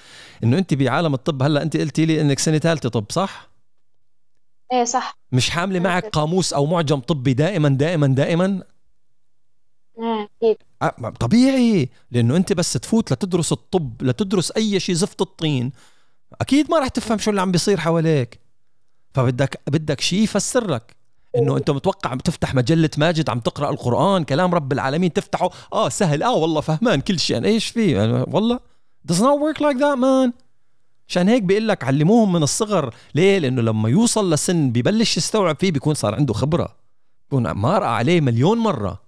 إنه 0.44 0.58
أنت 0.58 0.74
بعالم 0.74 1.14
الطب 1.14 1.44
هلأ 1.44 1.62
أنت 1.62 1.78
قلتي 1.78 2.06
لي 2.06 2.22
إنك 2.22 2.40
سنة 2.40 2.58
ثالثة 2.58 2.90
طب 2.90 3.06
صح؟ 3.10 3.50
إيه 4.74 4.84
صح. 4.84 5.18
مش 5.32 5.50
حاملة 5.50 5.80
معك 5.80 6.06
قاموس 6.06 6.54
أو 6.54 6.66
معجم 6.66 7.00
طبي 7.00 7.34
دائما 7.34 7.70
دائما 7.70 8.08
دائما؟ 8.08 8.64
أكيد. 10.00 10.58
طبيعي 11.20 11.90
لأنه 12.12 12.36
أنت 12.36 12.54
بس 12.54 12.74
تفوت 12.74 13.14
لتدرس 13.14 13.52
الطب 13.52 14.04
لتدرس 14.04 14.52
أي 14.52 14.80
شيء 14.80 14.96
زفت 14.96 15.22
الطين. 15.22 15.72
أكيد 16.42 16.72
ما 16.72 16.80
راح 16.80 16.88
تفهم 16.88 17.18
شو 17.18 17.30
اللي 17.30 17.42
عم 17.42 17.52
بيصير 17.52 17.80
حواليك. 17.80 18.40
فبدك 19.14 19.62
بدك 19.68 20.02
شيء 20.02 20.20
يفسر 20.20 20.72
لك. 20.72 20.96
إنه 21.38 21.58
أنت 21.58 21.72
متوقع 21.72 22.10
عم 22.10 22.18
تفتح 22.18 22.56
مجلة 22.56 22.90
ماجد 22.98 23.30
عم 23.30 23.40
تقرأ 23.40 23.70
القرآن 23.70 24.24
كلام 24.24 24.56
رب 24.56 24.72
العالمين 24.74 25.14
تفتحه. 25.14 25.50
آه 25.74 25.90
سهل. 25.90 26.24
آه 26.24 26.36
والله 26.36 26.62
فهمان 26.62 27.02
كل 27.02 27.20
شيء. 27.20 27.36
يعني 27.36 27.48
إيش 27.48 27.68
في 27.68 27.92
يعني 27.92 28.26
والله. 28.28 28.60
Does 29.12 29.16
not 29.16 29.40
work 29.40 29.58
like 29.58 29.78
that 29.78 29.98
man. 30.00 30.32
عشان 31.08 31.30
هيك 31.30 31.44
بيقول 31.44 31.68
لك 31.68 31.84
علموهم 31.84 32.34
من 32.34 32.44
الصغر. 32.44 32.94
ليه؟ 33.16 33.40
لأنه 33.40 33.62
لما 33.62 33.90
يوصل 33.90 34.34
لسن 34.34 34.70
ببلش 34.72 35.18
يستوعب 35.18 35.60
فيه 35.60 35.72
بيكون 35.72 35.94
صار 35.94 36.16
عنده 36.16 36.34
خبرة. 36.34 36.76
بيكون 37.24 37.52
مارقة 37.52 37.90
عليه 37.90 38.22
مليون 38.22 38.58
مرة. 38.58 39.05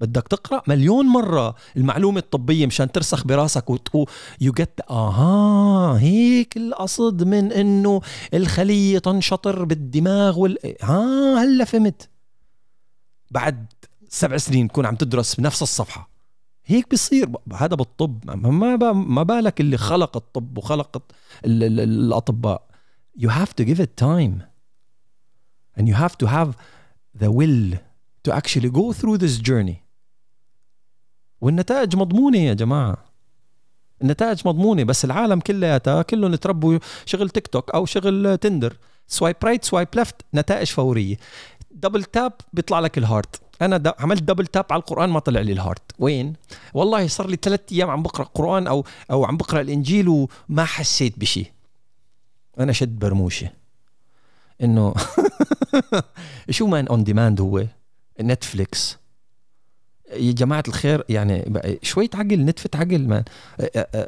بدك 0.00 0.28
تقرأ 0.28 0.62
مليون 0.66 1.06
مرة 1.06 1.54
المعلومة 1.76 2.18
الطبية 2.18 2.66
مشان 2.66 2.92
ترسخ 2.92 3.24
براسك 3.24 3.70
وتقو 3.70 4.06
يو 4.40 4.52
جيت 4.52 4.80
آها 4.90 5.98
هيك 5.98 6.56
القصد 6.56 7.22
من 7.22 7.52
إنه 7.52 8.00
الخلية 8.34 8.98
تنشطر 8.98 9.64
بالدماغ 9.64 10.38
وال 10.38 10.58
ها 10.82 11.44
هلا 11.44 11.64
فهمت. 11.64 12.08
بعد 13.30 13.66
سبع 14.08 14.36
سنين 14.36 14.68
تكون 14.68 14.86
عم 14.86 14.96
تدرس 14.96 15.34
بنفس 15.34 15.62
الصفحة. 15.62 16.10
هيك 16.64 16.90
بيصير. 16.90 17.30
هذا 17.54 17.74
بالطب. 17.76 18.30
ما 18.30 18.76
ما 18.92 19.22
بالك 19.22 19.60
اللي 19.60 19.76
خلق 19.76 20.16
الطب 20.16 20.58
وخلق 20.58 21.02
الأطباء. 21.44 22.68
You 23.18 23.28
have 23.28 23.52
to 23.60 23.64
give 23.64 23.80
it 23.80 23.96
time. 24.04 24.42
And 25.76 25.88
you 25.88 25.94
have 25.94 26.16
to 26.18 26.26
have 26.26 26.56
the 27.22 27.30
will 27.30 27.78
to 28.24 28.32
actually 28.32 28.70
go 28.70 28.92
through 28.92 29.16
this 29.18 29.38
journey. 29.48 29.87
والنتائج 31.40 31.96
مضمونة 31.96 32.38
يا 32.38 32.54
جماعة. 32.54 33.04
النتائج 34.02 34.48
مضمونة 34.48 34.84
بس 34.84 35.04
العالم 35.04 35.40
كلياتها 35.40 36.02
كلهم 36.02 36.34
تربوا 36.34 36.78
شغل 37.06 37.30
تيك 37.30 37.46
توك 37.46 37.70
أو 37.70 37.86
شغل 37.86 38.38
تندر 38.38 38.76
swipe 39.08 39.36
right 39.44 39.64
swipe 39.64 39.88
left 39.94 40.14
نتائج 40.34 40.66
فورية. 40.66 41.16
double 41.70 42.04
tap 42.04 42.32
بيطلع 42.52 42.80
لك 42.80 42.98
ال 42.98 43.05
heart 43.05 43.40
أنا 43.62 43.94
عملت 43.98 44.22
double 44.22 44.46
tap 44.46 44.64
على 44.70 44.80
القرآن 44.80 45.10
ما 45.10 45.20
طلع 45.20 45.40
لي 45.40 45.52
ال 45.52 45.59
heart 45.59 45.92
وين؟ 45.98 46.32
والله 46.74 47.06
صار 47.06 47.26
لي 47.26 47.38
ثلاث 47.42 47.60
أيام 47.72 47.90
عم 47.90 48.02
بقرأ 48.02 48.24
قرآن 48.24 48.66
أو 48.66 48.84
أو 49.10 49.24
عم 49.24 49.36
بقرأ 49.36 49.60
الإنجيل 49.60 50.08
وما 50.08 50.64
حسيت 50.64 51.18
بشيء 51.18 51.46
أنا 52.58 52.72
شد 52.72 52.98
برموشة. 52.98 53.50
إنه 54.62 54.94
شو 56.50 56.66
man 56.66 56.86
on 56.86 57.04
demand 57.04 57.40
هو؟ 57.40 57.64
نتفليكس 58.20 58.98
يا 60.12 60.32
جماعة 60.32 60.62
الخير 60.68 61.04
يعني 61.08 61.60
شوية 61.82 62.08
عقل 62.14 62.44
نتفة 62.44 62.70
عقل 62.74 63.08
man 63.08 63.24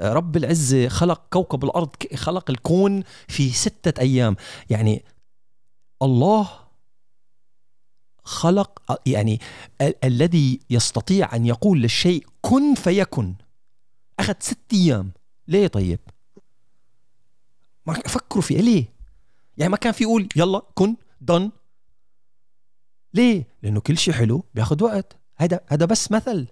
رب 0.03 0.37
العزة 0.37 0.89
خلق 0.89 1.23
كوكب 1.33 1.65
الأرض 1.65 1.91
خلق 2.15 2.51
الكون 2.51 3.03
في 3.29 3.51
ستة 3.51 4.01
أيام. 4.01 4.37
يعني 4.71 5.05
الله 6.03 6.51
خلق 8.25 9.01
يعني 9.07 9.41
ال- 9.81 10.05
الذي 10.05 10.61
يستطيع 10.71 11.37
أن 11.37 11.47
يقول 11.47 11.83
للشيء 11.83 12.27
كن 12.41 12.75
فيكن. 12.75 13.35
أخذ 14.19 14.35
ست 14.41 14.59
أيام. 14.73 15.13
ليه 15.49 15.67
طيب؟ 15.67 15.99
ما 17.87 17.95
فكروا 17.95 18.43
فيه 18.43 18.59
ليه؟ 18.61 18.85
يعني 19.59 19.71
ما 19.71 19.77
كان 19.77 19.93
في 19.93 20.05
يقول 20.05 20.29
يلا 20.37 20.63
كن 20.75 20.97
دن 21.21 21.51
ليه؟ 23.15 23.45
لأنه 23.63 23.81
كل 23.81 23.99
شيء 23.99 24.15
حلو 24.15 24.45
بياخذ 24.55 24.85
وقت. 24.85 25.17
هذا 25.41 25.61
هذا 25.67 25.87
بس 25.87 26.13
مثل. 26.13 26.47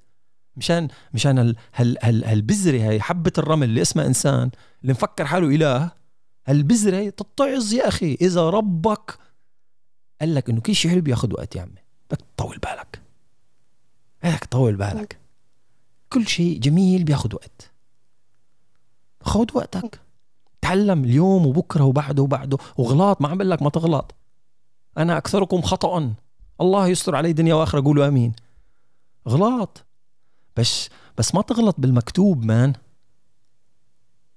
مشان 0.56 0.88
مشان 1.14 1.38
هال 1.38 1.56
هال 1.74 1.98
هال 2.02 2.24
هالبذرة 2.24 2.78
هي 2.78 3.00
حبة 3.00 3.32
الرمل 3.38 3.68
اللي 3.68 3.82
اسمها 3.82 4.06
إنسان 4.06 4.50
اللي 4.82 4.92
مفكر 4.92 5.26
حاله 5.26 5.46
إله 5.46 5.90
هالبذرة 6.46 7.08
تتعظ 7.08 7.72
يا 7.72 7.88
أخي. 7.88 8.14
إذا 8.20 8.50
ربك 8.50 9.18
قال 10.20 10.34
لك 10.34 10.50
إنه 10.50 10.60
كل 10.60 10.74
شيء 10.74 10.90
حلو 10.90 11.00
بياخذ 11.00 11.32
وقت 11.32 11.56
يا 11.56 11.62
عمي. 11.62 11.82
بدك 12.10 12.24
تطول 12.36 12.58
بالك. 12.58 13.02
بدك 14.24 14.44
تطول 14.44 14.76
بالك. 14.76 15.18
كل 16.12 16.26
شيء 16.26 16.58
جميل 16.58 17.04
بياخذ 17.04 17.34
وقت. 17.34 17.70
خذ 19.20 19.46
وقتك. 19.54 20.00
تعلم 20.60 21.04
اليوم 21.04 21.46
وبكرة 21.46 21.84
وبعده 21.84 22.22
وبعده. 22.22 22.58
وغلط 22.76 23.20
ما 23.20 23.28
عم 23.28 23.38
بقول 23.38 23.50
لك 23.50 23.62
ما 23.62 23.70
تغلط 23.70 24.14
أنا 24.98 25.18
أكثركم 25.18 25.62
خطأ. 25.62 26.14
الله 26.60 26.88
يستر 26.88 27.16
علي 27.16 27.32
دنيا 27.32 27.54
وآخرة. 27.54 27.80
قولوا 27.80 28.08
آمين. 28.08 28.32
غلط. 29.28 29.84
بس 30.56 30.88
بس 31.18 31.34
ما 31.34 31.42
تغلط 31.42 31.74
بالمكتوب 31.78 32.44
مان. 32.44 32.72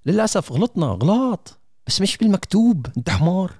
للأسف 0.06 0.52
غلطنا 0.52 0.86
غلط. 0.86 1.58
بس 1.86 2.00
مش 2.00 2.16
بالمكتوب 2.16 2.86
انت 2.96 3.10
حمار. 3.10 3.52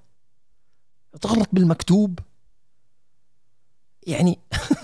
تغلط 1.20 1.48
بالمكتوب. 1.52 2.18
يعني 4.06 4.38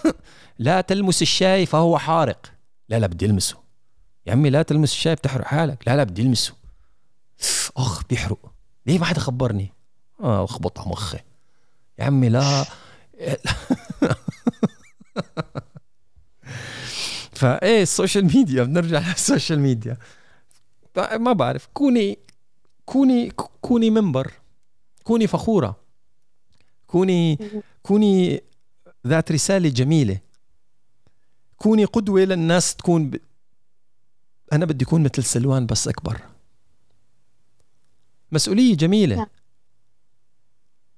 لا 0.59 0.80
تلمس 0.80 1.22
الشاي 1.22 1.66
فهو 1.66 1.99
حارق. 1.99 2.46
لا 2.88 2.99
لا 2.99 3.07
بدي 3.07 3.26
ألمسه. 3.26 3.57
يا 4.26 4.32
عمي 4.32 4.51
لا 4.51 4.62
تلمس 4.62 4.92
الشاي 4.92 5.14
بتحرق 5.14 5.46
حالك. 5.46 5.88
لا 5.88 5.96
لا 5.96 6.05
بدي 6.05 6.22
ألمسه. 6.22 6.55
أخ 7.76 8.07
بيحرق. 8.07 8.53
ليه 8.86 8.99
ما 8.99 9.05
حدا 9.05 9.20
خبرني؟ 9.20 9.72
آه 10.20 10.44
اخبط 10.44 10.80
على 10.80 10.90
مخي. 10.90 11.18
يا 11.99 12.05
عمي 12.05 12.28
لا. 12.28 12.64
فايه 17.39 17.82
ال 17.82 17.89
social 17.89 18.24
media 18.24 18.62
بنرجع 18.62 18.99
لل 19.09 19.22
social 19.22 19.61
media. 19.61 19.97
ما 21.12 21.32
بعرف. 21.32 21.68
كوني 21.74 22.18
كوني 22.86 23.30
كوني 23.61 23.91
منبر. 23.91 24.32
كوني 25.05 25.26
فخورة. 25.26 25.76
كوني 26.86 27.39
كوني 27.82 28.43
ذات 29.07 29.32
رسالة 29.32 29.68
جميلة. 29.68 30.18
كوني 31.57 31.84
قدوة 31.84 32.20
للناس 32.20 32.76
تكون 32.76 33.11
ب... 33.11 33.20
أنا 34.53 34.64
بدي 34.66 34.84
أكون 34.84 35.03
مثل 35.03 35.24
سلوان 35.24 35.66
بس 35.66 35.89
أكبر. 35.89 36.20
مسؤولية 38.32 38.76
جميلة. 38.76 39.26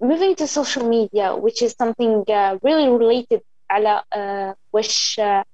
Moving 0.03 0.35
to 0.35 0.47
social 0.47 0.85
media 0.85 1.37
which 1.37 1.61
is 1.63 1.75
something 1.83 2.25
uh, 2.29 2.59
really 2.65 2.89
related 2.89 3.41
على 3.71 4.03
uh, 4.15 4.57
وش 4.73 5.21
uh, 5.21 5.50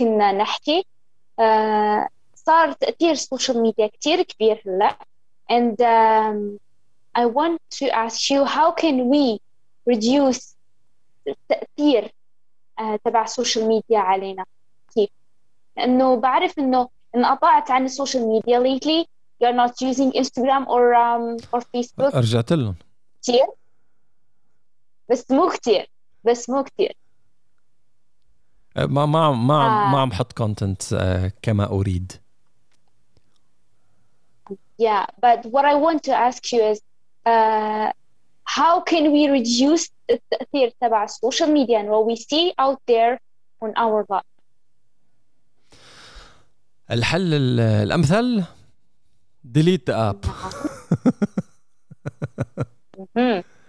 كنا 0.00 0.32
نحكي. 0.32 0.84
uh, 1.40 2.08
صار 2.34 2.72
تأثير 2.72 3.10
ال 3.10 3.17
social 3.17 3.62
media 3.62 3.86
كتير 3.86 4.22
كبير 4.22 4.62
هلا. 4.66 4.98
And 5.50 5.76
um, 5.80 6.58
I 7.18 7.26
want 7.26 7.60
to 7.78 7.86
ask 7.90 8.30
you 8.30 8.44
how 8.44 8.72
can 8.82 9.10
we 9.10 9.38
reduce 9.90 10.56
التأثير 11.28 12.12
uh, 12.80 12.98
تبع 13.04 13.24
السوشيال 13.24 13.68
ميديا 13.68 13.98
علينا؟ 13.98 14.44
كيف؟ 14.94 15.10
لأنه 15.76 16.16
بعرف 16.16 16.58
إنه 16.58 16.88
انقطعت 17.16 17.70
عن 17.70 17.84
ال 17.84 17.90
social 17.90 18.26
media 18.28 18.60
lately 18.60 19.06
you're 19.42 19.56
not 19.56 19.72
using 19.88 20.12
Instagram 20.22 20.66
or 20.66 20.94
um, 20.94 21.46
or 21.54 21.60
Facebook. 21.60 22.14
رجعت 22.14 22.52
لهم. 22.52 22.74
كتير. 23.22 23.46
بس 25.10 25.30
مو 25.30 25.48
كتير. 25.48 25.90
بس 26.24 26.50
مو 26.50 26.64
كتير. 26.64 26.96
ما 28.79 29.05
ما 29.05 29.31
ما 29.31 29.87
آه. 29.87 29.91
ما 29.91 29.99
عم 30.01 30.09
بحط 30.09 30.33
كونتنت 30.33 30.83
كما 31.41 31.65
اريد 31.69 32.11
yeah 34.81 35.05
but 35.25 35.39
what 35.53 35.65
I 35.65 35.75
want 35.85 35.99
to 36.09 36.13
ask 36.27 36.41
you 36.53 36.61
is 36.71 36.79
uh, 37.25 37.87
how 38.57 38.81
can 38.81 39.11
we 39.13 39.27
reduce 39.29 39.89
التأثير 40.09 40.73
تبع 40.81 41.03
السوشيال 41.03 41.49
media 41.53 41.79
and 41.79 41.89
what 41.89 42.05
we 42.05 42.15
see 42.15 42.53
out 42.59 42.79
there 42.87 43.19
on 43.63 43.71
our 43.77 44.05
life 44.09 44.25
الحل 46.91 47.33
الأمثل 47.59 48.43
delete 49.51 49.85
the 49.85 49.93
app 49.95 50.25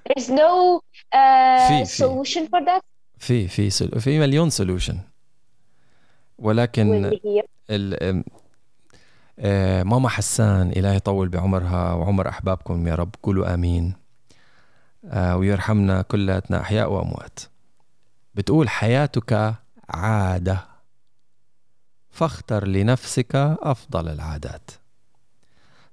there's 0.07 0.28
no 0.30 0.80
uh, 1.14 1.68
في- 1.68 1.84
في. 1.84 2.05
solution 2.05 2.49
for 2.49 2.61
that 2.64 2.82
في 3.22 3.47
في 3.47 3.69
سل... 3.69 4.01
في 4.01 4.19
مليون 4.19 4.49
سولوشن 4.49 4.99
ولكن 6.38 7.11
ال... 7.69 8.24
آه، 9.39 9.84
ماما 9.84 10.09
حسان 10.09 10.72
إلهي 10.72 10.95
يطول 10.95 11.30
بعمرها 11.30 11.93
وعمر 11.93 12.30
أحبابكم 12.30 12.88
يا 12.88 12.95
رب 12.95 13.15
قولوا 13.24 13.53
آمين. 13.53 13.93
آه، 15.05 15.38
ويرحمنا 15.38 16.01
كلاتنا 16.01 16.61
أحياء 16.61 16.91
وأموات. 16.91 17.39
بتقول 18.36 18.69
حياتك 18.69 19.55
عادة 19.89 20.65
فاختر 22.09 22.67
لنفسك 22.67 23.36
أفضل 23.61 24.07
العادات. 24.07 24.72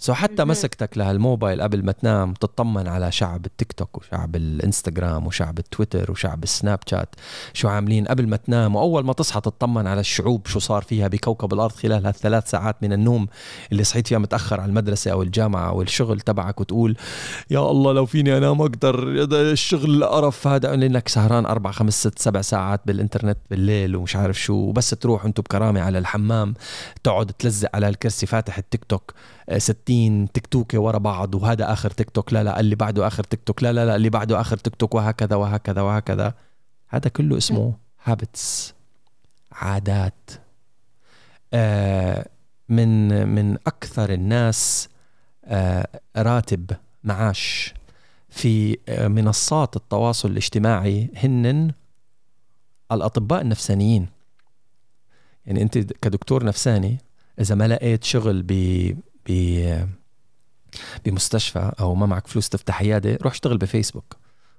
so 0.01 0.15
حتى. 0.15 0.45
مسكتك 0.45 0.99
لهالموبايل 0.99 1.63
قبل 1.63 1.85
ما 1.85 1.93
تنام 1.93 2.35
تطمن 2.35 2.89
على 2.89 3.13
شعب 3.13 3.47
التيك 3.47 3.73
توك 3.73 3.99
وشعب 3.99 4.37
الإنستغرام 4.37 5.27
وشعب 5.27 5.59
التويتر 5.59 6.11
وشعب 6.11 6.43
السناب 6.43 6.79
شات 6.87 7.15
شو 7.53 7.69
عاملين 7.69 8.07
قبل 8.07 8.29
ما 8.29 8.37
تنام. 8.37 8.77
وأول 8.77 9.05
ما 9.05 9.13
تصحى 9.13 9.41
تطمن 9.41 9.87
على 9.87 10.01
الشعوب 10.01 10.47
شو 10.47 10.59
صار 10.59 10.83
فيها 10.83 11.09
بكوكب 11.09 11.53
الأرض 11.53 11.73
خلال 11.73 12.07
هالثلاث 12.07 12.51
ساعات 12.51 12.83
من 12.83 12.93
النوم 12.93 13.27
اللي 13.73 13.85
صحيت 13.85 14.07
فيها 14.07 14.19
متأخر 14.19 14.61
على 14.61 14.69
المدرسة 14.69 15.11
أو 15.11 15.23
الجامعة 15.23 15.69
أو 15.69 15.83
الشغل 15.83 16.21
تبعك 16.21 16.61
وتقول 16.61 16.97
يا 17.51 17.71
الله 17.71 17.93
لو 17.93 18.07
فيني 18.07 18.37
أنام 18.37 18.61
أقدر 18.61 19.09
الشغل 19.33 20.03
القرف 20.03 20.47
هذا 20.47 20.77
لأنك 20.77 21.09
سهران 21.09 21.47
أربع 21.47 21.71
خمس 21.71 22.01
ست 22.01 22.19
سبع 22.19 22.41
ساعات 22.41 22.81
بالإنترنت 22.87 23.39
بالليل 23.51 23.97
ومش 23.97 24.17
عارف 24.17 24.41
شو. 24.41 24.55
وبس 24.55 24.91
تروح 24.91 25.25
أنتم 25.25 25.43
بكرامة 25.43 25.81
على 25.81 25.99
الحمام 25.99 26.55
تقعد 27.05 27.27
تلزق 27.27 27.69
على 27.75 27.89
الكرسي 27.89 28.27
فاتح 28.27 28.59
التيك 28.59 28.85
توك. 28.85 29.13
60 29.57 30.33
تيك 30.33 30.47
توكه 30.47 30.79
ورا 30.79 30.99
بعض 30.99 31.35
وهذا 31.35 31.73
آخر 31.73 31.91
تيك 31.91 32.11
توك 32.11 32.33
لا 32.33 32.45
لا 32.45 32.61
اللي 32.61 32.75
بعده 32.77 33.07
آخر 33.07 33.25
تيك 33.25 33.41
توك 33.47 33.63
لا 33.63 33.73
لا 33.73 33.87
لا 33.87 33.97
اللي 33.97 34.11
بعده 34.11 34.41
آخر 34.41 34.57
تيك 34.57 34.77
توك 34.77 34.95
وهكذا 34.95 35.37
وهكذا 35.37 35.81
وهكذا. 35.81 36.35
هذا 36.89 37.09
كله 37.09 37.37
اسمه 37.37 37.75
habits 38.05 38.75
عادات. 39.53 40.31
آه، 41.55 42.29
من 42.69 43.29
من 43.29 43.55
أكثر 43.67 44.13
الناس 44.13 44.89
آه، 45.45 45.89
راتب 46.17 46.71
معاش. 47.05 47.75
في 48.31 48.79
آه، 48.89 49.09
منصات 49.09 49.77
التواصل 49.77 50.31
الاجتماعي 50.31 51.11
هن 51.17 51.73
الأطباء 52.93 53.41
النفسانيين. 53.41 54.07
يعني 55.47 55.63
أنت 55.63 55.79
كدكتور 55.79 56.45
نفساني 56.45 56.99
إذا 57.41 57.55
ما 57.55 57.69
لقيت 57.69 58.05
شغل 58.05 58.43
بمستشفى 61.05 61.73
أو 61.81 61.95
ما 61.95 62.07
معك 62.07 62.27
فلوس 62.27 62.49
تفتح 62.49 62.81
عيادة 62.81 63.19
روح 63.23 63.33
اشتغل 63.33 63.59
بفيسبوك 63.59 64.17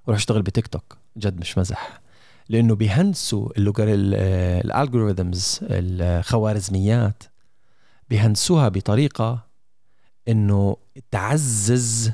روح 0.08 0.16
اشتغل 0.16 0.42
بتيك 0.42 0.66
توك 0.66 0.98
جد 1.16 1.40
مش 1.40 1.58
مزح. 1.58 2.00
لأنه 2.48 2.74
بيهندسوا 2.74 3.50
الالجوريثمز 3.56 5.58
الخوارزميات 5.62 7.22
بيهندسوها 8.08 8.68
بطريقة 8.68 9.46
إنه 10.28 10.76
تعزز 11.10 12.12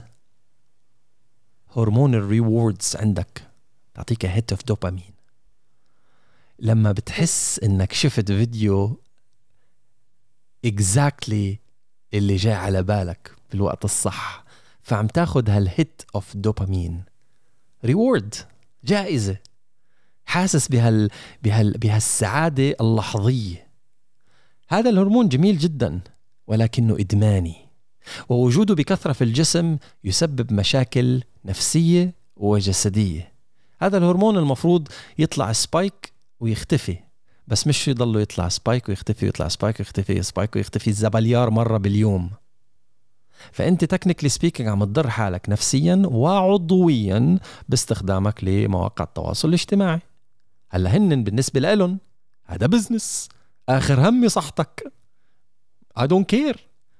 هرمون 1.76 2.14
ال 2.14 2.24
rewards 2.24 2.96
عندك. 2.96 3.42
تعطيك 3.94 4.26
hit 4.26 4.52
of 4.52 4.64
dopamine 4.64 5.14
لما 6.58 6.92
بتحس 6.92 7.58
إنك 7.58 7.92
شفت 7.92 8.32
فيديو 8.32 9.00
exactly 10.64 11.58
اللي 12.14 12.36
جاي 12.36 12.52
على 12.52 12.82
بالك 12.82 13.30
بالوقت 13.50 13.84
الصح. 13.84 14.44
فعم 14.82 15.06
تاخد 15.06 15.50
هال 15.50 15.71
hit 15.71 16.02
of 16.14 16.36
dopamine 16.36 17.02
reward 17.84 18.34
جائزة. 18.84 19.36
حاسس 20.26 20.68
بهال 20.68 21.10
بهال 21.42 21.72
بهالسعادة 21.72 22.76
اللحظية. 22.80 23.66
هذا 24.68 24.90
الهرمون 24.90 25.28
جميل 25.28 25.58
جدا 25.58 26.00
ولكنه 26.46 26.94
إدماني. 26.94 27.56
ووجوده 28.28 28.74
بكثرة 28.74 29.12
في 29.12 29.24
الجسم 29.24 29.76
يسبب 30.04 30.52
مشاكل 30.52 31.22
نفسية 31.44 32.14
وجسدية. 32.36 33.32
هذا 33.80 33.98
الهرمون 33.98 34.38
المفروض 34.38 34.88
يطلع 35.18 35.52
spike 35.52 36.12
ويختفي. 36.40 36.98
بس 37.48 37.66
مش 37.66 37.88
يضلوا 37.88 38.20
يطلع 38.20 38.48
spike 38.48 38.88
ويختفي 38.88 39.26
ويطلع 39.26 39.48
spike 39.48 39.80
ويختفي 39.80 40.22
spike 40.22 40.56
ويختفي 40.56 40.92
زبليار 40.92 41.50
مرة 41.50 41.78
باليوم. 41.78 42.30
فأنت 43.52 43.84
technically 43.84 44.28
speaking 44.28 44.68
عم 44.68 44.84
تضر 44.84 45.10
حالك 45.10 45.48
نفسيا 45.48 46.02
وعضويا 46.04 47.38
باستخدامك 47.68 48.44
لمواقع 48.44 49.04
التواصل 49.04 49.48
الاجتماعي. 49.48 50.00
هلأ 50.70 50.96
هن 50.96 51.24
بالنسبة 51.24 51.60
لهم 51.60 51.98
هذا 52.44 52.66
بزنس 52.66 53.28
آخر 53.68 54.08
همي 54.08 54.28
صحتك 54.28 54.92
I 55.98 56.02
don't 56.02 56.26
care. 56.36 56.58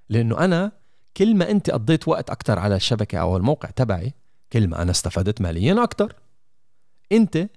لأنه 0.08 0.38
أنا 0.38 0.72
كل 1.16 1.34
ما 1.34 1.50
أنت 1.50 1.70
قضيت 1.70 2.08
وقت 2.08 2.30
أكثر 2.30 2.58
على 2.58 2.76
الشبكة 2.76 3.18
أو 3.18 3.36
الموقع 3.36 3.70
تبعي 3.70 4.14
كل 4.52 4.68
ما 4.68 4.82
أنا 4.82 4.90
استفدت 4.90 5.40
ماليا 5.40 5.84
أكثر 5.84 6.12
أنت 7.12 7.48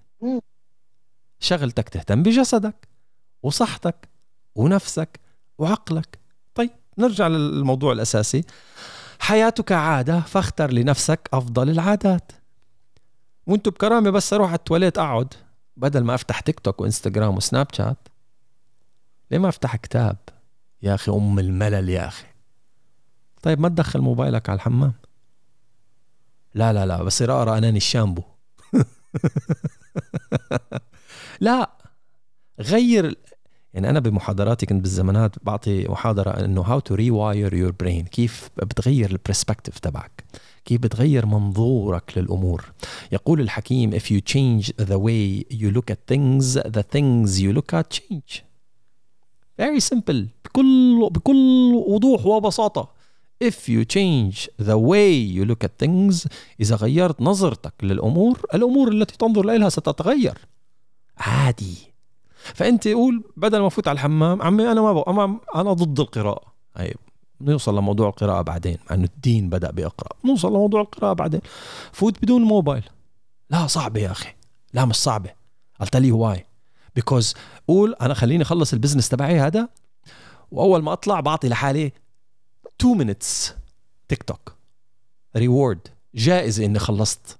شغلتك 1.39 1.89
تهتم 1.89 2.23
بجسدك 2.23 2.87
وصحتك 3.43 4.09
ونفسك 4.55 5.19
وعقلك. 5.57 6.19
طيب 6.55 6.69
نرجع 6.97 7.27
للموضوع 7.27 7.91
الأساسي. 7.91 8.43
حياتك 9.19 9.71
عادة 9.71 10.19
فاختر 10.19 10.71
لنفسك 10.71 11.29
أفضل 11.33 11.69
العادات. 11.69 12.31
وانتو 13.47 13.71
بكرامة 13.71 14.09
بس 14.09 14.33
أروح 14.33 14.49
على 14.49 14.57
التواليت 14.57 14.97
أقعد 14.97 15.33
بدل 15.77 16.03
ما 16.03 16.15
أفتح 16.15 16.39
تيك 16.39 16.59
توك 16.59 16.81
وإنستغرام 16.81 17.37
وسناب 17.37 17.67
شات. 17.73 18.07
ليه 19.31 19.37
ما 19.37 19.49
أفتح 19.49 19.75
كتاب؟ 19.75 20.17
يا 20.81 20.95
أخي 20.95 21.11
أنا 21.11 21.39
بمل 21.39 21.89
يا 21.89 22.07
أخي. 22.07 22.25
طيب 23.41 23.59
ما 23.59 23.69
تدخل 23.69 24.01
موبايلك 24.01 24.49
على 24.49 24.57
الحمام. 24.57 24.93
لا 26.53 26.73
لا 26.73 26.85
لا 26.85 27.03
بصير 27.03 27.31
أقرأ 27.31 27.57
قناني 27.57 27.77
الشامبو. 27.77 28.23
لا 31.39 31.69
غير 32.59 33.17
يعني 33.73 33.89
أنا 33.89 33.99
بمحاضراتي 33.99 34.65
كنت 34.65 34.81
بالزمانات 34.81 35.35
بعطي 35.43 35.87
محاضرة 35.87 36.29
إنه 36.29 36.61
how 36.61 36.79
to 36.79 36.95
rewire 36.95 37.53
your 37.53 37.71
brain 37.71 38.05
كيف 38.05 38.49
بتغير 38.57 39.11
ال 39.11 39.17
perspective 39.17 39.79
تبعك 39.79 40.23
كيف 40.65 40.81
بتغير 40.81 41.25
منظورك 41.25 42.17
للأمور. 42.17 42.71
يقول 43.11 43.41
الحكيم 43.41 43.99
if 43.99 44.03
you 44.03 44.21
change 44.33 44.71
the 44.85 44.97
way 44.97 45.45
you 45.51 45.71
look 45.71 45.91
at 45.91 46.13
things 46.13 46.59
the 46.77 46.83
things 46.83 47.39
you 47.39 47.53
look 47.53 47.73
at 47.73 47.99
change. 47.99 48.41
Very 49.61 49.79
simple 49.93 50.25
بكل 50.45 51.09
بكل 51.11 51.73
وضوح 51.87 52.25
وبساطة. 52.25 52.89
If 53.43 53.69
you 53.69 53.85
change 53.85 54.49
the 54.61 54.77
way 54.77 55.13
you 55.37 55.45
look 55.45 55.63
at 55.63 55.85
things 55.85 56.27
إذا 56.59 56.75
غيرت 56.75 57.21
نظرتك 57.21 57.73
للأمور 57.83 58.45
الأمور 58.53 58.91
التي 58.91 59.17
تنظر 59.17 59.49
إليها 59.49 59.69
ستتغير. 59.69 60.37
عادي. 61.19 61.77
فأنت 62.55 62.87
قول 62.87 63.23
بدل 63.37 63.59
ما 63.59 63.67
أفوت 63.67 63.87
على 63.87 63.95
الحمام 63.95 64.41
عمي 64.41 64.71
أنا 64.71 64.81
ما 64.81 64.93
بقى 64.93 65.39
أنا 65.55 65.73
ضد 65.73 65.99
القراءة. 65.99 66.53
طيب 66.75 66.97
نوصل 67.41 67.77
لموضوع 67.77 68.09
القراءة 68.09 68.41
بعدين 68.41 68.77
مع 68.89 68.95
أنه 68.95 69.03
الدين 69.15 69.49
بدأ 69.49 69.71
بيقرأ. 69.71 70.09
نوصل 70.25 70.49
لموضوع 70.49 70.81
القراءة 70.81 71.13
بعدين. 71.13 71.41
فوت 71.91 72.21
بدون 72.21 72.41
موبايل. 72.41 72.83
لا 73.49 73.67
صعبة 73.67 74.01
يا 74.01 74.11
أخي. 74.11 74.33
لا 74.73 74.85
مش 74.85 75.09
I'll 75.83 75.87
tell 75.87 76.03
you 76.03 76.15
why. 76.15 76.39
Because 76.99 77.35
قول 77.67 77.95
أنا 78.01 78.13
خليني 78.13 78.43
أخلص 78.43 78.73
ال 78.73 78.77
business 78.77 79.09
تبعي 79.09 79.39
هذا 79.39 79.69
وأول 80.51 80.83
ما 80.83 80.93
أطلع 80.93 81.19
بعطي 81.19 81.49
لحالي 81.49 81.91
2 82.81 83.13
minutes 83.13 83.51
تيك 84.07 84.23
توك 84.23 84.55
reward 85.35 85.87
جائزة 86.15 86.65
إني 86.65 86.79
خلصت 86.79 87.39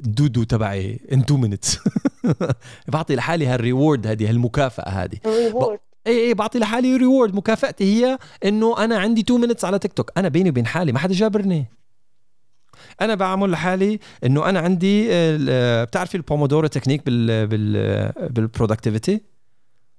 دودو 0.00 0.42
تبعي 0.42 1.00
in 1.12 1.20
2 1.20 1.56
minutes. 1.56 1.78
بعطي 2.92 3.16
لحالي 3.16 3.46
هال 3.46 3.61
reward 3.61 4.06
هذه 4.06 4.30
هالمكافأة 4.30 4.88
هذه. 4.88 5.18
اي 6.06 6.28
اي 6.28 6.34
بعطي 6.34 6.58
لحالي 6.58 6.96
reward 6.96 7.34
مكافأتي 7.34 7.84
هي 7.84 8.18
إنه 8.44 8.84
أنا 8.84 8.98
عندي 8.98 9.20
2 9.20 9.48
minutes 9.48 9.64
على 9.64 9.78
تيك 9.78 9.92
توك 9.92 10.12
أنا 10.16 10.28
بيني 10.28 10.50
وبين 10.50 10.66
حالي 10.66 10.92
ما 10.92 10.98
حدا 10.98 11.14
جابرني. 11.14 11.66
أنا 13.00 13.14
بعمل 13.14 13.50
لحالي 13.50 13.98
إنه 14.24 14.48
أنا 14.48 14.60
عندي 14.60 15.08
بتعرفي 15.84 16.14
ال 16.14 16.20
Pomodoro 16.20 16.66
technique 16.66 17.06
بال 17.06 17.46
بال 17.46 18.12
بال 18.30 18.43
productivity 18.43 19.20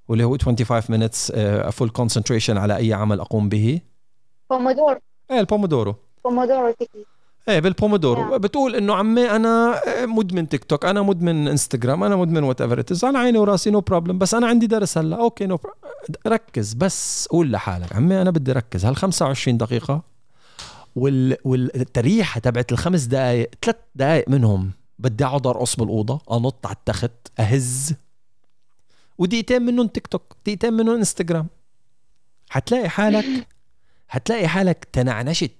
واللي 0.08 0.24
هو 0.24 0.38
25 0.38 1.00
minutes 1.00 1.36
full 1.70 1.90
concentration 1.90 2.58
على 2.58 2.76
أي 2.76 2.94
عمل 2.94 3.20
أقوم 3.20 3.50
به. 3.50 3.82
بومودورو 4.50 5.00
إيه 5.32 5.40
ال 5.40 5.46
Pomodoro 5.46 5.96
Pomodoro 6.26 6.72
technique 6.72 7.08
إيه 7.50 7.60
بال 7.60 7.74
Pomodoro 7.74 8.32
Yeah. 8.32 8.38
بتقول 8.38 8.76
إنه 8.76 8.96
عمي 8.96 9.32
أنا 9.32 9.82
مدمن 10.06 10.50
تيك 10.50 10.64
توك 10.64 10.86
أنا 10.86 11.02
مدمن 11.02 11.48
انستغرام 11.48 12.04
أنا 12.04 12.16
مدمن 12.16 12.44
whatever 12.44 12.80
it 12.80 13.04
على 13.04 13.18
عيني 13.18 13.38
وراسي 13.38 13.70
no 13.72 13.80
problem 13.80 14.18
بس 14.18 14.34
أنا 14.34 14.48
عندي 14.48 14.68
درس 14.68 14.98
هلأ. 14.98 15.16
okay 15.18 15.46
no 15.46 15.60
ركز 16.28 16.74
بس 16.74 17.28
قول 17.32 17.52
لحالك 17.52 17.96
عمي 17.96 18.22
أنا 18.22 18.32
بدي 18.32 18.52
ركز. 18.52 18.86
هال 18.86 18.96
25 18.96 19.58
دقيقة؟ 19.58 20.02
وال 20.96 21.38
والتريحة 21.44 22.40
تبعت 22.40 22.72
الخمس 22.72 23.04
دقائق 23.04 23.50
ثلاث 23.62 23.76
دقائق 23.96 24.30
منهم 24.30 24.72
بدي 25.00 25.26
اقعد 25.26 25.48
ارقص 25.48 25.76
بالأوضة 25.76 26.22
أنط 26.32 26.66
على 26.66 26.76
التخت 26.76 27.12
أهز. 27.40 27.94
ودقيقتين 29.18 29.62
منهم 29.62 29.88
تيك 29.88 30.08
توك 30.08 30.36
دقيقتين 30.46 30.74
منهم 30.74 30.96
انستغرام 30.96 31.48
حتلاقي 32.50 32.90
حالك 32.90 33.48
حتلاقي 34.08 34.48
حالك 34.48 34.88
تنعنشت. 34.94 35.52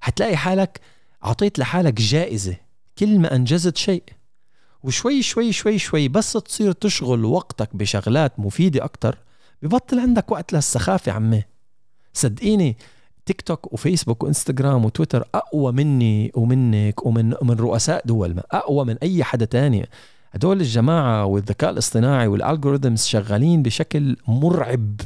حتلاقي 0.00 0.36
حالك 0.36 0.80
عطيت 1.22 1.58
لحالك 1.58 1.94
جائزة 1.94 2.56
كل 2.98 3.18
ما 3.18 3.34
أنجزت 3.34 3.76
شيء. 3.76 4.02
وشوي 4.82 5.22
شوي 5.22 5.52
شوي 5.52 5.78
شوي 5.78 6.08
بس 6.08 6.32
تصير 6.32 6.72
تشغل 6.72 7.24
وقتك 7.24 7.76
بشغلات 7.76 8.40
مفيدة 8.40 8.84
أكتر 8.84 9.18
ببطل 9.62 10.00
عندك 10.00 10.32
وقت 10.32 10.52
للسخافة 10.52 11.12
عمي. 11.12 11.42
صدقيني 12.12 12.76
تيك 13.26 13.40
توك 13.40 13.72
وفيسبوك 13.72 14.22
وإنستغرام 14.22 14.84
وتويتر 14.84 15.28
أقوى 15.34 15.72
مني 15.72 16.32
ومنك 16.34 17.06
ومن 17.06 17.34
من 17.42 17.50
رؤساء 17.50 18.02
دول 18.06 18.40
أقوى 18.52 18.84
من 18.84 18.96
أي 19.02 19.24
حدا 19.24 19.44
تاني. 19.44 19.88
هدول 20.32 20.60
الجماعة 20.60 21.24
والذكاء 21.24 21.70
الاصطناعي 21.70 22.26
والالجوريثمز 22.26 23.04
شغالين 23.04 23.62
بشكل 23.62 24.16
مرعب 24.28 25.00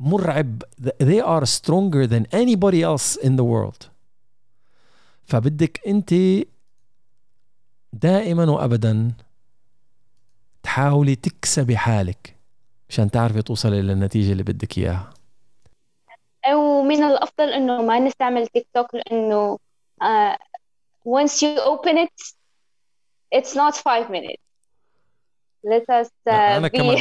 مرعب. 0.00 0.62
They 1.02 1.20
are 1.20 1.46
stronger 1.46 2.06
than 2.06 2.26
anybody 2.32 2.82
else 2.82 3.16
in 3.16 3.36
the 3.36 3.44
world. 3.44 3.93
فبدك 5.26 5.80
انت 5.86 6.14
دائما 7.92 8.50
وابدا 8.50 9.12
تحاولي 10.62 11.14
تكسبي 11.16 11.76
حالك 11.76 12.36
مشان 12.88 13.10
تعرفي 13.10 13.42
توصلي 13.42 13.82
للنتيجة 13.82 14.32
اللي 14.32 14.42
بدك 14.42 14.78
إياها. 14.78 15.14
ومن 16.54 17.02
الأفضل 17.02 17.48
إنه 17.52 17.82
ما 17.82 17.98
نستعمل 17.98 18.46
تيك 18.46 18.66
توك 18.74 18.94
لأنه 18.94 19.58
uh, 20.04 20.36
once 21.08 21.32
you 21.42 21.60
open 21.60 21.96
it 21.98 22.32
it's 23.34 23.54
not 23.54 23.74
five 23.76 24.10
minutes. 24.10 24.42
Let 25.66 25.82
us 25.82 26.06
uh, 26.06 26.10
لا، 26.26 26.56
أنا 26.56 26.68
be 26.68 26.70
كمان 26.70 26.98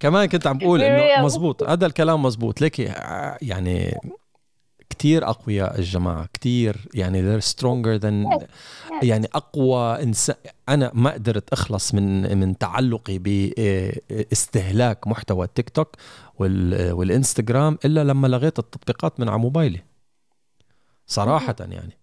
كمان 0.00 0.26
كنت 0.26 0.46
عم 0.46 0.58
بقول 0.58 0.82
إنه. 0.82 1.24
مزبوط 1.26 1.62
هذا 1.62 1.86
الكلام 1.86 2.22
مزبوط 2.22 2.60
ليكي 2.60 2.88
ع- 2.90 3.38
يعني 3.42 4.00
كتير 4.94 5.28
أقوياء 5.28 5.78
الجماعة 5.78 6.28
كتير 6.32 6.88
يعني 6.94 7.22
they're 7.40 7.44
stronger 7.44 8.00
than 8.02 8.38
يعني 9.02 9.28
أقوى 9.34 10.02
إنسان. 10.02 10.36
أنا 10.68 10.90
ما 10.94 11.10
قدرت 11.10 11.52
أخلص 11.52 11.94
من 11.94 12.38
من 12.38 12.58
تعلقي 12.58 13.18
باستهلاك 13.18 15.06
محتوى 15.08 15.46
التيك 15.46 15.68
توك 15.70 15.88
وال- 16.38 16.92
والإنستغرام 16.92 17.78
إلا 17.84 18.04
لما 18.04 18.26
لغيت 18.28 18.58
التطبيقات 18.58 19.20
من 19.20 19.28
على 19.28 19.38
موبايلي. 19.38 19.80
صراحة 21.06 21.56
يعني. 21.60 21.98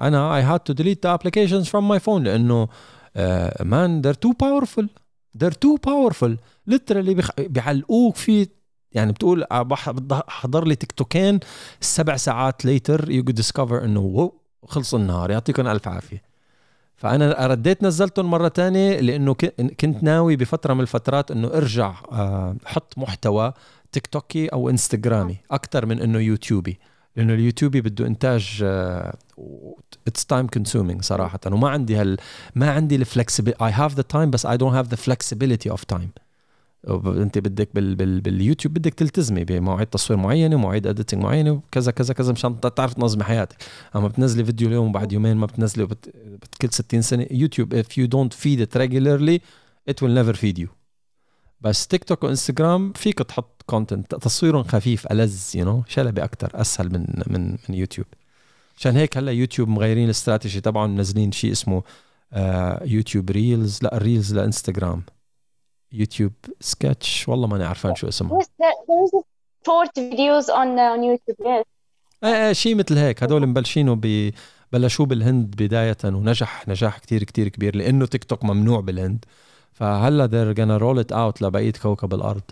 أنا 0.00 0.40
I 0.40 0.44
had 0.58 0.60
to 0.72 0.74
delete 0.76 1.00
the 1.06 1.18
applications 1.18 1.68
from 1.68 1.84
my 1.94 1.98
phone 2.06 2.22
لأنه 2.22 2.68
مان 3.60 4.02
they're 4.02 4.16
too 4.28 4.32
powerful. 4.44 4.86
They're 5.38 5.58
too 5.64 5.78
powerful. 5.88 6.32
Literally. 6.70 7.22
بيعلقوك 7.38 8.16
في 8.16 8.48
يعني 8.94 9.12
بتقول 9.12 9.44
حضر 10.28 10.66
لي 10.66 10.74
تيك 10.74 10.92
توكين 10.92 11.40
سبع 11.80 12.16
ساعات 12.16 12.64
later 12.64 13.10
you 13.10 13.22
discover 13.22 13.84
إنه 13.84 14.00
وو 14.00 14.34
خلص 14.66 14.94
النهار 14.94 15.30
يعطيكم 15.30 15.66
ألف 15.66 15.88
عافية. 15.88 16.22
فأنا 16.96 17.46
رديت 17.46 17.82
نزلتهم 17.82 18.30
مرة 18.30 18.48
تانية 18.48 19.00
لإنه 19.00 19.34
كنت 19.80 20.02
ناوي 20.02 20.36
بفترة 20.36 20.74
من 20.74 20.80
الفترات 20.80 21.30
إنه 21.30 21.48
أرجع 21.48 21.94
آه، 22.12 22.56
أحط 22.66 22.98
محتوى 22.98 23.52
تيك 23.92 24.06
توكي 24.06 24.46
أو 24.46 24.70
إنستغرامي 24.70 25.36
أكثر 25.50 25.86
من 25.86 26.00
إنه 26.00 26.18
يوتيوبي. 26.18 26.78
لإنه 27.16 27.34
اليوتيوبي 27.34 27.80
بده 27.80 28.06
إنتاج 28.06 28.64
it's 30.06 30.26
time 30.26 30.46
consuming 30.46 31.02
صراحة. 31.02 31.40
وما 31.46 31.68
عندي 31.68 31.96
هال 31.96 32.16
ما 32.54 32.70
عندي 32.70 32.96
ال 32.96 33.02
flexibility 33.02 33.64
I 33.64 33.72
have 33.72 33.94
the 33.94 34.02
time 34.02 34.30
بس 34.30 34.46
I 34.46 34.56
don't 34.56 34.74
have 34.74 34.88
the 34.88 34.96
flexibility 34.96 35.70
of 35.70 35.84
time 35.84 36.10
انت 36.88 37.38
بدك 37.38 37.68
بال 37.74 37.94
بال 37.94 38.20
باليوتيوب 38.20 38.74
بدك 38.74 38.94
تلتزمي 38.94 39.44
بمواعيد 39.44 39.86
تصوير 39.86 40.20
معينة 40.20 40.56
ومواعيد 40.56 40.86
editing 40.86 41.22
معينة 41.22 41.50
وكذا 41.50 41.92
كذا 41.92 42.14
كذا 42.14 42.32
مشان 42.32 42.60
تعرف 42.60 42.94
تنظمي 42.94 43.24
حياتك. 43.24 43.56
أما 43.96 44.08
بتنزلي 44.08 44.44
فيديو 44.44 44.68
اليوم 44.68 44.88
وبعد 44.88 45.12
يومين 45.12 45.36
ما 45.36 45.46
بتنزلي 45.46 45.86
بت... 45.86 46.14
كل 46.60 46.68
60 46.70 47.02
سنة 47.02 47.26
يوتيوب 47.30 47.82
if 47.82 47.86
you 47.86 48.06
don't 48.06 48.34
feed 48.34 48.60
it 48.60 48.78
regularly 48.78 49.40
it 49.90 50.02
will 50.02 50.14
never 50.14 50.36
feed 50.36 50.58
you. 50.58 50.68
بس 51.60 51.86
تيك 51.86 52.04
توك 52.04 52.24
وانستغرام 52.24 52.92
فيك 52.92 53.18
تحط 53.18 53.62
content 53.66 54.14
تصويرهم 54.14 54.62
خفيف 54.62 55.06
ألذ 55.06 55.40
you 55.54 55.64
know 55.64 55.82
شلبي 55.88 56.24
أكثر 56.24 56.50
أسهل 56.54 56.92
من 56.92 57.06
من 57.26 57.50
من 57.50 57.74
يوتيوب. 57.74 58.06
عشان 58.78 58.96
هيك 58.96 59.16
هلأ 59.16 59.32
يوتيوب 59.32 59.68
مغيرين 59.68 60.04
الاستراتيجي 60.04 60.60
تبعهم 60.60 60.94
منزلين 60.94 61.32
شيء 61.32 61.52
اسمه 61.52 61.82
يوتيوب 62.84 63.30
reels 63.30 63.78
لأ 63.82 63.96
ال 63.96 64.02
reels 64.02 64.34
لإنستغرام. 64.34 65.02
يوتيوب 65.94 66.32
سكتش 66.60 67.28
والله 67.28 67.46
ماني 67.46 67.64
عارفان 67.64 67.94
شو 67.94 68.08
اسمها 68.08 68.38
on 70.48 70.76
uh, 70.76 70.94
on 70.94 71.00
YouTube. 71.02 71.40
Yes. 71.44 71.64
إيه 72.24 72.46
إيه 72.46 72.52
شيء 72.52 72.74
مثل 72.74 72.98
هيك. 72.98 73.22
هدول 73.22 73.46
مبلشينه 73.46 73.94
ب 73.94 74.30
بلشوه 74.72 75.06
بالهند 75.06 75.56
بداية 75.56 75.96
ونجح 76.04 76.68
نجاح 76.68 76.98
كتير 76.98 77.24
كتير 77.24 77.48
كبير 77.48 77.76
لأنه 77.76 78.06
تيك 78.06 78.24
توك 78.24 78.44
ممنوع 78.44 78.80
بالهند. 78.80 79.24
فهلا 79.72 80.26
they're 80.26 80.56
gonna 80.56 80.80
roll 80.82 81.06
it 81.06 81.16
out 81.16 81.42
لبقية 81.42 81.72
كوكب 81.72 82.14
الأرض. 82.14 82.42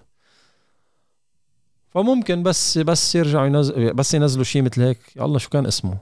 فممكن 1.90 2.43
بس 2.43 2.78
بس 2.78 3.14
يرجعوا 3.14 3.47
ينزل 3.47 3.95
بس 3.95 4.14
ينزلوا 4.14 4.45
شيء 4.45 4.62
مثل 4.62 4.82
هيك. 4.82 5.16
يا 5.16 5.24
الله 5.24 5.38
شو 5.38 5.49
كان 5.49 5.66
اسمه؟ 5.66 5.99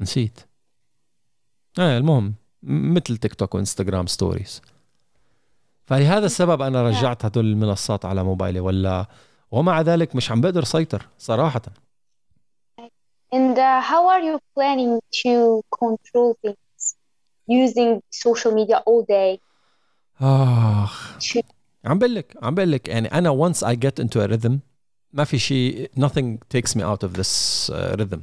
نسيت. 0.00 0.40
إيه 1.78 1.98
المهم 1.98 2.34
مثل 2.62 3.16
تيك 3.16 3.34
توك 3.34 3.54
وإنستغرام 3.54 4.06
ستوريز 4.06 4.62
فلهذا 5.86 6.26
السبب 6.26 6.62
أنا 6.62 6.82
رجعت 6.82 7.24
هدول 7.24 7.44
المنصات 7.44 8.04
على 8.04 8.24
موبايلي 8.24 8.60
ولا 8.60 9.06
ومع 9.50 9.80
ذلك 9.80 10.16
مش 10.16 10.30
عم 10.30 10.40
بقدر 10.40 10.62
اسيطر 10.62 11.08
صراحة. 11.18 11.62
And 13.34 13.56
uh, 13.58 13.80
how 13.90 14.02
are 14.14 14.22
you 14.28 14.38
planning 14.56 15.00
to 15.22 15.60
control 15.80 16.30
things 16.42 16.82
using 17.48 18.00
social 18.12 18.52
media 18.52 18.78
all 18.86 19.02
day? 19.08 19.38
آخ. 20.20 21.18
To- 21.18 21.42
عم 21.84 21.98
بقول 21.98 22.14
لك 22.14 22.36
عم 22.42 22.54
بقول 22.54 22.72
لك 22.72 22.88
يعني 22.88 23.08
أنا 23.08 23.48
once 23.48 23.56
I 23.56 23.74
get 23.74 24.04
into 24.04 24.18
a 24.20 24.28
rhythm 24.28 24.52
ما 25.12 25.24
في 25.24 25.38
شيء 25.38 25.90
nothing 25.96 26.38
takes 26.56 26.70
me 26.74 26.80
out 26.80 27.08
of 27.08 27.20
this 27.20 27.70
uh, 27.70 27.96
rhythm 28.00 28.18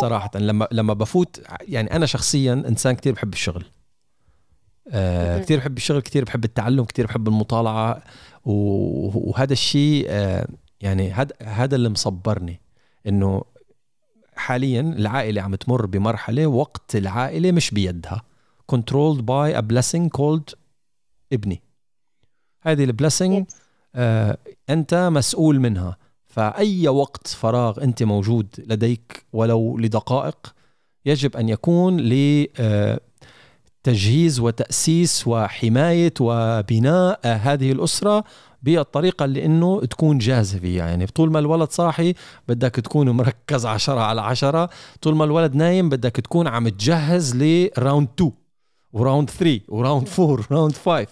صراحة. 0.00 0.30
لما 0.34 0.68
لما 0.72 0.94
بفوت 0.94 1.40
يعني 1.60 1.96
أنا 1.96 2.06
شخصيا 2.06 2.52
إنسان 2.52 2.94
كتير 2.94 3.12
بحب 3.12 3.32
الشغل. 3.32 3.64
آه. 4.90 5.38
كتير 5.38 5.58
بحب 5.58 5.76
الشغل 5.76 6.00
كتير 6.00 6.24
بحب 6.24 6.44
التعلم 6.44 6.84
كتير 6.84 7.06
بحب 7.06 7.28
المطالعة 7.28 8.02
و- 8.44 9.30
وهذا 9.30 9.52
الشيء 9.52 10.06
آه 10.08 10.48
يعني 10.80 11.10
هذا 11.12 11.32
هذا 11.42 11.76
اللي 11.76 11.88
مصبرني 11.88 12.60
إنه 13.06 13.42
حاليا 14.36 14.80
العائلة 14.80 15.42
عم 15.42 15.54
تمر 15.54 15.86
بمرحلة 15.86 16.46
وقت 16.46 16.96
العائلة 16.96 17.52
مش 17.52 17.70
بيدها 17.70 18.22
controlled 18.72 19.18
by 19.20 19.56
a 19.58 19.62
blessing 19.62 20.08
called 20.18 20.54
ابني 21.32 21.62
هذه 22.62 22.84
ال 22.84 22.90
blessing. 22.90 23.44
آه 23.94 24.38
أنت 24.70 24.94
مسؤول 25.12 25.60
منها 25.60 25.96
فأي 26.26 26.88
وقت 26.88 27.26
فراغ 27.26 27.82
أنت 27.82 28.02
موجود 28.02 28.46
لديك 28.58 29.24
ولو 29.32 29.78
لدقائق 29.78 30.54
يجب 31.06 31.36
أن 31.36 31.48
يكون 31.48 31.96
لتجهيز 33.86 34.40
وتأسيس 34.40 35.28
وحماية 35.28 36.12
وبناء 36.20 37.20
هذه 37.24 37.72
الأسرة 37.72 38.24
بالطريقة 38.62 39.24
اللي 39.24 39.44
إنه 39.44 39.80
تكون 39.80 40.18
جاهزة 40.18 40.58
فيها. 40.58 40.88
يعني 40.88 41.06
طول 41.06 41.30
ما 41.30 41.38
الولد 41.38 41.70
صاحي 41.70 42.14
بدك 42.48 42.70
تكون 42.74 43.10
مركز 43.10 43.66
عشرة 43.66 44.00
على 44.00 44.20
عشرة. 44.20 44.70
طول 45.02 45.16
ما 45.16 45.24
الولد 45.24 45.54
نايم 45.54 45.88
بدك 45.88 46.12
تكون 46.16 46.46
عم 46.48 46.68
تجهز 46.68 47.36
ل 47.36 47.48
round 47.48 48.08
2 48.14 48.32
و 48.92 48.98
round 48.98 49.30
3 49.30 49.60
و 49.68 49.75
round 49.75 50.08
4 50.18 50.46
و 50.50 50.54
round 50.54 50.72
5 50.72 51.06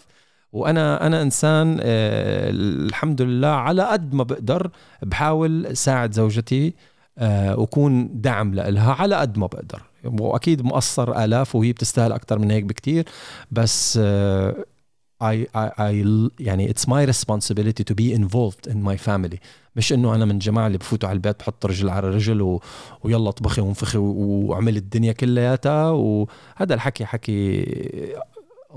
وأنا 0.53 1.07
أنا 1.07 1.23
إنسان 1.23 1.79
آه، 1.81 2.51
الحمد 2.51 3.23
لله 3.23 3.49
على 3.49 3.83
قد 3.83 4.15
ما 4.15 4.25
بقدر 4.25 4.71
بحاول 5.03 5.77
ساعد 5.77 6.13
زوجتي 6.13 6.75
وكون 7.57 8.21
دعم 8.21 8.55
لها 8.55 8.93
على 8.93 9.17
قد 9.17 9.39
ما 9.39 9.47
بقدر. 9.47 9.83
وأكيد 10.05 10.63
مقصر 10.63 11.25
آلاف 11.25 11.57
وهي 11.57 11.73
بتستاهل 11.73 12.13
أكثر 12.13 12.39
من 12.39 12.51
هيك 12.51 12.65
بكتير 12.65 13.05
بس 13.51 13.99
آه، 14.03 14.65
I, 15.25 15.37
I, 15.57 15.69
I 15.79 15.95
يعني 16.41 16.73
it's 16.73 16.83
my 16.89 17.07
responsibility 17.15 17.85
to 17.91 17.95
be 17.95 18.15
involved 18.19 18.71
in 18.73 18.77
my 18.89 18.97
family. 19.07 19.39
مش 19.77 19.93
إنه 19.93 20.15
أنا 20.15 20.25
من 20.25 20.31
الجماعه 20.31 20.67
اللي 20.67 20.79
بفوتوا 20.79 21.09
على 21.09 21.17
البيت 21.17 21.39
بحط 21.39 21.67
رجل 21.67 21.89
على 21.91 22.09
رجل 22.11 22.43
و... 22.43 22.61
ويلا 23.05 23.31
طبخي 23.31 23.61
وانفخي 23.61 23.99
و- 23.99 24.47
واعمل 24.47 24.77
الدنيا 24.77 25.13
كلياتها. 25.13 25.91
وهذا 25.91 26.75
الحكي 26.75 27.05
حكي 27.05 27.65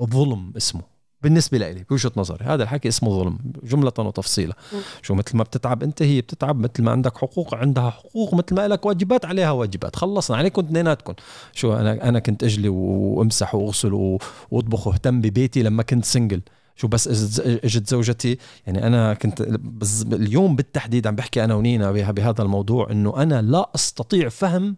ظلم 0.04 0.54
اسمه. 0.58 0.97
بالنسبة 1.22 1.58
لي 1.58 1.84
بوجهة 1.90 2.12
نظري 2.18 2.46
هذا 2.46 2.64
الحكي 2.64 2.88
اسمه 2.88 3.10
ظلم 3.10 3.38
جملة 3.64 3.94
وتفصيلا. 4.00 4.54
شو 5.02 5.16
مثل 5.16 5.38
ما 5.38 5.44
بتتعب 5.44 5.84
أنت 5.84 6.02
هي 6.02 6.22
بتتعب. 6.22 6.60
مثل 6.60 6.84
ما 6.84 6.92
عندك 6.92 7.18
حقوق 7.18 7.56
عندها 7.56 7.90
حقوق. 7.90 8.34
مثل 8.34 8.56
ما 8.56 8.68
لك 8.68 8.86
واجبات 8.86 9.26
عليها 9.26 9.52
واجبات. 9.52 9.96
خلصنا 9.96 10.38
عليكم 10.38 10.66
اثنيناتكم. 10.66 11.14
شو 11.54 11.74
أنا 11.74 12.10
أنا 12.10 12.20
كنت 12.20 12.44
أجلي 12.44 12.70
وأمسح 12.70 13.56
وأغسل 13.56 13.94
و- 13.94 14.20
وأطبخ 14.52 14.88
وأهتم 14.88 15.22
ببيتي 15.22 15.64
لما 15.64 15.84
كنت 15.84 16.06
سنجل 16.06 16.42
شو 16.76 16.88
بس 16.88 17.08
إجت 17.40 17.90
زوجتي 17.90 18.38
يعني 18.68 18.88
أنا 18.88 19.14
كنت 19.14 19.42
بز 19.42 20.02
اليوم 20.02 20.56
بالتحديد 20.56 21.08
عم 21.08 21.16
بحكي 21.16 21.44
أنا 21.44 21.56
ونينا 21.56 21.92
بها- 21.92 22.12
بهذا 22.12 22.42
الموضوع 22.42 22.92
إنه 22.92 23.22
أنا 23.24 23.42
لا 23.42 23.70
أستطيع 23.76 24.30
فهم 24.30 24.78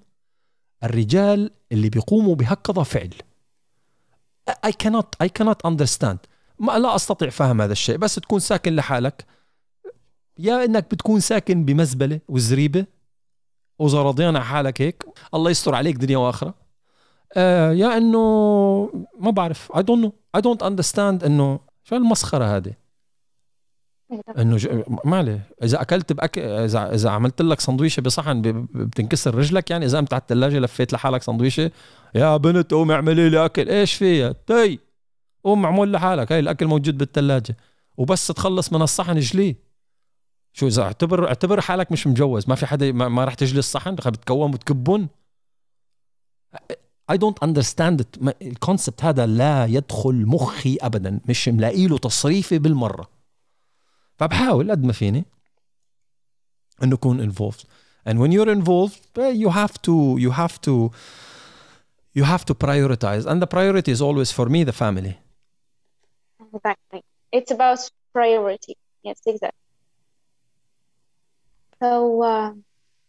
الرجال 0.84 1.52
اللي 1.72 1.90
بيقوموا 1.90 2.36
بهكذا 2.36 2.84
فعل. 2.84 3.10
Cannot 4.84 5.26
I 5.26 5.28
cannot 5.40 5.72
understand. 5.72 6.18
ما 6.60 6.80
لا 6.80 6.96
أستطيع 6.96 7.30
فهم 7.30 7.62
هذا 7.62 7.72
الشيء. 7.72 7.98
بس 7.98 8.16
تكون 8.16 8.40
ساكن 8.40 8.76
لحالك. 8.76 9.26
يا 10.38 10.66
إنك 10.66 10.92
بتكون 10.92 11.20
ساكن 11.20 11.66
بمزبلة 11.66 12.20
وزريبة 12.28 12.86
وزرضيان 13.80 14.36
على 14.36 14.46
حالك 14.46 14.82
هيك. 14.82 15.06
الله 15.34 15.52
يستر 15.52 15.76
عليك 15.76 15.96
دنيا 15.96 16.18
وآخرة. 16.18 16.54
آه 17.38 17.72
يا 17.72 17.98
إنه 17.98 18.20
ما 19.20 19.32
بعرف. 19.32 19.72
I 19.72 19.82
don't 19.82 20.06
know. 20.06 20.12
I 20.38 20.42
don't 20.42 20.62
understand 20.62 21.24
إنه 21.24 21.60
شو 21.84 21.96
المسخره 21.96 22.46
هذه؟ 22.58 22.74
إنه 24.38 24.58
ج... 24.58 24.84
ما 25.06 25.18
عليه. 25.18 25.50
إذا 25.64 25.82
أكلت 25.82 26.14
بأك... 26.14 26.40
إذا 26.40 26.94
إذا 26.94 27.10
عملت 27.10 27.42
لك 27.42 27.60
سندويشة 27.60 28.02
بصحن 28.02 28.42
ب... 28.42 28.48
بتنكسر 28.74 29.36
رجلك 29.36 29.72
يعني 29.72 29.86
إذا 29.86 29.98
قمت 29.98 30.14
على 30.14 30.22
الثلاجه 30.22 30.60
لفيت 30.60 30.94
لحالك 30.94 31.24
سندويشة 31.24 31.72
يا 32.16 32.38
بنت 32.38 32.72
قومي 32.72 32.94
اعملي 32.94 33.30
لي 33.30 33.46
أكل. 33.46 33.70
إيش 33.70 33.94
فيها؟ 33.94 34.36
تي. 34.48 34.80
قوم 35.44 35.62
معمول 35.62 35.94
لحالك. 35.94 36.32
هاي 36.32 36.40
الأكل 36.40 36.68
موجود 36.68 36.98
بالثلاجه 36.98 37.58
وبس 37.98 38.28
تخلص 38.28 38.74
من 38.74 38.82
الصحن 38.82 39.18
اجليه 39.18 39.56
شو 40.54 40.68
إذا 40.68 40.82
اعتبر 40.84 41.28
اعتبر 41.28 41.62
حالك 41.62 41.92
مش 41.92 42.08
مجوز. 42.08 42.50
ما 42.50 42.56
في 42.56 42.66
حدا 42.66 42.92
ما, 42.92 43.08
ما 43.08 43.26
راح 43.26 43.34
تجلي 43.34 43.60
الصحن 43.60 43.96
رح 43.96 44.10
بتكوم 44.10 44.54
وتكبن. 44.54 45.08
I 47.12 47.16
don't 47.16 47.48
understand 47.48 48.02
it. 48.02 48.22
ما- 48.22 48.34
ال 48.42 48.49
concept 48.49 49.04
هذا 49.04 49.26
لا 49.26 49.66
يدخل 49.66 50.26
مخي 50.26 50.78
ابدا. 50.82 51.20
مش 51.26 51.50
ملاقي 51.50 51.88
له 51.88 51.98
تصريفه 51.98 52.58
بالمرة. 52.58 53.19
فبحاول 54.19 54.71
قد 54.71 54.85
ما 54.85 54.93
فيني 54.93 55.25
انه 56.83 56.95
اكون 56.95 57.31
involved 57.31 57.65
and 58.09 58.19
when 58.19 58.33
you're 58.33 58.55
involved 58.55 59.19
eh, 59.19 59.33
you 59.33 59.51
have 59.51 59.75
to 59.83 60.19
you 60.19 60.31
have 60.31 60.61
to 60.61 60.91
you 62.15 62.25
have 62.25 62.45
to 62.45 62.55
prioritize 62.55 63.27
and 63.27 63.43
the 63.43 63.47
priority 63.47 63.91
is 63.91 64.01
always 64.01 64.31
for 64.33 64.47
me 64.49 64.65
the 64.65 64.73
family 64.73 65.15
Exactly. 66.55 67.03
It's 67.33 67.51
about 67.51 67.81
priority. 68.13 68.77
Yes, 69.03 69.21
exactly. 69.27 69.59
So, 71.83 72.23
uh, 72.23 72.53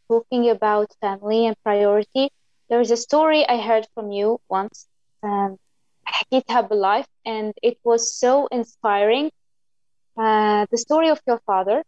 talking 0.07 0.49
about 0.49 0.87
family 1.01 1.45
and 1.45 1.55
priority, 1.63 2.29
there's 2.69 2.91
a 2.91 2.97
story 2.97 3.47
I 3.47 3.57
heard 3.61 3.87
from 3.93 4.11
you 4.11 4.39
once. 4.49 4.87
Um, 5.23 5.57
حكيتها 6.05 6.61
باللايف 6.61 7.05
and 7.25 7.53
it 7.63 7.77
was 7.83 8.13
so 8.19 8.47
inspiring 8.51 9.31
Uh, 10.20 10.66
the 10.72 10.78
story 10.86 11.08
of 11.14 11.20
your 11.28 11.40
father 11.48 11.78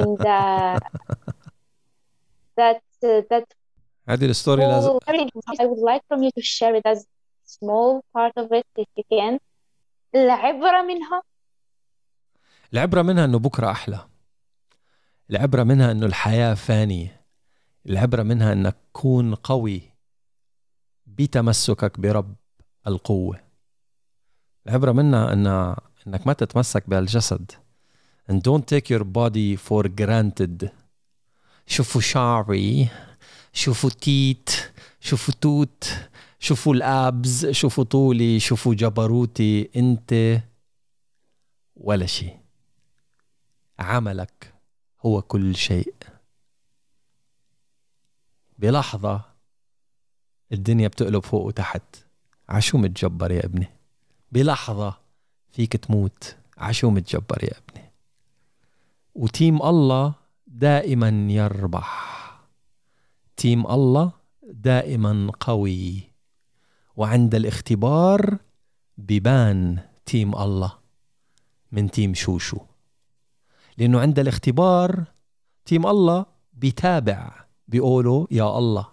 and 0.00 0.20
uh, 0.20 0.78
that 2.58 2.82
uh, 3.04 3.22
that 3.30 3.46
هذه 4.08 4.24
الستوري 4.24 4.66
لازم 4.66 4.98
I 5.60 5.66
would 5.66 5.78
like 5.78 6.02
from 6.08 6.22
you 6.22 6.30
to 6.30 6.42
share 6.42 6.74
it 6.74 6.86
as 6.86 7.06
small 7.44 8.02
part 8.16 8.32
of 8.36 8.52
it 8.52 8.66
if 8.76 8.88
you 8.96 9.04
can. 9.12 9.38
العبرة 10.14 10.82
منها? 10.82 11.22
العبرة 12.72 13.02
منها 13.02 13.24
إنه 13.24 13.38
بكرة 13.38 13.70
أحلى. 13.70 14.08
العبرة 15.30 15.62
منها 15.62 15.90
إنه 15.92 16.06
الحياة 16.06 16.54
فانية 16.54 17.24
العبرة 17.86 18.22
منها 18.22 18.52
إنك 18.52 18.76
تكون 18.92 19.34
قوي 19.34 19.82
بتمسكك 21.06 22.00
برب 22.00 22.34
القوة. 22.86 23.40
العبرة 24.66 24.92
منها 24.92 25.32
أن 25.32 25.76
أنك 26.08 26.26
ما 26.26 26.32
تتمسك 26.32 26.90
بهالجسد 26.90 27.52
and 28.30 28.42
don't 28.42 28.66
take 28.66 28.90
your 28.90 29.04
body 29.04 29.56
for 29.56 29.88
granted. 29.88 30.68
شوفوا 31.66 32.00
شعري 32.00 32.88
شوفوا 33.52 33.90
تيت 33.90 34.50
شوفوا 35.00 35.34
توت 35.40 36.08
شوفوا 36.38 36.74
الأبز 36.74 37.46
شوفوا 37.50 37.84
طولي 37.84 38.40
شوفوا 38.40 38.74
جبروتي 38.74 39.70
أنت 39.76 40.42
ولا 41.76 42.06
شيء. 42.06 42.38
عملك 43.78 44.54
هو 45.06 45.22
كل 45.22 45.56
شيء. 45.56 45.94
بلحظة 48.58 49.24
الدنيا 50.52 50.88
بتقلب 50.88 51.22
فوق 51.22 51.46
وتحت. 51.46 51.96
عشو 52.48 52.78
متجبر 52.78 53.32
يا 53.32 53.44
ابني؟ 53.44 53.66
بلحظة 54.32 55.07
فيك 55.50 55.76
تموت. 55.76 56.36
عشو 56.58 56.90
متجبر 56.90 57.44
يا 57.44 57.52
ابني؟ 57.58 57.90
و 59.14 59.24
team 59.24 59.62
الله 59.62 60.14
دائما 60.46 61.08
يربح. 61.32 62.18
team 63.36 63.66
الله 63.66 64.12
دائما 64.42 65.32
قوي. 65.40 66.02
وعند 66.96 67.34
الاختبار 67.34 68.38
ببان 68.98 69.78
team 70.06 70.34
الله 70.34 70.72
من 71.72 71.90
team 71.90 72.14
شوشو. 72.14 72.58
لأنه 73.78 74.00
عند 74.00 74.18
الاختبار 74.18 75.04
تيم 75.64 75.86
الله 75.86 76.26
بيتابع 76.52 77.44
بيقولوا 77.68 78.26
يا 78.30 78.58
الله. 78.58 78.88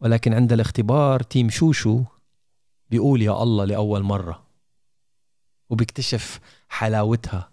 ولكن 0.00 0.34
عند 0.34 0.52
الاختبار 0.52 1.22
تيم 1.22 1.50
شوشو 1.50 2.04
بيقول 2.90 3.22
يا 3.22 3.42
الله 3.42 3.64
لأول 3.64 4.02
مرة. 4.02 4.47
وبيكتشف 5.70 6.40
حلاوتها. 6.68 7.48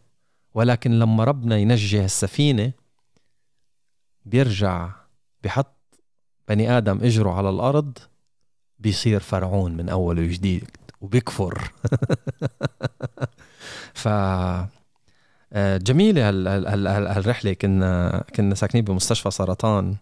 ولكن 0.54 1.00
لما 1.00 1.24
ربنا 1.24 1.58
ينجي 1.58 2.06
السفينة 2.06 2.72
بيرجع 4.26 4.90
بحط 5.44 5.76
بني 6.48 6.78
آدم 6.78 7.04
إجره 7.04 7.32
على 7.32 7.50
الأرض 7.50 7.98
بيصير 8.80 9.20
فرعون 9.20 9.78
من 9.78 9.90
أول 9.90 10.20
وجديد 10.20 10.70
وبيكفر. 11.02 11.72
ف 13.94 14.08
آه، 15.54 15.78
جميلة 15.78 16.30
هالرحلة. 16.30 17.54
كنا 17.54 18.24
كنا 18.36 18.56
ساكنين 18.56 18.84
بمستشفى 18.84 19.32
سرطان. 19.32 19.96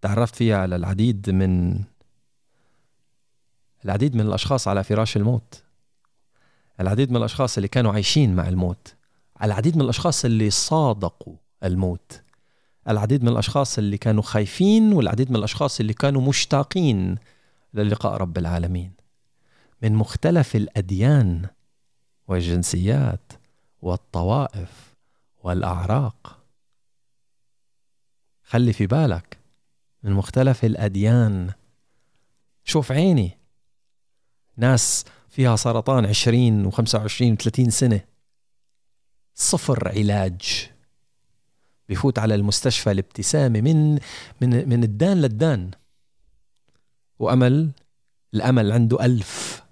تعرفت 0.00 0.36
فيها 0.36 0.58
على 0.58 0.76
العديد 0.76 1.30
من 1.30 1.80
العديد 3.84 4.14
من 4.14 4.20
الأشخاص 4.20 4.68
على 4.68 4.84
فراش 4.84 5.16
الموت. 5.16 5.62
العديد 6.80 7.10
من 7.10 7.16
الأشخاص 7.16 7.56
اللي 7.56 7.68
كانوا 7.68 7.92
عايشين 7.92 8.36
مع 8.36 8.48
الموت 8.48 8.94
العديد 9.42 9.76
من 9.76 9.82
الأشخاص 9.82 10.24
اللي 10.24 10.50
صادقوا 10.50 11.36
الموت 11.64 12.22
العديد 12.88 13.22
من 13.22 13.28
الأشخاص 13.28 13.78
اللي 13.78 13.98
كانوا 13.98 14.22
خايفين 14.22 14.92
والعديد 14.92 15.30
من 15.30 15.36
الأشخاص 15.36 15.80
اللي 15.80 15.94
كانوا 15.94 16.22
مشتاقين 16.22 17.16
للقاء 17.74 18.16
رب 18.16 18.38
العالمين. 18.38 18.92
من 19.82 19.94
مختلف 19.94 20.56
الأديان 20.56 21.48
والجنسيات 22.28 23.32
والطوائف 23.82 24.94
والأعراق. 25.42 26.38
خلي 28.44 28.72
في 28.72 28.86
بالك 28.86 29.38
من 30.02 30.12
مختلف 30.12 30.64
الأديان. 30.64 31.52
شوف 32.64 32.92
عيني. 32.92 33.38
ناس 34.56 35.04
فيها 35.28 35.56
سرطان 35.56 36.06
عشرين 36.06 36.66
وخمسة 36.66 36.98
وعشرين 36.98 37.32
وثلاثين 37.32 37.70
سنة. 37.70 38.00
صفر 39.34 39.88
علاج. 39.88 40.70
بفوت 41.88 42.18
على 42.18 42.34
المستشفى 42.34 42.90
الابتسامة 42.90 43.60
من 43.60 43.94
من 44.40 44.68
من 44.68 44.84
الدان 44.84 45.20
للدان. 45.20 45.70
وأمل 47.18 47.70
الأمل 48.34 48.72
عنده 48.72 49.04
ألف. 49.04 49.62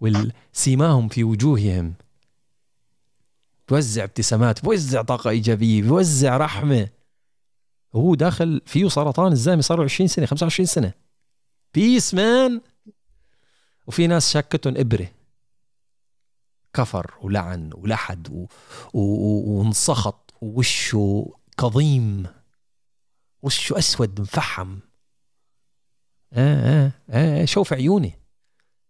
والسيماهم 0.00 1.08
في 1.08 1.24
وجوههم. 1.24 1.94
بوزع 3.68 4.04
ابتسامات 4.04 4.64
بوزع 4.64 5.02
طاقة 5.02 5.30
إيجابية 5.30 5.82
بوزع 5.82 6.36
رحمة. 6.36 6.88
وهو 7.92 8.14
داخل 8.14 8.62
فيه 8.66 8.88
سرطان 8.88 9.32
الزلمة 9.32 9.62
صار 9.62 9.78
له 9.78 9.84
20 9.84 10.08
سنة 10.08 10.26
25 10.26 10.66
سنة. 10.66 10.92
بيس 11.74 12.14
مان 12.14 12.60
وفي 13.88 14.06
ناس 14.06 14.32
شكتهم 14.32 14.76
إبرة. 14.76 15.08
كفر 16.74 17.14
ولعن 17.22 17.70
ولحد 17.74 18.28
و... 18.30 18.46
و... 18.92 19.00
وانسخط 19.58 20.34
ووشه 20.40 21.34
كظيم. 21.58 22.26
وشه 23.42 23.78
أسود 23.78 24.20
مفحم. 24.20 24.78
آه 26.32 26.92
آه 27.10 27.42
آه 27.42 27.44
شوف 27.44 27.72
عيوني. 27.72 28.12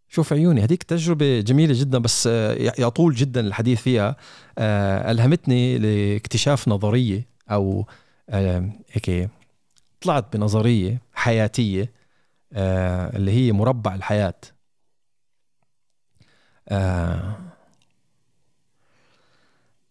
شوف 0.09 0.33
عيوني. 0.33 0.63
هذيك 0.63 0.83
تجربة 0.83 1.41
جميلة 1.41 1.81
جدا 1.81 1.99
بس 1.99 2.27
آه، 2.27 2.53
يطول 2.79 3.15
جدا 3.15 3.41
الحديث 3.41 3.81
فيها. 3.83 4.17
آه، 4.59 5.11
ألهمتني 5.11 5.79
لاكتشاف 5.79 6.69
نظرية 6.69 7.29
أو 7.51 7.87
هيك 8.31 9.31
طلعت 10.01 10.37
بنظرية 10.37 11.03
حياتية 11.15 11.93
آه، 12.53 13.17
اللي 13.17 13.31
هي 13.31 13.53
مربع 13.53 13.95
الحياة. 13.95 14.41
آه، 16.69 17.37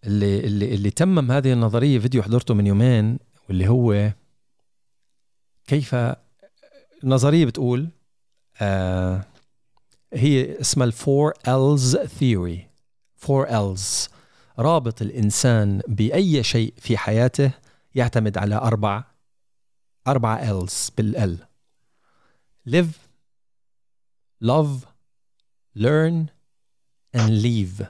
اللي 0.03 0.39
اللي 0.39 0.75
اللي 0.75 0.89
تمم 0.89 1.31
هذه 1.31 1.53
النظرية 1.53 1.99
فيديو 1.99 2.23
حضرته 2.23 2.53
من 2.53 2.67
يومين 2.67 3.19
واللي 3.49 3.67
هو 3.67 4.11
كيف 5.67 5.95
النظريه 7.03 7.45
بتقول 7.45 7.89
آه، 8.61 9.25
هي 10.13 10.61
اسمها 10.61 10.87
ال 10.87 10.96
Four 10.96 11.33
L's 11.33 12.05
theory. 12.05 12.67
Four 13.15 13.47
L's 13.47 14.09
رابط 14.59 15.01
الإنسان 15.01 15.81
بأي 15.87 16.43
شيء 16.43 16.73
في 16.77 16.97
حياته 16.97 17.51
يعتمد 17.95 18.37
على 18.37 18.55
أربع 18.55 19.03
أربع 20.07 20.61
L's 20.61 20.91
بال 20.97 21.24
L 21.24 21.37
live 22.69 22.93
love 24.43 24.85
learn 25.79 26.36
and 27.17 27.43
leave. 27.43 27.85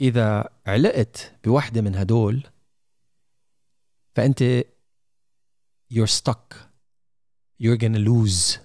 إذا 0.00 0.48
علقت 0.66 1.32
بوحدة 1.44 1.80
من 1.80 1.94
هدول 1.94 2.42
فأنت 4.14 4.64
you're 5.94 6.20
stuck. 6.20 6.54
You're 7.62 7.78
gonna 7.78 7.98
lose. 7.98 8.58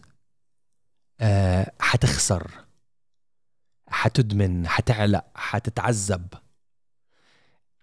آه 1.19 1.71
حتخسر. 1.79 2.51
حتدمن. 3.87 4.67
حتعلق. 4.67 5.25
حتتعذب. 5.35 6.27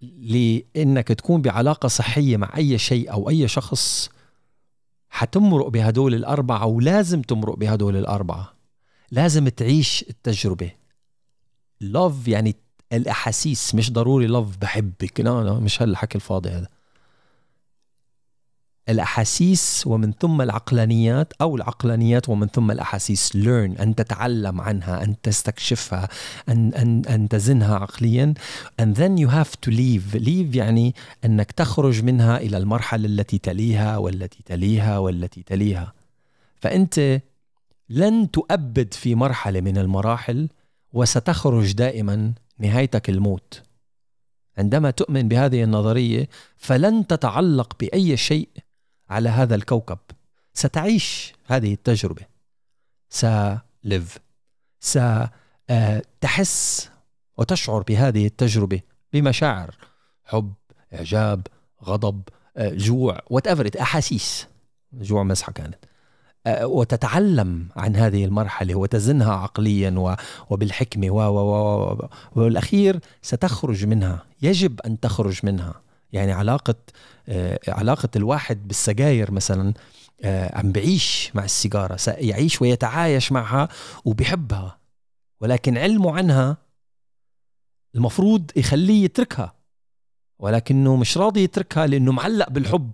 لإنك 0.01 1.09
تكون 1.09 1.43
بعلاقة 1.43 1.89
صحية 1.89 2.37
مع 2.37 2.53
أي 2.57 2.79
شيء 2.79 3.13
أو 3.13 3.29
أي 3.29 3.49
شخص 3.49 4.11
حتمرق 5.11 5.69
بهدول 5.69 6.15
الأربعة 6.15 6.67
ولازم 6.67 7.23
تمرق 7.23 7.55
بهدول 7.55 7.97
الأربعة. 7.97 8.55
لازم 9.11 9.49
تعيش 9.49 10.05
التجربة. 10.11 10.78
لوف 11.81 12.29
يعني 12.29 12.57
الأحاسيس 12.93 13.75
مش 13.75 13.93
ضروري 13.93 14.27
لوف 14.27 14.57
بحبك. 14.57 15.21
لا 15.21 15.45
لا 15.45 15.53
مش 15.53 15.83
هالحكي 15.83 16.15
الفاضي 16.15 16.51
هذا. 16.51 16.69
الأحاسيس 18.89 19.85
ومن 19.87 20.13
ثم 20.13 20.43
العقلانيات 20.43 21.33
أو 21.41 21.57
العقلانيات 21.57 22.29
ومن 22.29 22.47
ثم 22.47 22.71
الأحاسيس. 22.71 23.33
Learn 23.33 23.81
أن 23.81 23.95
تتعلم 23.97 24.61
عنها 24.61 25.05
أن 25.05 25.15
تستكشفها 25.23 26.09
أن, 26.49 26.75
أن, 26.75 27.03
أن 27.05 27.29
تزنها 27.29 27.75
عقليا. 27.77 28.35
And 28.83 28.95
then 28.95 29.19
you 29.19 29.29
have 29.29 29.53
to 29.67 29.71
leave. 29.71 30.19
Leave 30.19 30.57
يعني 30.57 30.95
أنك 31.25 31.53
تخرج 31.53 32.03
منها 32.03 32.37
إلى 32.37 32.57
المرحلة 32.57 33.07
التي 33.07 33.39
تليها 33.39 33.97
والتي 33.97 34.43
تليها 34.47 34.99
والتي 34.99 35.43
تليها. 35.43 35.93
فأنت 36.61 37.21
لن 37.91 38.31
تؤبد 38.31 38.95
في 38.95 39.15
مرحلة 39.15 39.61
من 39.61 39.79
المراحل. 39.79 40.49
وستخرج 40.93 41.73
دائما 41.73 42.35
نهايتك 42.59 43.09
الموت. 43.09 43.62
عندما 44.59 44.90
تؤمن 44.90 45.28
بهذه 45.28 45.65
النظرية 45.65 46.28
فلن 46.56 47.06
تتعلق 47.06 47.77
بأي 47.81 48.16
شيء 48.16 48.48
على 49.10 49.28
هذا 49.28 49.55
الكوكب. 49.55 49.98
ستعيش 50.55 51.32
هذه 51.47 51.73
التجربة. 51.73 52.23
سليف 53.10 54.19
ستحس 54.81 55.31
وتشعر 57.36 57.82
بهذه 57.82 58.27
التجربة 58.27 58.81
بمشاعر 59.12 59.74
حب 60.24 60.52
إعجاب 60.94 61.47
غضب 61.85 62.23
جوع 62.59 63.20
وات 63.31 63.77
أحاسيس. 63.77 64.47
جوع 64.93 65.23
مزحه 65.23 65.52
كانت. 65.52 65.85
وتتعلم 66.62 67.69
عن 67.77 67.97
هذه 67.97 68.25
المرحلة 68.25 68.75
وتزنها 68.75 69.33
عقليا 69.35 70.19
وبالحكمة 70.51 71.11
و 71.11 71.20
و 71.20 72.09
والأخير 72.35 73.01
ستخرج 73.23 73.87
منها. 73.87 74.23
يجب 74.43 74.81
أن 74.81 75.01
تخرج 75.01 75.41
منها. 75.43 75.75
يعني 76.12 76.33
علاقة 76.33 76.75
علاقة 77.69 78.09
الواحد 78.16 78.69
بالسجاير 78.69 79.31
مثلا 79.31 79.75
عم 80.25 80.73
بعيش 80.73 81.31
مع 81.35 81.45
السيجارة 81.45 81.97
سيعيش 81.97 82.62
ويتعايش 82.62 83.33
معها 83.33 83.69
وبحبها 84.05 84.79
ولكن 85.41 85.79
علمه 85.79 86.16
عنها 86.16 86.57
المفروض 87.95 88.51
يخليه 88.57 89.05
يتركها 89.05 89.55
ولكنه 90.39 90.97
مش 90.97 91.19
راضي 91.19 91.43
يتركها 91.43 91.87
لأنه 91.87 92.12
معلق 92.12 92.51
بالحب. 92.51 92.93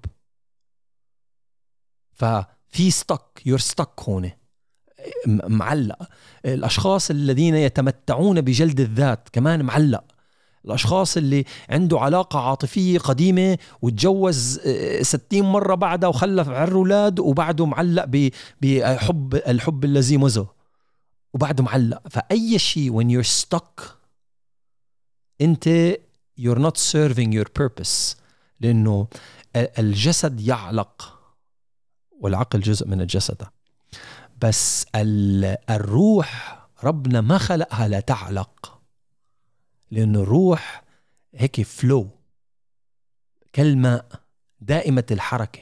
ففي 2.74 2.90
ستك 2.90 3.42
يور 3.46 3.58
ستك 3.58 4.00
هون. 4.08 4.30
معلق. 5.26 5.98
الأشخاص 6.44 7.10
الذين 7.10 7.54
يتمتعون 7.54 8.40
بجلد 8.40 8.80
الذات 8.80 9.28
كمان 9.32 9.62
معلق. 9.62 10.04
الأشخاص 10.64 11.16
اللي 11.16 11.44
عنده 11.70 12.00
علاقة 12.00 12.38
عاطفية 12.40 12.98
قديمة 12.98 13.58
وتجوز 13.82 14.60
60 15.02 15.44
مرة 15.44 15.74
بعدها 15.74 16.08
وخلف 16.08 16.48
عر 16.48 16.72
أولاد 16.72 17.20
وبعده 17.20 17.66
معلق 17.66 18.04
بحب 18.62 19.34
الحب 19.34 19.84
الذي 19.84 20.16
مزه. 20.16 20.46
وبعده 21.34 21.64
معلق. 21.64 22.08
فأي 22.08 22.58
شيء 22.58 23.00
when 23.00 23.06
you're 23.06 23.28
stuck 23.42 23.82
أنت 25.40 25.94
you're 26.40 26.58
not 26.58 26.76
serving 26.76 27.32
your 27.32 27.48
purpose. 27.62 28.16
لأنه 28.60 29.06
الجسد 29.56 30.40
يعلق. 30.40 31.13
والعقل 32.20 32.60
جزء 32.60 32.88
من 32.88 33.00
الجسد. 33.00 33.46
بس 34.42 34.86
الروح 35.70 36.60
ربنا 36.84 37.20
ما 37.20 37.38
خلقها 37.38 37.88
لتعلق 37.88 38.80
لأنه 39.90 40.22
الروح 40.22 40.84
هيك 41.34 41.62
فلو 41.62 42.08
كالماء 43.52 44.06
دائمة 44.60 45.04
الحركة. 45.10 45.60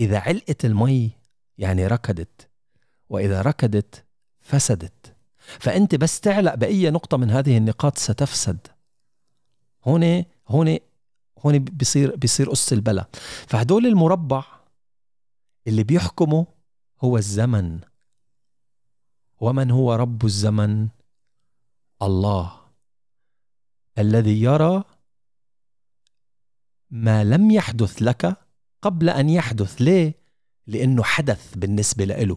إذا 0.00 0.18
علقت 0.18 0.64
المي 0.64 1.10
يعني 1.58 1.86
ركضت. 1.86 2.48
وإذا 3.08 3.42
ركضت 3.42 4.04
فسدت. 4.40 5.14
فأنت 5.38 5.94
بس 5.94 6.20
تعلق 6.20 6.54
بأي 6.54 6.90
نقطة 6.90 7.16
من 7.16 7.30
هذه 7.30 7.56
النقاط 7.56 7.98
ستفسد. 7.98 8.58
هون 9.84 10.24
هون 10.48 10.78
هون 11.38 11.58
بيصير 11.58 12.16
بيصير 12.16 12.50
قص 12.50 12.72
البلا. 12.72 13.06
فهدول 13.46 13.86
المربع 13.86 14.44
اللي 15.66 15.84
بيحكموا 15.84 16.44
هو 17.00 17.16
الزمن. 17.16 17.80
ومن 19.40 19.70
هو 19.70 19.94
رب 19.94 20.24
الزمن؟ 20.24 20.88
الله. 22.02 22.60
الذي 23.98 24.42
يرى 24.42 24.84
ما 26.90 27.24
لم 27.24 27.50
يحدث 27.50 28.02
لك 28.02 28.36
قبل 28.82 29.08
أن 29.08 29.30
يحدث. 29.30 29.82
ليه؟ 29.82 30.14
لأنه 30.66 31.02
حدث 31.02 31.54
بالنسبة 31.56 32.04
له 32.04 32.36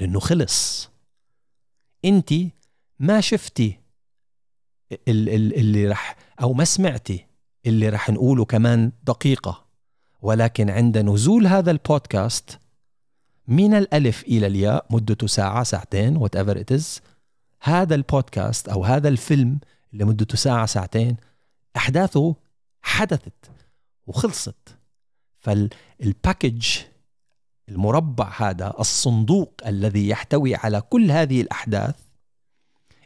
لأنه 0.00 0.20
خلص. 0.20 0.90
أنت 2.04 2.34
ما 2.98 3.20
شفتي 3.20 3.80
اللي 5.08 5.88
رح 5.88 6.16
أو 6.40 6.52
ما 6.52 6.64
سمعتي 6.64 7.26
اللي 7.66 7.88
رح 7.88 8.10
نقوله 8.10 8.44
كمان 8.44 8.92
دقيقة. 9.02 9.65
ولكن 10.22 10.70
عند 10.70 10.98
نزول 10.98 11.46
هذا 11.46 11.70
البودكاست 11.70 12.58
من 13.48 13.74
الألف 13.74 14.22
إلى 14.22 14.46
الياء 14.46 14.86
مدته 14.90 15.26
ساعة 15.26 15.62
ساعتين 15.62 16.16
whatever 16.16 16.64
هذا 17.60 17.94
البودكاست 17.94 18.68
أو 18.68 18.84
هذا 18.84 19.08
الفيلم 19.08 19.58
اللي 19.92 20.04
مدته 20.04 20.36
ساعة 20.36 20.66
ساعتين 20.66 21.16
أحداثه 21.76 22.34
حدثت 22.82 23.50
وخلصت. 24.06 24.76
فالباكج 25.38 26.66
المربع 27.68 28.32
هذا 28.36 28.74
الصندوق 28.78 29.60
الذي 29.66 30.08
يحتوي 30.08 30.54
على 30.54 30.80
كل 30.80 31.10
هذه 31.10 31.40
الأحداث 31.40 31.94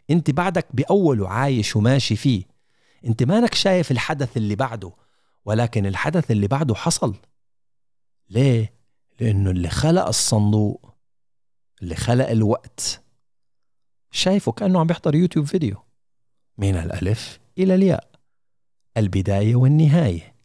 أنت 0.09 0.31
بعدك 0.31 0.67
باوله 0.73 1.29
عايش 1.29 1.75
وماشي 1.75 2.15
فيه 2.15 2.43
أنت 3.05 3.23
مانك 3.23 3.53
شايف 3.53 3.91
الحدث 3.91 4.37
اللي 4.37 4.55
بعده. 4.55 4.91
ولكن 5.45 5.85
الحدث 5.85 6.31
اللي 6.31 6.47
بعده 6.47 6.75
حصل. 6.75 7.15
ليه؟ 8.29 8.73
لأنه 9.19 9.49
اللي 9.49 9.69
خلق 9.69 10.07
الصندوق 10.07 10.93
اللي 11.81 11.95
خلق 11.95 12.29
الوقت 12.29 13.01
شايفه 14.11 14.51
كأنه 14.51 14.79
عم 14.79 14.87
بيحضر 14.87 15.15
يوتيوب 15.15 15.45
فيديو 15.45 15.77
من 16.57 16.75
الألف 16.75 17.39
إلى 17.57 17.75
الياء 17.75 18.11
البداية 18.97 19.55
والنهاية. 19.55 20.35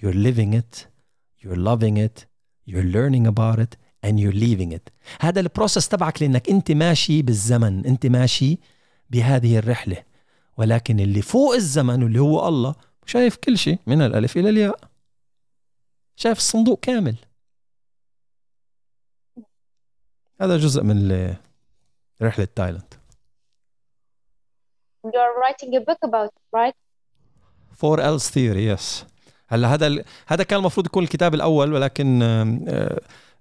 You're 0.00 0.14
living 0.14 0.52
it 0.52 0.86
you're 1.42 1.56
loving 1.56 1.96
it 1.96 2.26
you're 2.66 2.92
learning 2.96 3.26
about 3.26 3.58
it 3.58 3.76
and 4.06 4.20
you're 4.20 4.38
leaving 4.40 4.72
it. 4.72 4.92
هذا 5.20 5.40
البروسس 5.40 5.88
تبعك 5.88 6.22
لأنك 6.22 6.50
أنت 6.50 6.72
ماشي 6.72 7.22
بالزمن 7.22 7.86
أنت 7.86 8.06
ماشي 8.06 8.58
بهذه 9.10 9.58
الرحلة. 9.58 10.04
ولكن 10.58 11.00
اللي 11.00 11.22
فوق 11.22 11.54
الزمن 11.54 12.02
واللي 12.02 12.18
هو 12.20 12.48
الله 12.48 12.74
شايف 13.08 13.36
كل 13.36 13.58
شيء 13.58 13.78
من 13.86 14.02
الألف 14.02 14.36
إلى 14.36 14.48
الياء 14.50 14.80
شايف 16.16 16.38
الصندوق 16.38 16.80
كامل 16.80 17.16
هذا 20.40 20.56
جزء 20.56 20.82
من 20.82 21.12
رحلة 22.22 22.48
تايلاند 22.56 22.94
You're 25.06 25.34
writing 25.40 25.74
a 25.76 25.80
book 25.80 26.00
about 26.02 26.30
it, 26.36 26.42
right? 26.52 26.76
Four 27.80 28.00
L's 28.00 28.28
theory, 28.28 28.64
yes. 28.74 29.04
هلا 29.48 29.74
هذا. 29.74 30.04
هذا 30.26 30.42
كان 30.44 30.58
المفروض 30.58 30.86
يكون 30.86 31.04
الكتاب 31.04 31.34
الأول 31.34 31.72
ولكن 31.72 32.22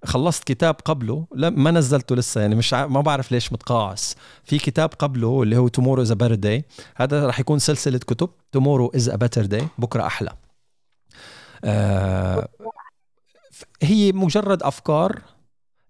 خلصت 0.05 0.43
كتاب 0.43 0.75
قبله 0.85 1.27
لا 1.35 1.49
ما 1.49 1.71
نزلته 1.71 2.15
لسه 2.15 2.41
يعني 2.41 2.55
مش. 2.55 2.73
ما 2.73 3.01
بعرف 3.01 3.31
ليش 3.31 3.53
متقاعس 3.53 4.15
في 4.43 4.57
كتاب 4.57 4.89
قبله 4.89 5.43
اللي 5.43 5.57
هو 5.57 5.67
Tomorrow 5.67 6.01
is 6.01 6.11
a 6.11 6.15
day 6.15 6.65
هذا 6.95 7.25
راح 7.25 7.39
يكون 7.39 7.59
سلسلة 7.59 7.97
كتب 7.97 8.29
Tomorrow 8.51 8.91
is 8.95 9.09
a 9.09 9.15
better 9.15 9.45
day 9.45 9.67
بكرة 9.77 10.05
أحلى 10.05 10.31
آه 11.63 12.47
هي 13.81 14.11
مجرد 14.11 14.63
أفكار 14.63 15.21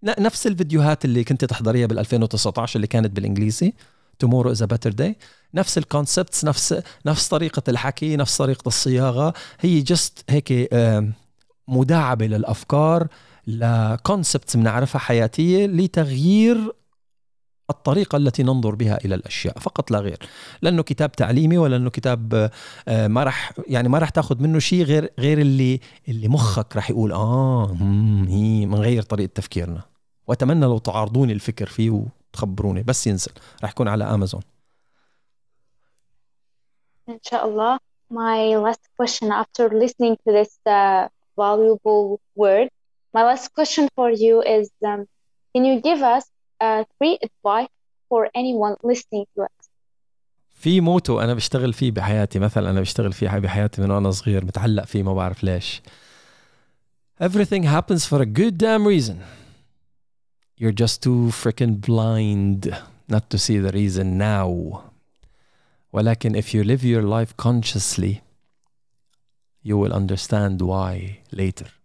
نفس 0.03 0.47
الفيديوهات 0.47 1.05
اللي 1.05 1.23
كنت 1.23 1.45
تحضريها 1.45 1.87
بال 1.87 1.99
2019 1.99 2.75
اللي 2.75 2.87
كانت 2.87 3.11
بالإنجليزي 3.11 3.73
Tomorrow 4.19 4.51
is 4.51 4.63
better 4.63 4.91
day 4.91 5.17
نفس 5.53 5.77
ال 5.77 5.85
concepts 5.85 6.45
نفس 6.45 6.81
نفس 7.05 7.27
طريقة 7.27 7.63
الحكي 7.67 8.15
نفس 8.15 8.37
طريقة 8.37 8.67
الصياغة 8.67 9.33
هي 9.59 9.81
just 9.81 10.23
هيك 10.29 10.73
مداعبة 11.67 12.25
للأفكار 12.27 13.07
ل 13.47 13.60
concepts 13.60 14.57
بنعرفها 14.57 14.99
حياتية 14.99 15.65
لتغيير 15.65 16.73
الطريقة 17.69 18.15
التي 18.17 18.43
ننظر 18.43 18.75
بها 18.75 18.97
إلى 19.05 19.15
الأشياء. 19.15 19.59
فقط 19.59 19.91
لا 19.91 19.99
غير. 19.99 20.17
لأنه 20.61 20.83
كتاب 20.83 21.11
تعليمي 21.11 21.57
ولا 21.57 21.75
أنه 21.75 21.89
كتاب 21.89 22.51
آه، 22.87 23.07
ما 23.07 23.23
راح 23.23 23.53
يعني 23.67 23.89
ما 23.89 23.99
راح 23.99 24.09
تأخذ 24.09 24.41
منه 24.41 24.59
شيء 24.59 24.83
غير 24.83 25.13
غير 25.19 25.39
اللي 25.39 25.79
اللي 26.07 26.27
مخك 26.27 26.75
راح 26.75 26.89
يقول 26.89 27.11
آه 27.11 27.71
هي 28.27 28.65
بنغير 28.65 29.03
طريقة 29.03 29.31
تفكيرنا. 29.35 29.81
وأتمنى 30.27 30.65
لو 30.65 30.77
تعارضوني 30.77 31.33
الفكر 31.33 31.65
فيه 31.65 31.89
وتخبروني 32.33 32.83
بس 32.83 33.07
ينزل. 33.07 33.31
راح 33.61 33.71
يكون 33.71 33.87
على 33.87 34.03
أمازون. 34.03 34.41
إن 37.09 37.19
شاء 37.23 37.47
الله. 37.47 37.79
My 38.13 38.55
last 38.65 38.85
question 38.97 39.31
after 39.31 39.69
listening 39.69 40.15
to 40.23 40.31
this 40.31 40.53
uh, 40.65 41.07
valuable 41.35 42.19
word. 42.35 42.69
My 43.16 43.22
last 43.24 43.52
question 43.54 43.88
for 43.96 44.10
you 44.10 44.42
is 44.42 44.70
um, 44.90 45.06
Can 45.54 45.64
you 45.64 45.80
give 45.80 46.00
us 46.02 46.24
uh, 46.60 46.84
three 46.96 47.18
advice 47.26 47.68
for 48.08 48.28
anyone 48.34 48.76
listening 48.82 49.26
to 49.34 49.42
us? 49.42 49.68
في 50.62 50.80
موتو 50.80 51.20
انا 51.20 51.34
بشتغل 51.34 51.72
فيه 51.72 51.90
بحياتي 51.90 52.38
مثلا 52.38 52.70
انا 52.70 52.80
بشتغل 52.80 53.12
فيه 53.12 53.38
بحياتي 53.38 53.82
من 53.82 53.90
وانا 53.90 54.10
صغير 54.10 54.44
متعلق 54.44 54.84
فيه 54.84 55.02
ما 55.02 55.14
بعرف 55.14 55.44
ليش 55.44 55.82
Everything 57.20 57.62
happens 57.64 58.06
for 58.06 58.20
a 58.20 58.26
good 58.26 58.58
damn 58.58 58.86
reason 58.86 59.16
you're 60.60 60.78
just 60.84 61.02
too 61.02 61.30
freaking 61.42 61.74
blind 61.88 62.60
not 63.08 63.24
to 63.30 63.38
see 63.38 63.58
the 63.58 63.72
reason 63.72 64.18
now 64.18 64.78
ولكن 65.92 66.42
if 66.42 66.44
you 66.44 66.64
live 66.64 66.84
your 66.84 67.02
life 67.02 67.36
consciously 67.36 68.20
you 69.64 69.76
will 69.76 69.92
understand 69.92 70.62
why 70.62 71.18
later 71.32 71.75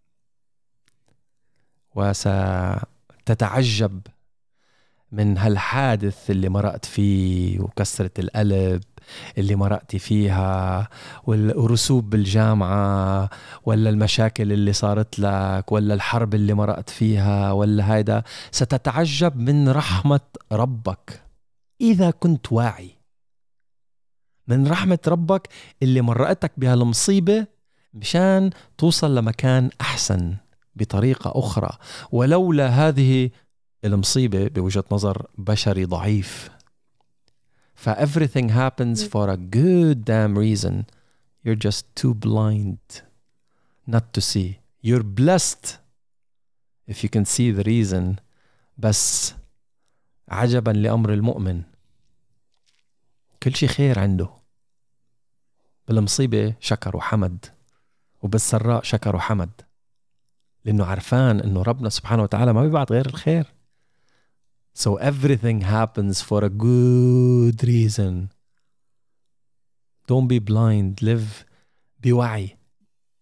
وستتعجب 1.95 4.01
من 5.13 5.39
هالحادث 5.39 6.31
اللي 6.31 6.49
مرقت 6.49 6.85
فيه 6.85 7.61
وكسرة 7.61 8.11
القلب 8.19 8.83
اللي 9.39 9.57
مرقتي 9.57 9.99
فيها 9.99 10.89
والرسوب 11.25 12.11
بالجامعة 12.11 13.31
ولا 13.65 13.91
المشاكل 13.91 14.53
اللي 14.53 14.73
صارت 14.73 15.19
لك 15.19 15.73
ولا 15.73 15.95
الحرب 15.95 16.35
اللي 16.35 16.55
مرقت 16.55 16.91
فيها 16.91 17.53
ولا 17.53 17.95
هيدا. 17.95 18.23
ستتعجب 18.51 19.37
من 19.37 19.69
رحمة 19.69 20.21
ربك. 20.53 21.23
إذا 21.81 22.11
كنت 22.11 22.53
واعي. 22.53 22.91
من 24.49 24.67
رحمة 24.67 24.99
ربك 25.09 25.49
اللي 25.83 26.01
مرقتك 26.01 26.53
بهالمصيبة 26.57 27.47
مشان 27.95 28.51
توصل 28.79 29.15
لمكان 29.15 29.71
أحسن. 29.81 30.37
بطريقة 30.75 31.33
أخرى. 31.35 31.79
ولولا 32.13 32.69
هذه 32.69 33.31
المصيبة 33.85 34.49
بوجهة 34.49 34.85
نظر 34.93 35.27
بشري 35.39 35.85
ضعيف. 35.85 36.51
ف 37.75 37.89
everything 37.89 38.49
happens 38.49 39.03
for 39.03 39.29
a 39.29 39.37
good 39.37 40.05
damn 40.05 40.37
reason 40.39 40.85
you're 41.45 41.59
just 41.69 41.85
too 41.97 42.15
blind 42.15 43.03
not 43.89 44.13
to 44.13 44.21
see. 44.21 44.61
You're 44.87 45.03
blessed 45.03 45.79
if 46.89 47.03
you 47.03 47.09
can 47.09 47.25
see 47.25 47.51
the 47.51 47.65
reason. 47.65 48.21
بس 48.79 49.35
عجبا 50.29 50.71
لأمر 50.71 51.13
المؤمن. 51.13 51.63
كل 53.43 53.55
شيء 53.55 53.69
خير 53.69 53.99
عنده. 53.99 54.29
بالمصيبة 55.89 56.55
شكر 56.61 56.97
وحمد. 56.97 57.47
وبالسراء 58.23 58.83
شكر 58.83 59.17
وحمد. 59.17 59.51
لأنه 60.65 60.85
عرفان 60.85 61.41
أنه 61.41 61.63
ربنا 61.63 61.89
سبحانه 61.89 62.23
وتعالى 62.23 62.53
ما 62.53 62.63
بيبعت 62.63 62.93
غير 62.93 63.07
الخير 63.07 63.47
So 64.75 64.97
everything 64.99 65.61
happens 65.61 66.23
for 66.23 66.43
a 66.45 66.49
good 66.49 67.63
reason. 67.63 68.31
Don't 70.09 70.29
be 70.29 70.39
blind. 70.39 71.03
Live 71.03 71.45
بوعي. 72.03 72.57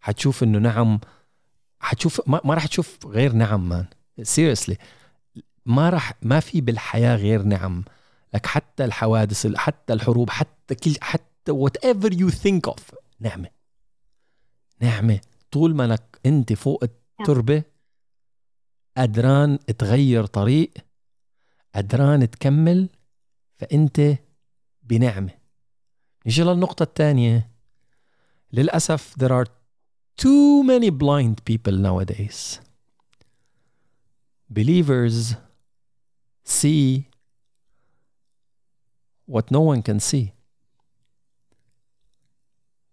حتشوف 0.00 0.42
إنه 0.42 0.58
نعم 0.58 1.00
حتشوف 1.80 2.20
ما, 2.26 2.40
ما 2.44 2.54
راح 2.54 2.66
تشوف 2.66 3.06
غير 3.06 3.32
نعم 3.32 3.68
مان. 3.68 3.86
Seriously. 4.20 4.76
ما 5.66 5.90
راح 5.90 6.12
ما 6.22 6.40
في 6.40 6.60
بالحياة 6.60 7.16
غير 7.16 7.42
نعم. 7.42 7.84
لك 8.34 8.46
حتى 8.46 8.84
الحوادث 8.84 9.46
حتى 9.56 9.92
الحروب 9.92 10.30
حتى 10.30 10.74
كل 10.74 10.94
حتى 11.00 11.52
whatever 11.52 12.10
you 12.10 12.30
think 12.30 12.72
of 12.72 12.80
نعمة. 13.20 13.48
نعمة. 14.80 15.20
طول 15.50 15.74
ما 15.74 15.84
انك 15.84 16.20
أنت 16.26 16.52
فوق 16.52 16.84
التربة 17.20 17.62
قدران 18.96 19.58
تغير 19.78 20.26
طريق 20.26 20.70
قدران 21.74 22.30
تكمل 22.30 22.88
فأنت 23.58 24.18
بنعمة 24.82 25.32
نيجي 26.26 26.42
للنقطة 26.42 26.82
الثانية 26.82 27.50
للأسف 28.52 29.14
there 29.18 29.32
are 29.32 29.46
too 30.22 30.62
many 30.64 30.90
blind 30.90 31.44
people 31.44 31.72
nowadays 31.72 32.60
believers 34.50 35.34
see 36.44 37.06
what 39.26 39.50
no 39.50 39.60
one 39.60 39.82
can 39.82 40.00
see 40.00 40.32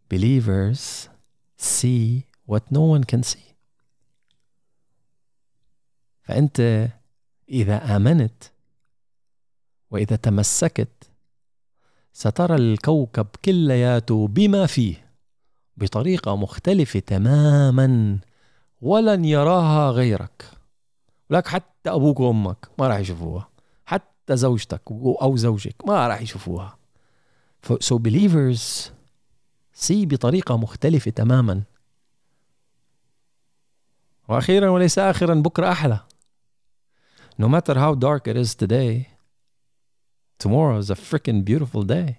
believers 0.10 1.10
see 1.58 2.28
what 2.46 2.72
no 2.72 2.82
one 2.82 3.04
can 3.04 3.24
see 3.24 3.47
فأنت 6.28 6.90
إذا 7.50 7.96
آمنت 7.96 8.44
وإذا 9.92 10.16
تمسكت 10.16 11.10
سترى 12.14 12.56
الكوكب 12.56 13.28
كلياته 13.46 14.28
بما 14.28 14.66
فيه 14.66 15.12
بطريقة 15.78 16.36
مختلفة 16.36 17.00
تماما 17.00 18.20
ولن 18.82 19.26
يراها 19.26 19.92
غيرك. 19.92 20.46
لك 21.30 21.48
حتى 21.48 21.90
أبوك 21.90 22.20
وأمك 22.20 22.68
ما 22.80 22.88
راح 22.88 22.98
يشوفوها. 22.98 23.50
حتى 23.86 24.38
زوجتك 24.38 24.82
أو 25.22 25.36
زوجك 25.36 25.88
ما 25.88 26.08
راح 26.08 26.22
يشوفوها. 26.22 26.78
so 27.68 27.96
believers 27.96 28.90
see 29.86 30.06
بطريقة 30.06 30.58
مختلفة 30.58 31.12
تماما. 31.12 31.64
وأخيرا 34.30 34.70
وليس 34.70 35.00
اخرا 35.00 35.34
بكرة 35.36 35.72
أحلى. 35.72 36.07
No 37.38 37.48
matter 37.48 37.76
how 37.76 37.94
dark 37.94 38.28
it 38.28 38.36
is 38.36 38.56
today 38.56 39.18
tomorrow 40.40 40.78
is 40.78 40.90
a 40.90 40.96
freaking 40.96 41.44
beautiful 41.44 41.84
day. 41.84 42.14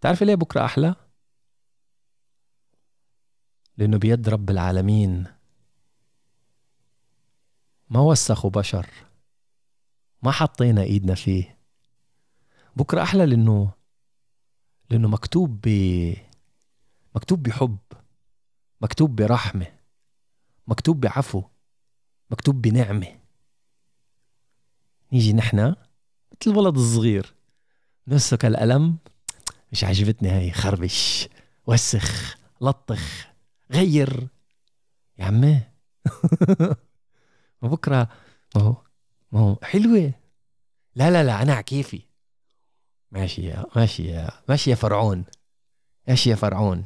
تعرف 0.00 0.22
ليه 0.22 0.34
بكرة 0.34 0.64
أحلى؟ 0.64 0.94
لأنه 3.76 3.98
بيد 3.98 4.28
رب 4.28 4.50
العالمين 4.50 5.26
ما 7.90 8.00
وسخوا 8.00 8.50
بشر 8.50 8.90
ما 10.22 10.30
حطينا 10.30 10.82
إيدنا 10.82 11.14
فيه. 11.14 11.58
بكرة 12.76 13.02
أحلى 13.02 13.26
لأنه 13.26 13.70
لأنه 14.90 15.08
مكتوب 15.08 15.60
ب 15.62 15.68
مكتوب 17.14 17.42
بحب 17.42 17.78
مكتوب 18.80 19.16
برحمة 19.16 19.66
مكتوب 20.66 21.00
بعفو 21.00 21.42
مكتوب 22.30 22.62
بنعمة. 22.62 23.25
نيجي 25.12 25.32
نحن 25.32 25.58
مثل 25.58 26.50
الولد 26.50 26.76
الصغير. 26.76 27.34
نسك 28.08 28.44
القلم 28.44 28.96
مش 29.72 29.84
عجبتني 29.84 30.28
هاي 30.28 30.50
خربش 30.50 31.28
وسخ 31.66 32.36
لطخ 32.60 33.26
غير. 33.70 34.28
يا 35.18 35.24
عمي. 35.24 35.60
بكره 37.62 38.08
ما 38.56 38.62
هو 38.62 38.76
ما 39.32 39.40
هو 39.40 39.58
حلوة. 39.62 40.12
لا 40.94 41.10
لا 41.10 41.24
لا 41.24 41.42
أنا 41.42 41.52
على 41.54 41.62
كيفي. 41.62 42.02
ماشي 43.10 43.42
يا 43.42 43.64
ماشي 43.76 44.04
يا 44.04 44.30
ماشي 44.48 44.70
يا 44.70 44.74
فرعون. 44.74 45.24
ماشي 46.08 46.30
يا 46.30 46.34
فرعون. 46.34 46.84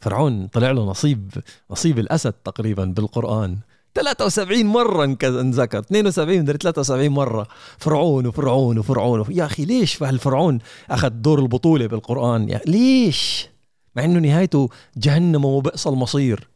فرعون 0.00 0.46
طلع 0.46 0.70
له 0.70 0.84
نصيب 0.84 1.42
نصيب 1.70 1.98
الأسد 1.98 2.32
تقريبا 2.32 2.84
بالقرآن. 2.84 3.58
73 3.96 4.66
مرة 4.66 5.04
انذكر. 5.24 5.78
72 5.78 6.38
مدري 6.40 6.58
73 6.58 7.08
مرة. 7.08 7.46
فرعون 7.78 8.26
وفرعون 8.26 8.78
وفرعون 8.78 9.24
يا 9.30 9.44
أخي 9.44 9.64
ليش 9.64 9.94
فهالفرعون 9.94 10.58
أخذ 10.90 11.08
دور 11.08 11.38
البطولة 11.38 11.86
بالقرآن؟ 11.86 12.48
يا 12.48 12.60
ليش؟ 12.66 13.48
مع 13.96 14.04
أنه 14.04 14.18
نهايته 14.18 14.68
جهنم 14.96 15.44
وبئس 15.44 15.86
المصير. 15.86 16.48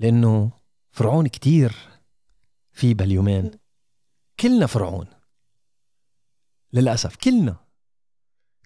لأنه 0.00 0.50
فرعون 0.90 1.26
كتير 1.26 1.72
في 2.72 2.94
باليومين 2.94 3.50
كلنا 4.40 4.66
فرعون. 4.66 5.06
للأسف 6.72 7.16
كلنا. 7.16 7.56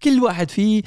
كل 0.02 0.22
واحد 0.22 0.50
فيه 0.50 0.82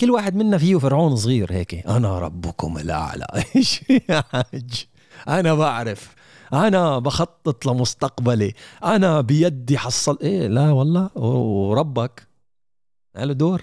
كل 0.00 0.10
واحد 0.10 0.34
منا 0.34 0.58
فيه 0.58 0.78
فرعون 0.78 1.16
صغير 1.16 1.52
هيك. 1.52 1.74
أنا 1.74 2.18
ربكم 2.18 2.78
الأعلى. 2.78 3.26
إيش 3.56 3.82
يا 3.90 4.24
حاج؟ 4.32 4.86
أنا 5.28 5.54
بعرف. 5.54 6.14
أنا 6.54 6.98
بخطط 6.98 7.66
لمستقبلي. 7.66 8.54
أنا 8.84 9.20
بيدي 9.20 9.78
حصل 9.78 10.18
إيه 10.22 10.46
لا 10.46 10.70
والله. 10.70 11.18
وربك 11.18 12.28
له 13.16 13.32
دور. 13.32 13.62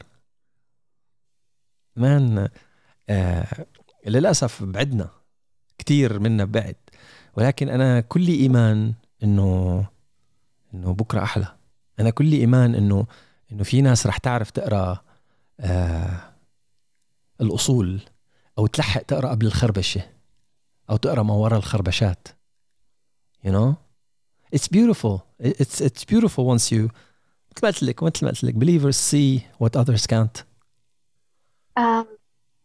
مان 1.95 2.49
آه 3.09 3.65
للأسف 4.07 4.63
بعدنا. 4.63 5.09
كثير 5.77 6.19
منا 6.19 6.45
بعد. 6.45 6.76
ولكن 7.38 7.69
أنا 7.69 8.01
كل 8.01 8.27
إيمان 8.27 8.93
إنه 9.23 9.85
إنه 10.73 10.93
بكرة 10.93 11.23
أحلى. 11.23 11.47
أنا 11.99 12.09
كل 12.09 12.31
إيمان 12.31 12.76
إنه 12.76 13.05
إنه 13.51 13.63
في 13.63 13.81
ناس 13.81 14.07
رح 14.07 14.18
تعرف 14.18 14.51
تقرأ 14.51 15.01
آه 15.59 16.34
الأصول 17.41 18.01
أو 18.57 18.68
تلحق 18.68 19.01
تقرأ 19.01 19.30
قبل 19.30 19.45
الخربشة 19.45 20.01
أو 20.89 20.95
تقرأ 20.95 21.23
ما 21.23 21.34
وراء 21.34 21.59
الخربشات. 21.59 22.27
you 23.44 23.52
know 23.52 23.78
it's 24.51 24.68
beautiful 24.68 25.14
it's 25.39 25.81
it's 25.81 26.05
beautiful 26.05 26.44
once 26.44 26.70
you 26.70 26.90
مثل 27.56 27.62
ما 27.62 27.68
قلت 27.70 27.82
لك 27.82 28.02
مثل 28.02 28.24
ما 28.24 28.31
قلت 28.31 28.44
لك 28.44 28.55
believers 28.55 28.97
see 28.97 29.47
what 29.59 29.77
others 29.77 30.06
can't 30.06 30.44
um, 31.77 32.06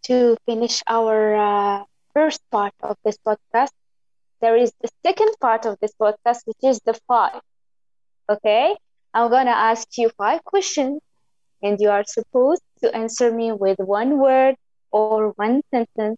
to 0.08 0.36
finish 0.46 0.84
our 0.90 1.36
uh, 1.36 1.84
first 2.14 2.42
part 2.52 2.74
of 2.84 2.96
this 3.06 3.18
podcast 3.28 3.74
there 4.42 4.58
is 4.58 4.74
the 4.82 4.90
second 5.06 5.32
part 5.40 5.66
of 5.66 5.78
this 5.82 5.94
podcast, 6.02 6.40
which 6.46 6.64
is 6.64 6.82
the 6.84 6.96
five. 7.08 7.42
Okay, 8.28 8.76
I'm 9.14 9.30
gonna 9.30 9.52
ask 9.72 9.88
you 9.98 10.10
five 10.18 10.44
questions, 10.44 11.00
and 11.62 11.80
you 11.80 11.90
are 11.90 12.04
supposed 12.04 12.64
to 12.82 12.94
answer 12.96 13.32
me 13.32 13.52
with 13.52 13.78
one 13.80 14.18
word 14.18 14.56
or 14.92 15.34
one 15.38 15.62
sentence. 15.72 16.18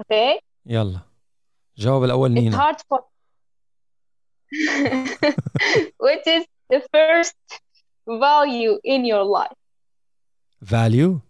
Okay? 0.00 0.40
يلا 0.66 1.00
جاوب 1.78 2.04
الأول 2.04 2.30
It's 2.30 2.34
نينا 2.34 2.56
hard 2.58 2.76
for. 2.88 3.00
Which 6.06 6.26
is 6.26 6.44
the 6.70 6.80
first 6.94 7.36
value 8.06 8.78
in 8.84 9.04
your 9.04 9.24
life? 9.24 9.56
value 10.62 11.20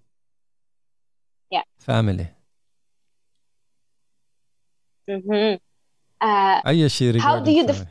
Yeah. 1.51 1.65
family 1.78 2.27
Mm-hmm. 5.11 5.57
Uh, 6.20 6.61
أي 6.66 6.89
شيء 6.89 7.12
How 7.20 7.40
do 7.40 7.51
regarding 7.51 7.57
you 7.57 7.66
def- 7.66 7.77
family. 7.77 7.89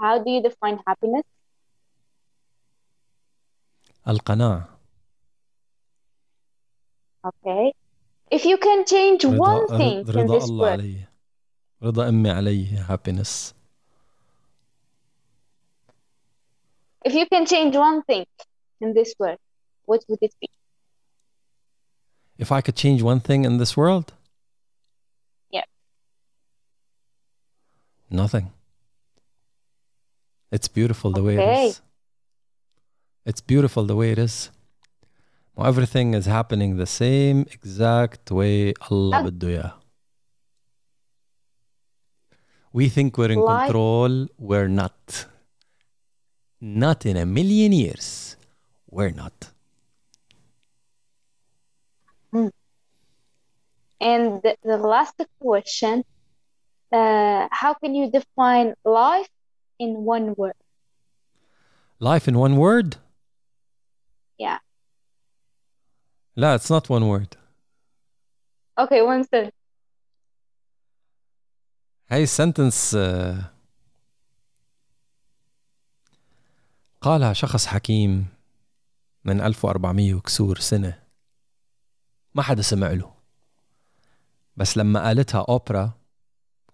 how 0.00 0.18
do 0.24 0.30
you 0.30 0.42
define 0.42 0.78
happiness? 0.86 1.24
القناعة 4.08 4.68
Okay. 7.24 7.72
If 8.30 8.44
you 8.44 8.56
can 8.56 8.84
change 8.84 9.24
رضا 9.24 9.38
one 9.38 9.78
thing 9.78 9.98
in 10.00 10.14
رضا 10.14 10.38
this 10.38 10.44
الله 10.44 10.60
world, 10.60 10.80
علي 10.80 11.06
رضا 11.82 12.08
أمي 12.08 12.30
علي 12.30 12.86
happiness 12.88 13.52
if 17.04 17.12
you 17.14 17.26
can 17.32 17.44
change 17.46 17.76
one 17.76 18.02
thing 18.02 18.24
in 18.80 18.94
this 18.94 19.14
world, 19.18 19.38
what 19.86 20.00
would 20.08 20.18
it 20.22 20.34
be? 20.40 20.48
if 22.38 22.50
I 22.50 22.60
could 22.60 22.76
change 22.76 23.02
one 23.02 23.20
thing 23.20 23.44
in 23.44 23.58
this 23.58 23.76
world 23.76 24.12
Yeah. 25.50 25.66
nothing 28.10 28.46
it's 30.50 30.68
beautiful 30.78 31.10
the 31.18 31.22
way 31.22 31.34
it 31.36 31.40
Okay. 31.40 31.66
is 31.68 31.80
it's 33.24 33.40
beautiful 33.52 33.82
the 33.84 33.96
way 34.00 34.08
it 34.14 34.18
is 34.18 34.34
Well, 34.48 34.55
everything 35.70 36.08
is 36.14 36.26
happening 36.26 36.70
the 36.76 36.86
same 37.02 37.38
exact 37.56 38.24
way 38.38 38.72
Allah 38.90 39.16
Ah. 39.18 39.22
بده 39.26 39.48
إياه 39.48 39.72
we 42.78 42.88
think 42.96 43.10
we're 43.18 43.32
in 43.36 43.40
Like- 43.40 43.66
control 43.66 44.12
we're 44.48 44.72
not 44.82 45.00
not 46.84 47.00
in 47.10 47.16
a 47.24 47.26
million 47.38 47.72
years 47.84 48.36
we're 48.96 49.14
not 49.22 49.38
And 54.10 54.42
the, 54.42 54.56
the 54.64 54.78
last 54.78 55.14
question, 55.40 56.04
uh, 56.92 57.46
how 57.60 57.72
can 57.74 57.94
you 57.94 58.10
define 58.10 58.74
life 58.84 59.30
in 59.78 59.90
one 60.14 60.34
word? 60.36 60.58
life 62.00 62.26
in 62.26 62.36
one 62.46 62.56
word 62.56 62.88
Yeah. 64.38 64.58
لا 66.37 66.57
it's 66.57 66.69
not 66.71 66.83
one 66.89 67.03
word 67.03 67.37
Okay, 68.79 69.01
one 69.01 69.23
sentence. 69.23 69.51
هاي 72.11 72.23
السنتنس 72.23 72.95
آه، 72.95 73.51
قالها 77.01 77.33
شخص 77.33 77.65
حكيم 77.65 78.27
من 79.25 79.41
1400 79.41 80.13
وكسور 80.13 80.59
سنة 80.59 81.03
ما 82.35 82.41
حدا 82.43 82.61
سمع 82.61 82.91
له 82.91 83.13
بس 84.57 84.77
لما 84.77 85.03
قالتها 85.07 85.45
أوبرا 85.49 85.91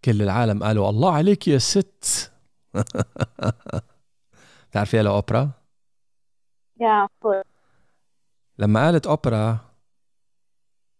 كل 0.05 0.21
العالم 0.21 0.63
قالوا 0.63 0.89
الله 0.89 1.13
عليك 1.13 1.47
يا 1.47 1.57
ست 1.57 2.31
تعرفي 4.71 4.99
على 4.99 5.09
أوبرا؟ 5.09 5.51
Yeah, 6.79 7.05
of 7.05 7.11
course. 7.27 7.52
لما 8.59 8.85
قالت 8.85 9.07
أوبرا 9.07 9.59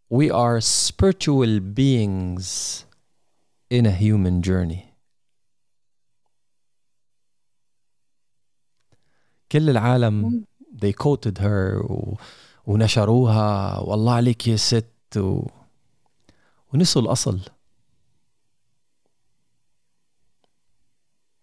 We 0.10 0.30
are 0.30 0.62
spiritual 0.62 1.60
beings 1.60 2.86
in 3.70 3.86
a 3.88 3.92
human 3.92 4.42
journey. 4.42 4.94
كل 9.52 9.70
العالم 9.70 10.46
they 10.72 10.94
quoted 10.94 11.38
her 11.38 11.82
و... 11.92 12.18
ونشروها 12.66 13.80
والله 13.80 14.14
عليك 14.14 14.48
يا 14.48 14.56
ست. 14.56 15.18
و... 15.18 15.48
ونسوا 16.74 17.02
الأصل. 17.02 17.40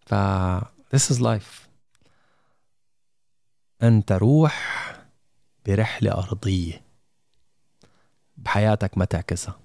ف 0.05 0.13
this 0.93 1.11
is 1.11 1.19
life. 1.19 1.67
أنت 3.83 4.11
روح 4.11 4.80
برحلة 5.65 6.11
أرضية. 6.11 6.81
بحياتك 8.37 8.97
ما 8.97 9.05
تعكسها. 9.05 9.59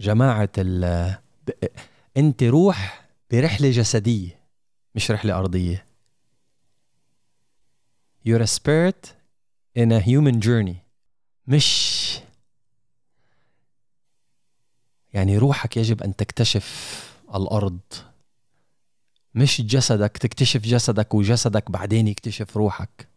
جماعة 0.00 0.50
ال 0.58 1.14
أنت 2.16 2.42
روح 2.42 3.08
برحلة 3.30 3.70
جسدية 3.70 4.40
مش 4.94 5.10
رحلة 5.10 5.38
أرضية. 5.38 5.86
You're 8.28 8.42
a 8.42 8.46
spirit 8.46 9.14
in 9.78 9.92
a 9.92 10.00
human 10.00 10.40
journey. 10.40 10.76
مش. 11.46 12.20
يعني 15.12 15.38
روحك 15.38 15.76
يجب 15.76 16.02
أن 16.02 16.16
تكتشف 16.16 17.00
الأرض. 17.34 17.80
مش 19.34 19.60
جسدك 19.60 20.18
تكتشف 20.18 20.60
جسدك 20.60 21.14
وجسدك 21.14 21.70
بعدين 21.70 22.08
يكتشف 22.08 22.56
روحك. 22.56 23.09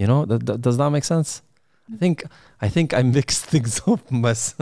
You 0.00 0.06
know, 0.06 0.20
that, 0.30 0.40
that- 0.46 0.60
does 0.66 0.76
that 0.80 0.90
make 0.96 1.04
sense? 1.14 1.30
I 1.94 1.96
think 2.02 2.16
I 2.66 2.68
think 2.68 2.88
I 2.98 3.02
mixed 3.18 3.42
things 3.52 3.74
up 3.92 4.02
بس 4.24 4.54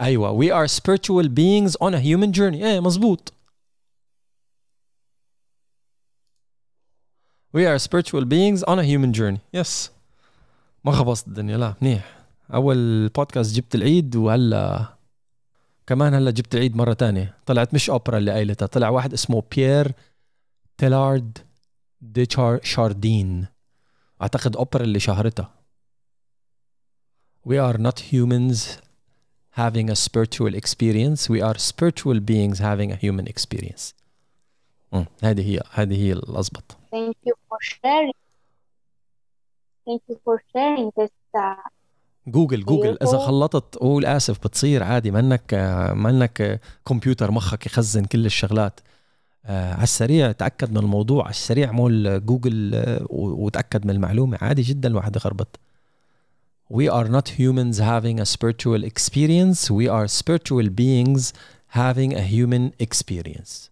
ايوه 0.00 0.32
we 0.40 0.50
are 0.50 0.68
spiritual 0.68 1.28
beings 1.28 1.76
on 1.80 1.94
a 1.94 2.00
human 2.00 2.32
journey 2.32 2.62
ايه 2.64 2.80
مزبوط 2.80 3.32
we 7.56 7.60
are 7.66 7.78
spiritual 7.78 8.24
beings 8.24 8.62
on 8.62 8.78
a 8.78 8.84
human 8.84 9.12
journey 9.12 9.40
yes 9.56 9.90
ما 10.84 10.92
خبصت 10.92 11.28
الدنيا 11.28 11.56
لا 11.56 11.74
منيح 11.82 12.18
اول 12.54 13.08
بودكاست 13.08 13.54
جبت 13.56 13.74
العيد 13.74 14.16
وهلا 14.16 14.93
كمان 15.87 16.13
هلا 16.13 16.31
جبت 16.31 16.55
العيد 16.55 16.75
مرة 16.75 16.93
تانية 16.93 17.37
طلعت 17.45 17.73
مش 17.73 17.89
اوبرا 17.89 18.17
اللي 18.17 18.31
قايلتها 18.31 18.65
طلع 18.65 18.89
واحد 18.89 19.13
اسمه 19.13 19.43
بيير 19.55 19.91
تيلارد 20.77 21.37
دي 22.01 22.27
شار 22.31 22.59
شاردان 22.63 23.47
اعتقد 24.21 24.55
اوبرا 24.55 24.83
اللي 24.83 24.99
شهرتها 24.99 25.51
We 27.47 27.57
are 27.59 27.77
not 27.77 27.99
humans 28.11 28.79
having 29.51 29.87
a 29.89 29.95
spiritual 29.95 30.53
experience 30.61 31.29
we 31.29 31.41
are 31.47 31.57
spiritual 31.71 32.19
beings 32.19 32.57
having 32.59 32.91
a 32.91 32.95
human 32.95 33.27
experience. 33.27 33.93
هذه 35.23 35.49
هي 35.51 35.59
هذه 35.71 35.95
هي 36.03 36.13
الأزبط 36.13 36.77
Thank 36.95 37.15
you 37.27 37.33
for 37.49 37.59
sharing. 37.61 38.13
Thank 39.87 40.01
you 40.09 40.17
for 40.25 40.41
sharing 40.53 40.91
this. 40.97 41.11
Uh, 41.37 41.74
جوجل 42.27 42.65
جوجل 42.65 42.97
إذا. 43.01 43.17
خلطت. 43.17 43.75
قول 43.75 44.05
اسف 44.05 44.39
بتصير 44.39 44.83
عادي 44.83 45.11
منك 45.11 45.53
منك 45.95 46.61
كمبيوتر 46.87 47.31
مخك 47.31 47.65
يخزن 47.65 48.05
كل 48.05 48.25
الشغلات. 48.25 48.79
آه، 49.45 49.73
على 49.73 49.83
السريع 49.83 50.31
تاكد 50.31 50.71
من 50.71 50.77
الموضوع 50.77 51.23
على 51.23 51.31
السريع 51.31 51.71
من 51.71 52.25
جوجل 52.25 52.71
آه، 52.75 53.05
وتأكد 53.09 53.85
من 53.85 53.91
المعلومة. 53.91 54.37
عادي 54.41 54.61
جدا 54.61 54.89
الواحد 54.89 55.15
يخربط. 55.15 55.59
We 56.73 56.89
are 56.89 57.07
not 57.07 57.27
humans 57.29 57.77
having 57.79 58.19
a 58.19 58.25
spiritual 58.25 58.83
experience. 58.83 59.69
We 59.69 59.87
are 59.87 60.07
spiritual 60.07 60.67
beings 60.69 61.33
having 61.75 62.11
a 62.15 62.23
human 62.35 62.71
experience. 62.85 63.69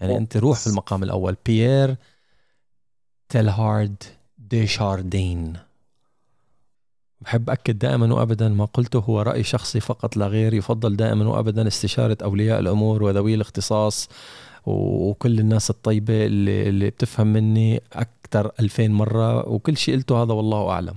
يعني 0.00 0.16
أنت 0.16 0.36
روح 0.36 0.58
في 0.58 0.66
المقام 0.66 1.02
الأول. 1.02 1.36
بيير 1.46 1.96
تيلهارد 3.28 4.02
ديشاردين 4.38 5.67
بحب 7.20 7.50
أكد 7.50 7.78
دائما 7.78 8.14
وأبدا 8.14 8.48
ما 8.48 8.64
قلته 8.64 8.98
هو 8.98 9.22
رأي 9.22 9.42
شخصي 9.42 9.80
فقط 9.80 10.16
لا 10.16 10.26
غير 10.26 10.54
يفضل 10.54 10.96
دائما 10.96 11.26
وأبدا 11.26 11.66
استشارة 11.66 12.18
أولياء 12.22 12.60
الأمور 12.60 13.02
وذوي 13.02 13.34
الاختصاص 13.34 14.08
وكل 14.66 15.38
الناس 15.40 15.70
الطيبة 15.70 16.26
اللي, 16.26 16.68
اللي 16.68 16.90
بتفهم 16.90 17.26
مني 17.26 17.82
أكثر 17.92 18.50
ألفين 18.60 18.92
مرة. 18.92 19.48
وكل 19.48 19.76
شيء 19.76 19.96
قلته 19.96 20.22
هذا 20.22 20.32
والله 20.32 20.70
أعلم. 20.70 20.94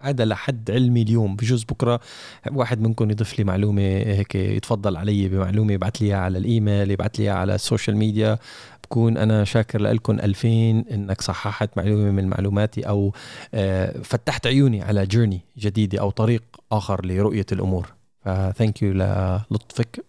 هذا 0.00 0.24
لحد 0.24 0.70
علمي 0.70 1.02
اليوم. 1.02 1.36
بجوز 1.36 1.64
بكرة 1.64 2.00
واحد 2.52 2.80
منكم 2.80 3.10
يضيف 3.10 3.38
لي 3.38 3.44
معلومة 3.44 3.82
هيك 3.82 4.34
يتفضل 4.34 4.96
علي 4.96 5.28
بمعلومة 5.28 5.72
يبعث 5.72 6.02
لي 6.02 6.12
على 6.12 6.38
الإيميل 6.38 6.90
يبعث 6.90 7.20
لي 7.20 7.28
على 7.28 7.54
السوشيال 7.54 7.96
ميديا. 7.96 8.38
بكون 8.86 9.16
أنا 9.16 9.44
شاكر 9.44 9.80
لكم 9.80 10.20
ألفين 10.20 10.88
إنك 10.88 11.20
صححت 11.20 11.76
معلومة 11.76 12.10
من 12.10 12.28
معلوماتي 12.28 12.88
أو 12.88 13.12
آه، 13.54 13.98
فتحت 14.02 14.46
عيوني 14.46 14.82
على 14.82 15.06
جيرني 15.06 15.40
جديدة 15.58 16.00
أو 16.00 16.10
طريق 16.10 16.42
آخر 16.72 17.06
لرؤية 17.06 17.46
الأمور. 17.52 17.92
فثانك 18.20 18.82
يو 18.82 18.92
للطفك. 19.50 20.04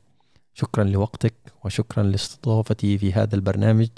شكرا 0.54 0.84
لوقتك 0.84 1.34
وشكرا 1.66 2.04
لاستضافتي 2.04 2.98
في 2.98 3.14
هذا 3.14 3.36
البرنامج 3.36 3.90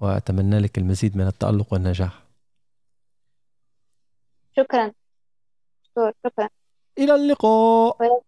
وأتمنى 0.00 0.58
لك 0.58 0.78
المزيد 0.78 1.16
من 1.16 1.26
التألق 1.26 1.72
والنجاح. 1.72 2.24
شكرا. 4.56 4.92
شكرا. 5.96 6.48
إلى 6.98 7.14
اللقاء. 7.14 8.22